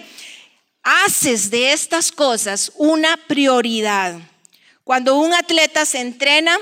Haces 0.83 1.51
de 1.51 1.73
estas 1.73 2.11
cosas 2.11 2.73
una 2.77 3.17
prioridad. 3.17 4.19
Cuando 4.85 5.17
un 5.17 5.33
atleta 5.33 5.85
se 5.85 6.01
entrena, 6.01 6.59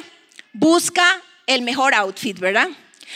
busca 0.52 1.22
el 1.46 1.62
mejor 1.62 1.94
outfit, 1.94 2.38
¿verdad? 2.38 2.68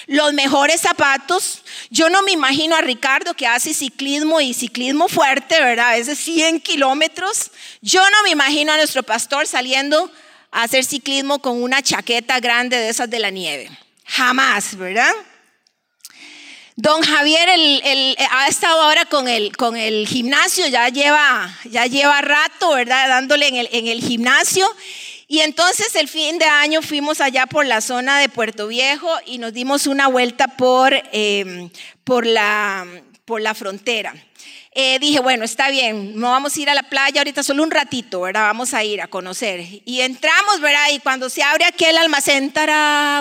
los 0.06 0.32
mejores 0.32 0.80
zapatos. 0.80 1.62
Yo 1.88 2.08
no 2.10 2.22
me 2.22 2.32
imagino 2.32 2.74
a 2.74 2.80
Ricardo 2.80 3.34
que 3.34 3.46
hace 3.46 3.72
ciclismo 3.72 4.40
y 4.40 4.52
ciclismo 4.52 5.08
fuerte, 5.08 5.60
¿verdad? 5.60 5.96
Es 5.96 6.08
de 6.08 6.16
100 6.16 6.60
kilómetros. 6.60 7.52
Yo 7.80 8.02
no 8.10 8.22
me 8.24 8.30
imagino 8.30 8.72
a 8.72 8.76
nuestro 8.76 9.04
pastor 9.04 9.46
saliendo 9.46 10.10
hacer 10.62 10.84
ciclismo 10.84 11.40
con 11.40 11.62
una 11.62 11.82
chaqueta 11.82 12.40
grande 12.40 12.76
de 12.76 12.88
esas 12.88 13.10
de 13.10 13.18
la 13.18 13.30
nieve. 13.30 13.70
Jamás, 14.06 14.76
¿verdad? 14.76 15.12
Don 16.76 17.02
Javier 17.02 17.48
ha 18.30 18.48
estado 18.48 18.82
ahora 18.82 19.04
con 19.04 19.28
el, 19.28 19.56
con 19.56 19.76
el 19.76 20.08
gimnasio, 20.08 20.66
ya 20.66 20.88
lleva, 20.88 21.56
ya 21.70 21.86
lleva 21.86 22.20
rato, 22.20 22.70
¿verdad? 22.72 23.08
Dándole 23.08 23.48
en 23.48 23.56
el, 23.56 23.68
en 23.72 23.86
el 23.86 24.00
gimnasio. 24.00 24.68
Y 25.26 25.40
entonces 25.40 25.94
el 25.96 26.08
fin 26.08 26.38
de 26.38 26.44
año 26.44 26.82
fuimos 26.82 27.20
allá 27.20 27.46
por 27.46 27.64
la 27.64 27.80
zona 27.80 28.18
de 28.18 28.28
Puerto 28.28 28.66
Viejo 28.66 29.08
y 29.26 29.38
nos 29.38 29.52
dimos 29.52 29.86
una 29.86 30.08
vuelta 30.08 30.48
por, 30.48 30.92
eh, 31.12 31.70
por, 32.04 32.26
la, 32.26 32.86
por 33.24 33.40
la 33.40 33.54
frontera. 33.54 34.14
Eh, 34.76 34.98
dije, 34.98 35.20
bueno, 35.20 35.44
está 35.44 35.70
bien, 35.70 36.18
no 36.18 36.30
vamos 36.30 36.56
a 36.56 36.60
ir 36.60 36.68
a 36.68 36.74
la 36.74 36.82
playa 36.82 37.20
ahorita 37.20 37.44
solo 37.44 37.62
un 37.62 37.70
ratito, 37.70 38.22
¿verdad? 38.22 38.42
Vamos 38.42 38.74
a 38.74 38.82
ir 38.82 39.00
a 39.00 39.06
conocer. 39.06 39.64
Y 39.84 40.00
entramos, 40.00 40.60
¿verdad? 40.60 40.86
Y 40.92 40.98
cuando 40.98 41.30
se 41.30 41.44
abre 41.44 41.64
aquel 41.64 41.96
almacén, 41.96 42.52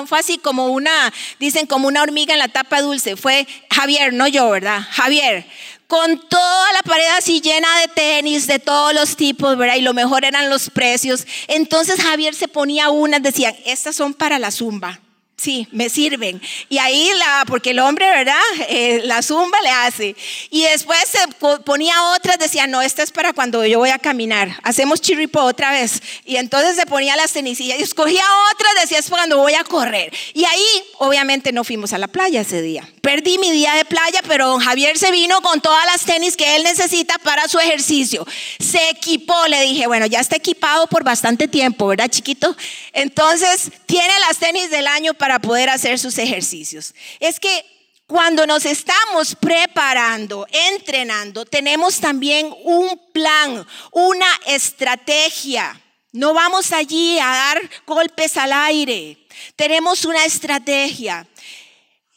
fue 0.08 0.20
así 0.20 0.40
como 0.40 0.68
una, 0.68 1.14
dicen 1.40 1.68
como 1.68 1.88
una 1.88 2.02
hormiga 2.02 2.34
en 2.34 2.40
la 2.40 2.48
tapa 2.48 2.82
dulce. 2.82 3.16
Fue 3.16 3.48
Javier, 3.70 4.14
no 4.14 4.28
yo, 4.28 4.50
¿verdad? 4.50 4.82
Javier 4.90 5.46
con 5.86 6.28
toda 6.28 6.74
la 6.74 6.82
pared 6.82 7.06
así 7.20 7.40
llena 7.40 7.68
de 7.82 7.88
tenis 7.90 8.48
de 8.48 8.58
todos 8.58 8.96
los 8.96 9.16
tipos, 9.16 9.56
¿verdad? 9.58 9.76
Y 9.76 9.82
lo 9.82 9.94
mejor 9.94 10.26
eran 10.26 10.50
los 10.50 10.72
precios. 10.72 11.28
Entonces 11.48 12.02
Javier 12.02 12.34
se 12.34 12.48
ponía 12.48 12.90
unas, 12.90 13.22
decían, 13.22 13.56
estas 13.64 13.96
son 13.96 14.16
para 14.16 14.40
la 14.40 14.50
zumba. 14.50 15.00
Sí, 15.36 15.68
me 15.72 15.90
sirven. 15.90 16.42
Y 16.70 16.78
ahí 16.78 17.10
la, 17.18 17.44
porque 17.48 17.72
el 17.72 17.80
hombre, 17.80 18.10
¿verdad? 18.10 18.40
Eh, 18.70 19.02
la 19.04 19.22
zumba 19.22 19.60
le 19.62 19.70
hace. 19.70 20.16
Y 20.52 20.64
después 20.64 21.00
se 21.08 21.20
ponía 21.66 21.96
otras, 22.16 22.38
decía, 22.38 22.68
no, 22.68 22.82
esta 22.82 23.04
es 23.04 23.12
para 23.12 23.34
cuando 23.34 23.66
yo 23.66 23.80
voy 23.80 23.90
a 23.90 23.98
caminar. 23.98 24.58
Hacemos 24.64 25.02
chiripo 25.02 25.42
otra 25.42 25.72
vez. 25.72 26.02
Y 26.24 26.38
entonces 26.38 26.76
se 26.76 26.86
ponía 26.86 27.16
las 27.16 27.32
cenicillas 27.32 27.80
y 27.80 27.84
escogía 27.84 28.24
otras, 28.54 28.72
decía, 28.82 29.00
es 29.00 29.10
para 29.10 29.24
cuando 29.24 29.40
voy 29.40 29.56
a 29.56 29.64
correr. 29.64 30.14
Y 30.34 30.46
ahí, 30.46 30.84
obviamente, 31.00 31.52
no 31.52 31.64
fuimos 31.64 31.94
a 31.94 31.98
la 31.98 32.08
playa 32.08 32.42
ese 32.42 32.62
día. 32.62 32.88
Perdí 33.02 33.38
mi 33.38 33.52
día 33.52 33.74
de 33.74 33.86
playa, 33.86 34.22
pero 34.28 34.48
don 34.48 34.62
Javier 34.62 34.98
se 34.98 35.12
vino 35.12 35.42
con 35.42 35.60
todas 35.62 35.86
las 35.88 36.06
tenis 36.06 36.38
que 36.38 36.56
él 36.56 36.64
necesita 36.64 37.18
para 37.18 37.48
su 37.50 37.60
ejercicio. 37.60 38.26
Se 38.60 38.90
equipó, 38.90 39.48
le 39.48 39.62
dije, 39.62 39.88
bueno, 39.88 40.06
ya 40.06 40.20
está 40.20 40.38
equipado 40.38 40.88
por 40.88 41.04
bastante 41.04 41.48
tiempo, 41.48 41.88
¿verdad, 41.88 42.08
chiquito? 42.08 42.56
Entonces, 42.94 43.72
tiene 43.88 44.14
las 44.28 44.38
tenis 44.38 44.70
del 44.70 44.88
año 44.88 45.14
para 45.14 45.33
poder 45.40 45.70
hacer 45.70 46.00
sus 46.00 46.18
ejercicios. 46.18 46.94
Es 47.20 47.40
que 47.40 47.66
cuando 48.08 48.46
nos 48.46 48.66
estamos 48.66 49.36
preparando, 49.36 50.46
entrenando, 50.52 51.46
tenemos 51.46 52.00
también 52.00 52.54
un 52.64 53.00
plan, 53.14 53.66
una 53.92 54.28
estrategia. 54.46 55.80
No 56.12 56.34
vamos 56.34 56.72
allí 56.74 57.18
a 57.18 57.26
dar 57.26 57.70
golpes 57.88 58.38
al 58.38 58.54
aire. 58.54 59.18
Tenemos 59.56 60.06
una 60.06 60.26
estrategia. 60.26 61.28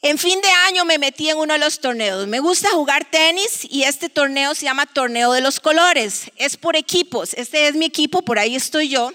En 0.03 0.19
fin 0.19 0.41
de 0.41 0.49
año 0.69 0.85
me 0.85 0.99
metí 0.99 1.31
en 1.31 1.39
uno 1.39 1.55
de 1.55 1.59
los 1.59 1.81
torneos. 1.81 2.27
Me 2.27 2.41
gusta 2.41 2.69
jugar 2.71 3.07
tenis 3.11 3.67
y 3.69 3.85
este 3.85 4.09
torneo 4.09 4.55
se 4.55 4.65
llama 4.67 4.87
Torneo 4.87 5.33
de 5.33 5.41
los 5.41 5.59
Colores. 5.59 6.31
Es 6.37 6.57
por 6.57 6.77
equipos. 6.77 7.33
Este 7.35 7.69
es 7.69 7.75
mi 7.75 7.87
equipo, 7.87 8.23
por 8.23 8.39
ahí 8.39 8.55
estoy 8.55 8.89
yo. 8.89 9.11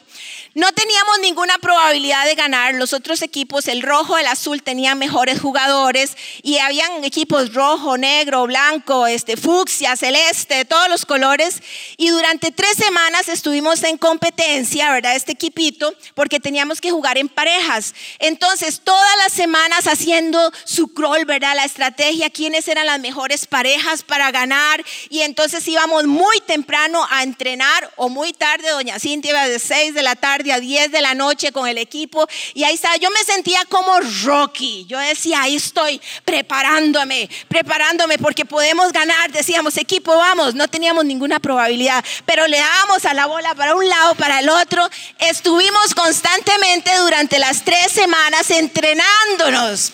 No 0.54 0.72
teníamos 0.74 1.20
ninguna 1.20 1.58
probabilidad 1.60 2.26
de 2.26 2.36
ganar. 2.36 2.76
Los 2.76 2.92
otros 2.92 3.22
equipos, 3.22 3.70
el 3.70 3.82
rojo, 3.82 4.18
el 4.18 4.28
azul, 4.28 4.62
tenían 4.62 4.98
mejores 4.98 5.40
jugadores 5.40 6.18
y 6.44 6.58
habían 6.58 7.06
equipos 7.06 7.54
rojo, 7.54 7.98
negro, 7.98 8.46
blanco, 8.48 9.08
este, 9.08 9.38
fucsia, 9.38 9.96
celeste, 9.96 10.66
todos 10.66 10.90
los 10.90 11.06
colores. 11.06 11.62
Y 11.96 12.10
durante 12.10 12.52
tres 12.52 12.76
semanas 12.76 13.30
estuvimos 13.30 13.82
en 13.84 13.98
competencia, 13.98 14.92
¿verdad? 14.92 15.16
Este 15.16 15.32
equipito, 15.32 15.94
porque 16.16 16.42
teníamos 16.42 16.82
que 16.82 16.92
jugar 16.92 17.18
en 17.18 17.30
parejas. 17.30 17.96
Entonces, 18.20 18.82
todas 18.84 19.18
las 19.24 19.32
semanas 19.32 19.88
haciendo 19.88 20.52
su 20.66 20.94
crawl, 20.94 21.24
¿verdad? 21.24 21.56
La 21.56 21.64
estrategia, 21.64 22.30
quiénes 22.30 22.68
eran 22.68 22.88
las 22.88 23.00
mejores 23.00 23.46
parejas 23.46 24.04
para 24.04 24.32
ganar. 24.32 24.84
Y 25.10 25.22
entonces 25.22 25.66
íbamos 25.68 26.08
muy 26.08 26.42
temprano 26.42 27.08
a 27.10 27.24
entrenar 27.24 27.90
o 27.96 28.10
muy 28.10 28.34
tarde, 28.34 28.70
doña 28.70 29.00
Cintia 29.00 29.48
de 29.48 29.60
6 29.60 29.94
de 29.94 30.04
la 30.04 30.11
tarde 30.16 30.52
a 30.52 30.60
10 30.60 30.92
de 30.92 31.02
la 31.02 31.14
noche 31.14 31.52
con 31.52 31.68
el 31.68 31.78
equipo. 31.78 32.28
Y 32.54 32.64
ahí 32.64 32.76
estaba, 32.76 32.98
yo 32.98 33.10
me 33.12 33.24
sentía 33.24 33.64
como 33.70 34.00
Rocky. 34.24 34.86
Yo 34.88 35.00
decía, 35.00 35.42
ahí 35.44 35.56
estoy 35.56 36.02
preparándome, 36.26 37.30
preparándome 37.48 38.18
porque 38.18 38.46
podemos 38.46 38.92
ganar. 38.92 39.32
Decíamos, 39.32 39.78
equipo, 39.78 40.16
vamos. 40.16 40.56
No 40.56 40.68
teníamos 40.68 41.06
ninguna 41.06 41.40
probabilidad, 41.40 42.04
pero 42.26 42.48
le 42.48 42.58
dábamos 42.58 43.06
a 43.06 43.14
la 43.14 43.26
bola 43.26 43.56
para 43.56 43.76
un 43.76 43.88
lado, 43.88 44.16
para 44.16 44.40
el 44.40 44.50
otro. 44.50 44.88
Estuvimos 45.20 45.94
constantemente 45.96 46.96
durante 46.98 47.40
las 47.40 47.64
tres 47.64 47.92
semanas 47.92 48.50
entrenándonos 48.52 49.94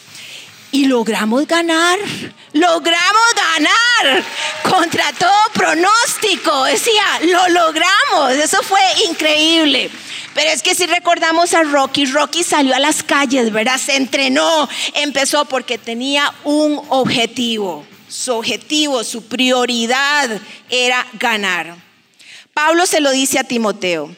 y 0.71 0.85
logramos 0.85 1.47
ganar. 1.47 1.97
Logramos 2.53 3.25
ganar 3.35 4.23
contra 4.63 5.11
todo 5.13 5.31
pronóstico. 5.53 6.63
Decía, 6.65 7.03
lo 7.23 7.47
logramos. 7.49 8.31
Eso 8.33 8.61
fue 8.63 8.81
increíble. 9.09 9.89
Pero 10.37 10.51
es 10.51 10.61
que 10.61 10.75
si 10.75 10.85
recordamos 10.85 11.55
a 11.55 11.63
Rocky, 11.63 12.05
Rocky 12.05 12.43
salió 12.43 12.75
a 12.75 12.79
las 12.79 13.01
calles, 13.01 13.51
¿verdad? 13.51 13.79
Se 13.79 13.95
entrenó, 13.95 14.69
empezó 14.93 15.45
porque 15.45 15.79
tenía 15.79 16.31
un 16.43 16.79
objetivo. 16.89 17.83
Su 18.07 18.33
objetivo, 18.33 19.03
su 19.03 19.25
prioridad 19.25 20.39
era 20.69 21.07
ganar. 21.13 21.75
Pablo 22.53 22.85
se 22.85 23.01
lo 23.01 23.09
dice 23.09 23.39
a 23.39 23.45
Timoteo 23.45 24.15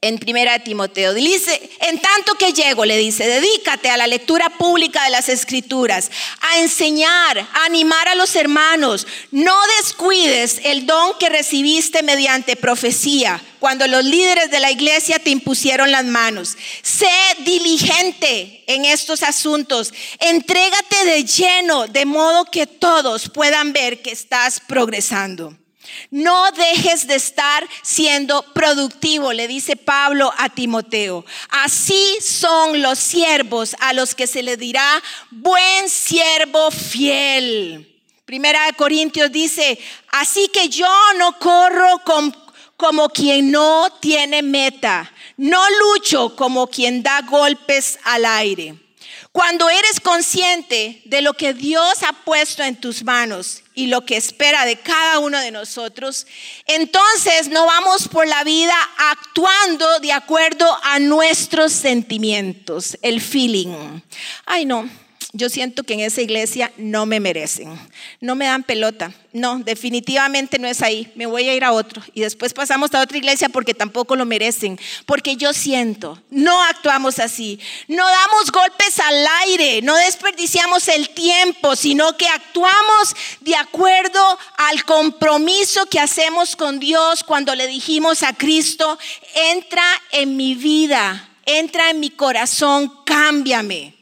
en 0.00 0.18
primera 0.18 0.60
Timoteo. 0.60 1.12
Dice, 1.12 1.70
en 1.80 1.98
tanto 1.98 2.34
que 2.34 2.52
llego, 2.52 2.84
le 2.84 2.96
dice, 2.96 3.26
dedícate 3.26 3.90
a 3.90 3.96
la 3.96 4.06
lectura 4.06 4.48
pública 4.48 5.02
de 5.02 5.10
las 5.10 5.28
escrituras, 5.28 6.10
a 6.40 6.60
enseñar, 6.60 7.38
a 7.38 7.64
animar 7.64 8.06
a 8.06 8.14
los 8.14 8.36
hermanos. 8.36 9.08
No 9.32 9.56
descuides 9.80 10.60
el 10.62 10.86
don 10.86 11.18
que 11.18 11.28
recibiste 11.28 12.04
mediante 12.04 12.54
profecía, 12.54 13.42
cuando 13.58 13.88
los 13.88 14.04
líderes 14.04 14.52
de 14.52 14.60
la 14.60 14.70
iglesia 14.70 15.18
te 15.18 15.30
impusieron 15.30 15.90
las 15.90 16.04
manos. 16.04 16.56
Sé 16.82 17.10
diligente 17.40 18.62
en 18.68 18.84
estos 18.84 19.24
asuntos. 19.24 19.92
Entrégate 20.20 21.04
de 21.06 21.24
lleno, 21.24 21.88
de 21.88 22.06
modo 22.06 22.44
que 22.44 22.68
todos 22.68 23.28
puedan 23.28 23.72
ver 23.72 24.00
que 24.00 24.12
estás 24.12 24.60
progresando. 24.60 25.56
No 26.10 26.50
dejes 26.52 27.06
de 27.06 27.16
estar 27.16 27.66
siendo 27.82 28.42
productivo, 28.54 29.32
le 29.32 29.48
dice 29.48 29.76
Pablo 29.76 30.32
a 30.38 30.48
Timoteo. 30.48 31.24
Así 31.50 32.18
son 32.20 32.82
los 32.82 32.98
siervos 32.98 33.76
a 33.80 33.92
los 33.92 34.14
que 34.14 34.26
se 34.26 34.42
le 34.42 34.56
dirá 34.56 35.02
buen 35.30 35.88
siervo 35.88 36.70
fiel. 36.70 37.94
Primera 38.24 38.66
de 38.66 38.74
Corintios 38.74 39.32
dice, 39.32 39.78
así 40.12 40.48
que 40.48 40.68
yo 40.68 40.88
no 41.18 41.38
corro 41.38 42.02
como 42.76 43.08
quien 43.08 43.50
no 43.50 43.90
tiene 44.00 44.42
meta, 44.42 45.10
no 45.38 45.62
lucho 45.80 46.36
como 46.36 46.66
quien 46.66 47.02
da 47.02 47.22
golpes 47.22 47.98
al 48.04 48.26
aire. 48.26 48.74
Cuando 49.38 49.70
eres 49.70 50.00
consciente 50.00 51.00
de 51.04 51.22
lo 51.22 51.32
que 51.32 51.54
Dios 51.54 52.02
ha 52.02 52.12
puesto 52.24 52.64
en 52.64 52.74
tus 52.74 53.04
manos 53.04 53.62
y 53.72 53.86
lo 53.86 54.04
que 54.04 54.16
espera 54.16 54.64
de 54.64 54.74
cada 54.80 55.20
uno 55.20 55.38
de 55.38 55.52
nosotros, 55.52 56.26
entonces 56.66 57.46
no 57.48 57.64
vamos 57.64 58.08
por 58.08 58.26
la 58.26 58.42
vida 58.42 58.74
actuando 58.96 60.00
de 60.00 60.12
acuerdo 60.12 60.66
a 60.82 60.98
nuestros 60.98 61.72
sentimientos, 61.72 62.98
el 63.00 63.20
feeling. 63.20 64.00
Ay, 64.44 64.64
no, 64.64 64.90
yo 65.34 65.50
siento 65.50 65.82
que 65.82 65.92
en 65.92 66.00
esa 66.00 66.22
iglesia 66.22 66.72
no 66.78 67.04
me 67.04 67.20
merecen, 67.20 67.78
no 68.18 68.34
me 68.34 68.46
dan 68.46 68.62
pelota. 68.62 69.12
No, 69.30 69.58
definitivamente 69.58 70.58
no 70.58 70.66
es 70.66 70.80
ahí. 70.80 71.12
Me 71.14 71.26
voy 71.26 71.46
a 71.48 71.54
ir 71.54 71.62
a 71.64 71.72
otro. 71.72 72.02
Y 72.14 72.22
después 72.22 72.54
pasamos 72.54 72.94
a 72.94 73.02
otra 73.02 73.18
iglesia 73.18 73.50
porque 73.50 73.74
tampoco 73.74 74.16
lo 74.16 74.24
merecen. 74.24 74.80
Porque 75.04 75.36
yo 75.36 75.52
siento, 75.52 76.18
no 76.30 76.62
actuamos 76.64 77.18
así. 77.18 77.60
No 77.88 78.06
damos 78.08 78.50
golpes 78.50 78.98
al 79.00 79.26
aire, 79.44 79.82
no 79.82 79.94
desperdiciamos 79.96 80.88
el 80.88 81.10
tiempo, 81.10 81.76
sino 81.76 82.16
que 82.16 82.26
actuamos 82.26 83.14
de 83.40 83.54
acuerdo 83.54 84.38
al 84.56 84.82
compromiso 84.86 85.84
que 85.86 86.00
hacemos 86.00 86.56
con 86.56 86.80
Dios 86.80 87.22
cuando 87.22 87.54
le 87.54 87.66
dijimos 87.66 88.22
a 88.22 88.32
Cristo, 88.32 88.98
entra 89.34 89.84
en 90.10 90.38
mi 90.38 90.54
vida, 90.54 91.28
entra 91.44 91.90
en 91.90 92.00
mi 92.00 92.08
corazón, 92.08 92.90
cámbiame. 93.04 93.97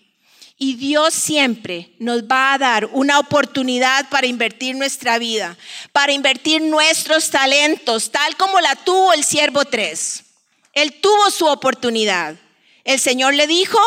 Y 0.58 0.76
Dios 0.76 1.12
siempre 1.12 1.90
nos 1.98 2.22
va 2.22 2.54
a 2.54 2.58
dar 2.58 2.86
una 2.92 3.18
oportunidad 3.18 4.08
para 4.08 4.26
invertir 4.26 4.74
nuestra 4.74 5.18
vida, 5.18 5.56
para 5.92 6.12
invertir 6.12 6.62
nuestros 6.62 7.28
talentos, 7.30 8.10
tal 8.10 8.36
como 8.36 8.58
la 8.60 8.74
tuvo 8.74 9.12
el 9.12 9.22
siervo 9.22 9.66
3. 9.66 10.24
Él 10.72 10.94
tuvo 11.02 11.30
su 11.30 11.46
oportunidad. 11.46 12.36
El 12.84 12.98
Señor 12.98 13.34
le 13.34 13.46
dijo, 13.46 13.78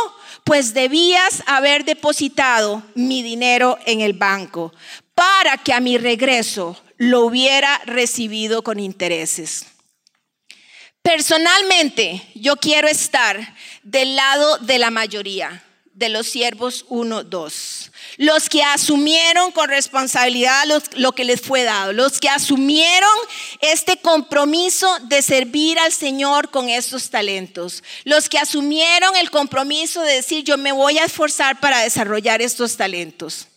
pues 0.43 0.76
debías 0.76 1.41
haber 1.47 1.86
depositado 1.86 2.84
mi 2.93 3.24
dinero 3.24 3.80
en 3.86 4.01
el 4.01 4.13
banco 4.13 4.72
para 5.15 5.57
que 5.57 5.74
a 5.74 5.80
mi 5.80 5.97
regreso 5.97 6.80
lo 6.97 7.22
hubiera 7.22 7.80
recibido 7.86 8.63
con 8.63 8.80
intereses. 8.80 9.65
Personalmente, 11.01 12.22
yo 12.36 12.57
quiero 12.57 12.88
estar 12.88 13.55
del 13.82 14.15
lado 14.15 14.59
de 14.59 14.78
la 14.78 14.91
mayoría 14.91 15.63
de 16.00 16.08
los 16.08 16.28
siervos 16.28 16.86
1, 16.88 17.26
2. 17.26 17.91
Los 18.18 18.47
que 18.47 18.64
asumieron 18.64 19.52
con 19.52 19.70
responsabilidad 19.70 20.64
lo 20.95 21.12
que 21.12 21.26
les 21.26 21.41
fue 21.41 21.64
dado. 21.64 21.91
Los 21.91 22.20
que 22.20 22.30
asumieron 22.30 23.10
este 23.60 23.97
compromiso 23.97 24.88
de 25.04 25.22
servir 25.22 25.78
al 25.78 25.91
Señor 25.91 26.50
con 26.52 26.70
estos 26.70 27.10
talentos. 27.10 27.84
Los 28.06 28.30
que 28.30 28.39
asumieron 28.39 29.16
el 29.18 29.30
compromiso 29.30 30.02
de 30.02 30.14
decir 30.14 30.45
yo 30.45 30.58
me 30.58 30.72
voy 30.72 30.97
a 30.97 31.06
esforzar 31.06 31.60
para 31.60 31.82
desarrollar 31.82 32.41
estos 32.41 32.78
talentos. 32.78 33.47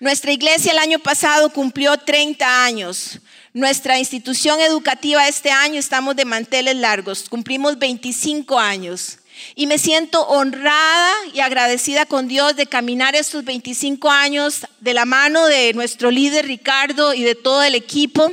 Nuestra 0.00 0.32
iglesia 0.32 0.72
el 0.72 0.78
año 0.78 0.98
pasado 0.98 1.48
cumplió 1.50 1.96
30 1.96 2.64
años. 2.64 3.20
Nuestra 3.52 4.00
institución 4.00 4.60
educativa 4.60 5.28
este 5.28 5.52
año 5.52 5.78
estamos 5.78 6.16
de 6.16 6.24
manteles 6.24 6.74
largos. 6.74 7.28
Cumplimos 7.28 7.78
25 7.78 8.58
años. 8.58 9.18
Y 9.54 9.66
me 9.66 9.78
siento 9.78 10.22
honrada 10.26 11.12
y 11.32 11.40
agradecida 11.40 12.06
con 12.06 12.28
Dios 12.28 12.56
de 12.56 12.66
caminar 12.66 13.14
estos 13.14 13.44
25 13.44 14.10
años 14.10 14.66
de 14.80 14.94
la 14.94 15.04
mano 15.04 15.46
de 15.46 15.72
nuestro 15.74 16.10
líder 16.10 16.46
Ricardo 16.46 17.14
y 17.14 17.22
de 17.22 17.34
todo 17.34 17.62
el 17.62 17.74
equipo. 17.74 18.30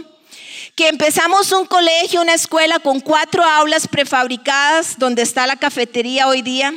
Que 0.76 0.88
empezamos 0.88 1.52
un 1.52 1.66
colegio, 1.66 2.22
una 2.22 2.34
escuela 2.34 2.80
con 2.80 3.00
cuatro 3.02 3.44
aulas 3.44 3.88
prefabricadas 3.88 4.98
donde 4.98 5.22
está 5.22 5.46
la 5.48 5.58
cafetería 5.58 6.28
hoy 6.28 6.42
día 6.42 6.74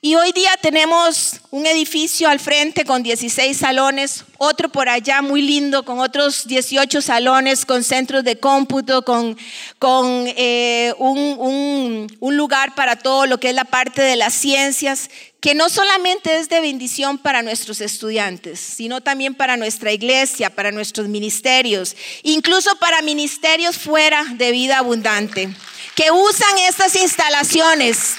y 0.00 0.14
hoy 0.14 0.30
día 0.30 0.52
tenemos 0.62 1.40
un 1.50 1.66
edificio 1.66 2.28
al 2.28 2.38
frente 2.38 2.84
con 2.84 3.02
16 3.02 3.56
salones, 3.56 4.22
otro 4.36 4.68
por 4.68 4.88
allá 4.88 5.22
muy 5.22 5.42
lindo 5.42 5.84
con 5.84 5.98
otros 5.98 6.46
18 6.46 7.02
salones, 7.02 7.66
con 7.66 7.82
centros 7.82 8.22
de 8.22 8.38
cómputo, 8.38 9.04
con, 9.04 9.36
con 9.80 10.24
eh, 10.36 10.94
un, 10.98 12.06
un 12.20 12.36
lugar 12.36 12.76
para 12.76 12.94
todo 12.94 13.26
lo 13.26 13.40
que 13.40 13.48
es 13.48 13.56
la 13.56 13.64
parte 13.64 14.00
de 14.00 14.14
las 14.14 14.34
ciencias, 14.34 15.10
que 15.40 15.56
no 15.56 15.68
solamente 15.68 16.38
es 16.38 16.48
de 16.48 16.60
bendición 16.60 17.18
para 17.18 17.42
nuestros 17.42 17.80
estudiantes, 17.80 18.60
sino 18.60 19.00
también 19.00 19.34
para 19.34 19.56
nuestra 19.56 19.90
iglesia, 19.90 20.48
para 20.48 20.70
nuestros 20.70 21.08
ministerios, 21.08 21.96
incluso 22.22 22.76
para 22.76 23.02
ministerios 23.02 23.76
fuera 23.76 24.24
de 24.34 24.52
vida 24.52 24.78
abundante, 24.78 25.48
que 25.96 26.12
usan 26.12 26.56
estas 26.68 26.94
instalaciones 26.94 28.14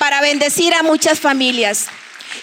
para 0.00 0.22
bendecir 0.22 0.72
a 0.72 0.82
muchas 0.82 1.20
familias. 1.20 1.88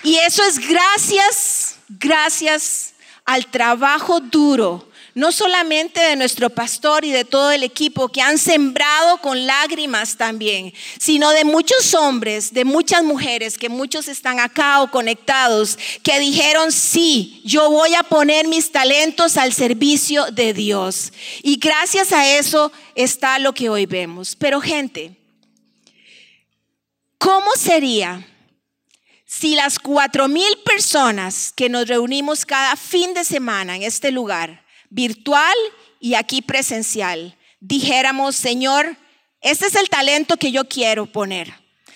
Y 0.03 0.17
eso 0.17 0.43
es 0.43 0.59
gracias, 0.59 1.77
gracias 1.89 2.93
al 3.25 3.47
trabajo 3.47 4.19
duro, 4.19 4.87
no 5.15 5.31
solamente 5.31 5.99
de 5.99 6.15
nuestro 6.15 6.51
pastor 6.51 7.03
y 7.03 7.09
de 7.09 7.25
todo 7.25 7.49
el 7.49 7.63
equipo 7.63 8.09
que 8.09 8.21
han 8.21 8.37
sembrado 8.37 9.17
con 9.21 9.47
lágrimas 9.47 10.17
también, 10.17 10.71
sino 10.99 11.31
de 11.31 11.45
muchos 11.45 11.95
hombres, 11.95 12.53
de 12.53 12.63
muchas 12.63 13.03
mujeres, 13.03 13.57
que 13.57 13.69
muchos 13.69 14.07
están 14.07 14.39
acá 14.39 14.83
o 14.83 14.91
conectados, 14.91 15.79
que 16.03 16.19
dijeron, 16.19 16.71
sí, 16.71 17.41
yo 17.43 17.71
voy 17.71 17.95
a 17.95 18.03
poner 18.03 18.47
mis 18.47 18.71
talentos 18.71 19.35
al 19.35 19.51
servicio 19.51 20.27
de 20.27 20.53
Dios. 20.53 21.11
Y 21.41 21.55
gracias 21.55 22.11
a 22.11 22.37
eso 22.37 22.71
está 22.93 23.39
lo 23.39 23.53
que 23.53 23.67
hoy 23.67 23.87
vemos. 23.87 24.35
Pero 24.35 24.61
gente, 24.61 25.17
¿cómo 27.17 27.51
sería? 27.55 28.25
si 29.27 29.55
las 29.55 29.77
cuatro 29.77 30.29
mil 30.29 30.57
personas 30.63 31.51
que 31.53 31.67
nos 31.67 31.87
reunimos 31.87 32.45
cada 32.45 32.77
fin 32.77 33.13
de 33.13 33.25
semana 33.25 33.75
en 33.75 33.83
este 33.83 34.09
lugar, 34.09 34.65
virtual 34.89 35.55
y 35.99 36.13
aquí 36.15 36.41
presencial, 36.41 37.37
dijéramos, 37.59 38.37
Señor, 38.37 38.95
este 39.41 39.67
es 39.67 39.75
el 39.75 39.89
talento 39.89 40.37
que 40.37 40.51
yo 40.51 40.67
quiero 40.67 41.05
poner. 41.05 41.53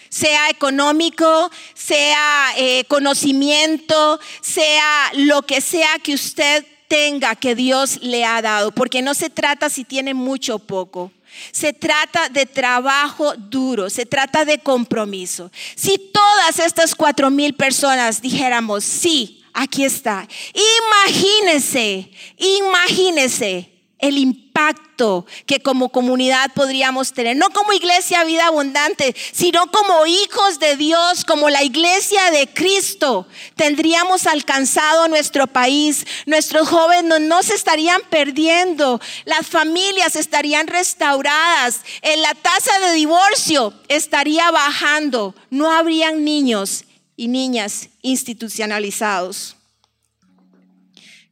Sea 0.10 0.50
económico, 0.50 1.50
sea 1.74 2.54
eh, 2.58 2.84
conocimiento, 2.90 4.20
sea 4.42 5.10
lo 5.14 5.44
que 5.44 5.62
sea 5.62 6.00
que 6.04 6.14
usted 6.14 6.66
tenga 6.90 7.38
que 7.38 7.56
Dios 7.56 8.00
le 8.02 8.26
ha 8.26 8.42
dado, 8.42 8.72
porque 8.74 9.02
no 9.02 9.14
se 9.14 9.30
trata 9.30 9.70
si 9.70 9.86
tiene 9.86 10.14
mucho 10.14 10.56
o 10.56 10.60
poco. 10.60 11.14
Se 11.52 11.74
trata 11.74 12.30
de 12.30 12.46
trabajo 12.46 13.34
duro, 13.36 13.90
se 13.90 14.06
trata 14.06 14.46
de 14.46 14.60
compromiso. 14.60 15.52
Si 15.76 15.98
todas 15.98 16.60
estas 16.60 16.96
cuatro 16.96 17.30
mil 17.30 17.54
personas 17.54 18.22
dijéramos, 18.22 18.84
sí, 18.84 19.44
aquí 19.54 19.84
está, 19.84 20.28
imagínese, 20.54 22.12
imagínese 22.38 23.72
el 24.02 24.18
impacto 24.18 25.26
que 25.46 25.62
como 25.62 25.90
comunidad 25.90 26.52
podríamos 26.54 27.14
tener, 27.14 27.38
no 27.38 27.50
como 27.52 27.72
iglesia 27.74 28.24
vida 28.24 28.48
abundante, 28.48 29.16
sino 29.32 29.72
como 29.72 30.06
hijos 30.06 30.60
de 30.60 30.76
Dios, 30.76 31.24
como 31.24 31.50
la 31.50 31.64
iglesia 31.64 32.32
de 32.32 32.48
Cristo, 32.48 33.28
tendríamos 33.56 34.28
alcanzado 34.28 35.08
nuestro 35.08 35.48
país, 35.48 36.06
nuestros 36.26 36.68
jóvenes 36.68 37.22
no 37.22 37.44
se 37.44 37.56
estarían 37.56 38.02
perdiendo, 38.10 39.00
las 39.26 39.48
familias 39.48 40.16
estarían 40.16 40.68
restauradas, 40.68 41.82
en 42.02 42.22
la 42.22 42.34
tasa 42.34 42.80
de 42.80 42.94
divorcio 42.94 43.74
estaría 43.88 44.50
bajando, 44.52 45.36
no 45.50 45.72
habrían 45.72 46.24
niños 46.24 46.86
y 47.16 47.28
niñas 47.28 47.90
institucionalizados. 48.02 49.56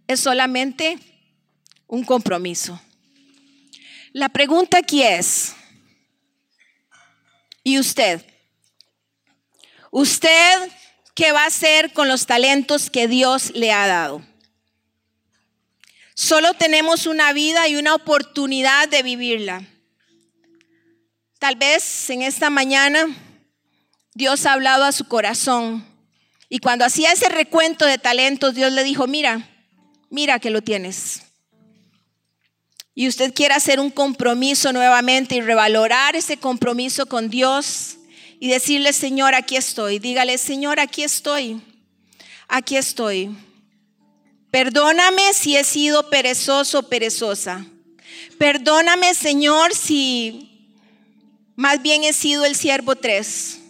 Es 0.08 0.20
solamente 0.20 0.98
un 1.90 2.04
compromiso. 2.04 2.80
La 4.14 4.30
pregunta 4.30 4.78
aquí 4.78 5.04
es, 5.04 5.54
¿y 7.64 7.80
usted? 7.80 8.24
¿Usted 9.92 10.72
qué 11.16 11.32
va 11.32 11.44
a 11.44 11.48
hacer 11.48 11.92
con 11.94 12.08
los 12.08 12.28
talentos 12.28 12.90
que 12.90 13.08
Dios 13.08 13.52
le 13.56 13.72
ha 13.72 13.88
dado? 13.88 14.24
Solo 16.14 16.54
tenemos 16.54 17.08
una 17.08 17.34
vida 17.34 17.68
y 17.68 17.76
una 17.76 17.96
oportunidad 17.96 18.88
de 18.88 19.04
vivirla. 19.04 19.68
Tal 21.40 21.56
vez 21.56 22.10
en 22.12 22.22
esta 22.22 22.50
mañana 22.50 23.08
Dios 24.14 24.46
ha 24.46 24.54
hablado 24.54 24.84
a 24.84 24.92
su 24.92 25.08
corazón 25.08 25.88
y 26.50 26.60
cuando 26.60 26.86
hacía 26.86 27.12
ese 27.14 27.30
recuento 27.30 27.86
de 27.86 27.98
talentos, 27.98 28.54
Dios 28.54 28.72
le 28.74 28.84
dijo, 28.84 29.08
mira, 29.08 29.50
mira 30.10 30.40
que 30.40 30.50
lo 30.50 30.62
tienes 30.62 31.29
y 33.00 33.08
usted 33.08 33.34
quiere 33.34 33.54
hacer 33.54 33.80
un 33.80 33.92
compromiso 33.92 34.74
nuevamente 34.74 35.36
y 35.36 35.40
revalorar 35.40 36.18
ese 36.18 36.36
compromiso 36.36 37.06
con 37.06 37.30
Dios 37.30 37.96
y 38.42 38.50
decirle, 38.50 38.92
Señor, 38.92 39.36
aquí 39.36 39.56
estoy. 39.56 40.00
Dígale, 40.00 40.38
Señor, 40.38 40.82
aquí 40.82 41.04
estoy. 41.04 41.62
Aquí 42.50 42.76
estoy. 42.76 43.34
Perdóname 44.52 45.32
si 45.32 45.56
he 45.56 45.64
sido 45.64 46.10
perezoso 46.10 46.80
o 46.80 46.90
perezosa. 46.90 47.66
Perdóname, 48.38 49.14
Señor, 49.14 49.74
si 49.74 50.68
más 51.56 51.82
bien 51.82 52.04
he 52.04 52.12
sido 52.12 52.44
el 52.44 52.54
siervo 52.54 52.98
tres. 52.98 53.62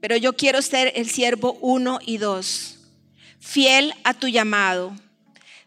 Pero 0.00 0.16
yo 0.16 0.36
quiero 0.36 0.62
ser 0.62 0.92
el 0.94 1.10
siervo 1.10 1.58
uno 1.60 1.98
y 2.06 2.18
dos. 2.18 2.78
Fiel 3.40 3.92
a 4.04 4.14
tu 4.14 4.28
llamado 4.28 4.94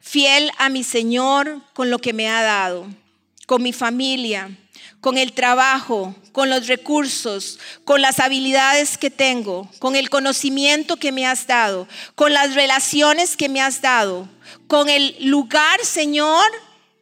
fiel 0.05 0.51
a 0.59 0.69
mi 0.69 0.83
Señor 0.83 1.61
con 1.73 1.89
lo 1.89 1.97
que 1.97 2.13
me 2.13 2.29
ha 2.29 2.43
dado, 2.43 2.87
con 3.47 3.63
mi 3.63 3.73
familia, 3.73 4.55
con 5.01 5.17
el 5.17 5.33
trabajo, 5.33 6.15
con 6.31 6.49
los 6.49 6.67
recursos, 6.67 7.59
con 7.83 8.01
las 8.01 8.19
habilidades 8.19 8.99
que 8.99 9.09
tengo, 9.09 9.67
con 9.79 9.95
el 9.95 10.11
conocimiento 10.11 10.97
que 10.97 11.11
me 11.11 11.25
has 11.25 11.47
dado, 11.47 11.87
con 12.13 12.33
las 12.33 12.53
relaciones 12.53 13.35
que 13.35 13.49
me 13.49 13.61
has 13.61 13.81
dado, 13.81 14.29
con 14.67 14.89
el 14.89 15.15
lugar, 15.19 15.83
Señor, 15.83 16.45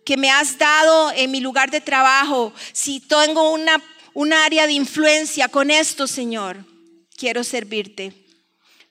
que 0.06 0.16
me 0.16 0.32
has 0.32 0.58
dado 0.58 1.12
en 1.12 1.30
mi 1.30 1.42
lugar 1.42 1.72
de 1.72 1.82
trabajo. 1.82 2.54
Si 2.72 3.02
tengo 3.02 3.52
una, 3.52 3.84
un 4.14 4.32
área 4.32 4.66
de 4.66 4.74
influencia 4.74 5.50
con 5.50 5.72
esto, 5.72 6.08
Señor, 6.08 6.66
quiero 7.18 7.44
servirte. 7.44 8.14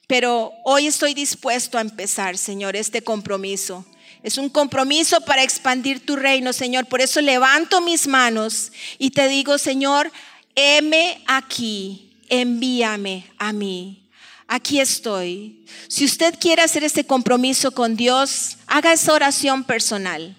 Pero 0.06 0.52
hoy 0.64 0.86
estoy 0.86 1.14
dispuesto 1.14 1.78
a 1.78 1.80
empezar, 1.80 2.36
Señor, 2.36 2.76
este 2.76 3.02
compromiso. 3.02 3.86
Es 4.22 4.38
un 4.38 4.48
compromiso 4.48 5.20
para 5.22 5.42
expandir 5.42 6.04
tu 6.04 6.14
reino, 6.14 6.52
Señor. 6.52 6.86
Por 6.86 7.00
eso 7.00 7.20
levanto 7.20 7.80
mis 7.80 8.06
manos 8.06 8.70
y 8.98 9.10
te 9.10 9.28
digo, 9.28 9.58
Señor, 9.58 10.12
heme 10.54 11.22
aquí, 11.26 12.12
envíame 12.28 13.26
a 13.38 13.52
mí. 13.52 14.02
Aquí 14.46 14.80
estoy. 14.80 15.64
Si 15.88 16.04
usted 16.04 16.34
quiere 16.38 16.62
hacer 16.62 16.84
este 16.84 17.04
compromiso 17.04 17.72
con 17.72 17.96
Dios, 17.96 18.58
haga 18.66 18.92
esa 18.92 19.12
oración 19.12 19.64
personal. 19.64 20.36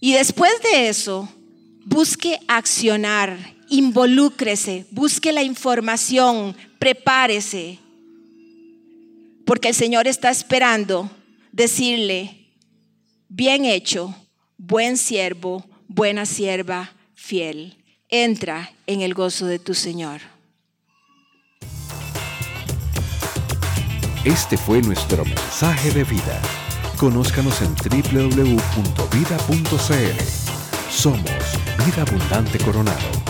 Y 0.00 0.12
después 0.12 0.52
de 0.62 0.88
eso, 0.88 1.28
busque 1.84 2.38
accionar, 2.46 3.36
involúcrese, 3.68 4.86
busque 4.92 5.32
la 5.32 5.42
información, 5.42 6.56
prepárese. 6.78 7.78
Porque 9.44 9.68
el 9.68 9.74
Señor 9.74 10.06
está 10.06 10.30
esperando 10.30 11.10
decirle, 11.52 12.37
Bien 13.30 13.66
hecho, 13.66 14.14
buen 14.56 14.96
siervo, 14.96 15.62
buena 15.86 16.24
sierva, 16.24 16.92
fiel. 17.14 17.76
Entra 18.08 18.72
en 18.86 19.02
el 19.02 19.12
gozo 19.12 19.44
de 19.44 19.58
tu 19.58 19.74
Señor. 19.74 20.22
Este 24.24 24.56
fue 24.56 24.80
nuestro 24.80 25.26
mensaje 25.26 25.90
de 25.90 26.04
vida. 26.04 26.40
Conózcanos 26.98 27.60
en 27.60 27.74
www.vida.cl. 27.74 28.54
Somos 30.90 31.30
Vida 31.84 32.02
Abundante 32.02 32.58
Coronado. 32.58 33.27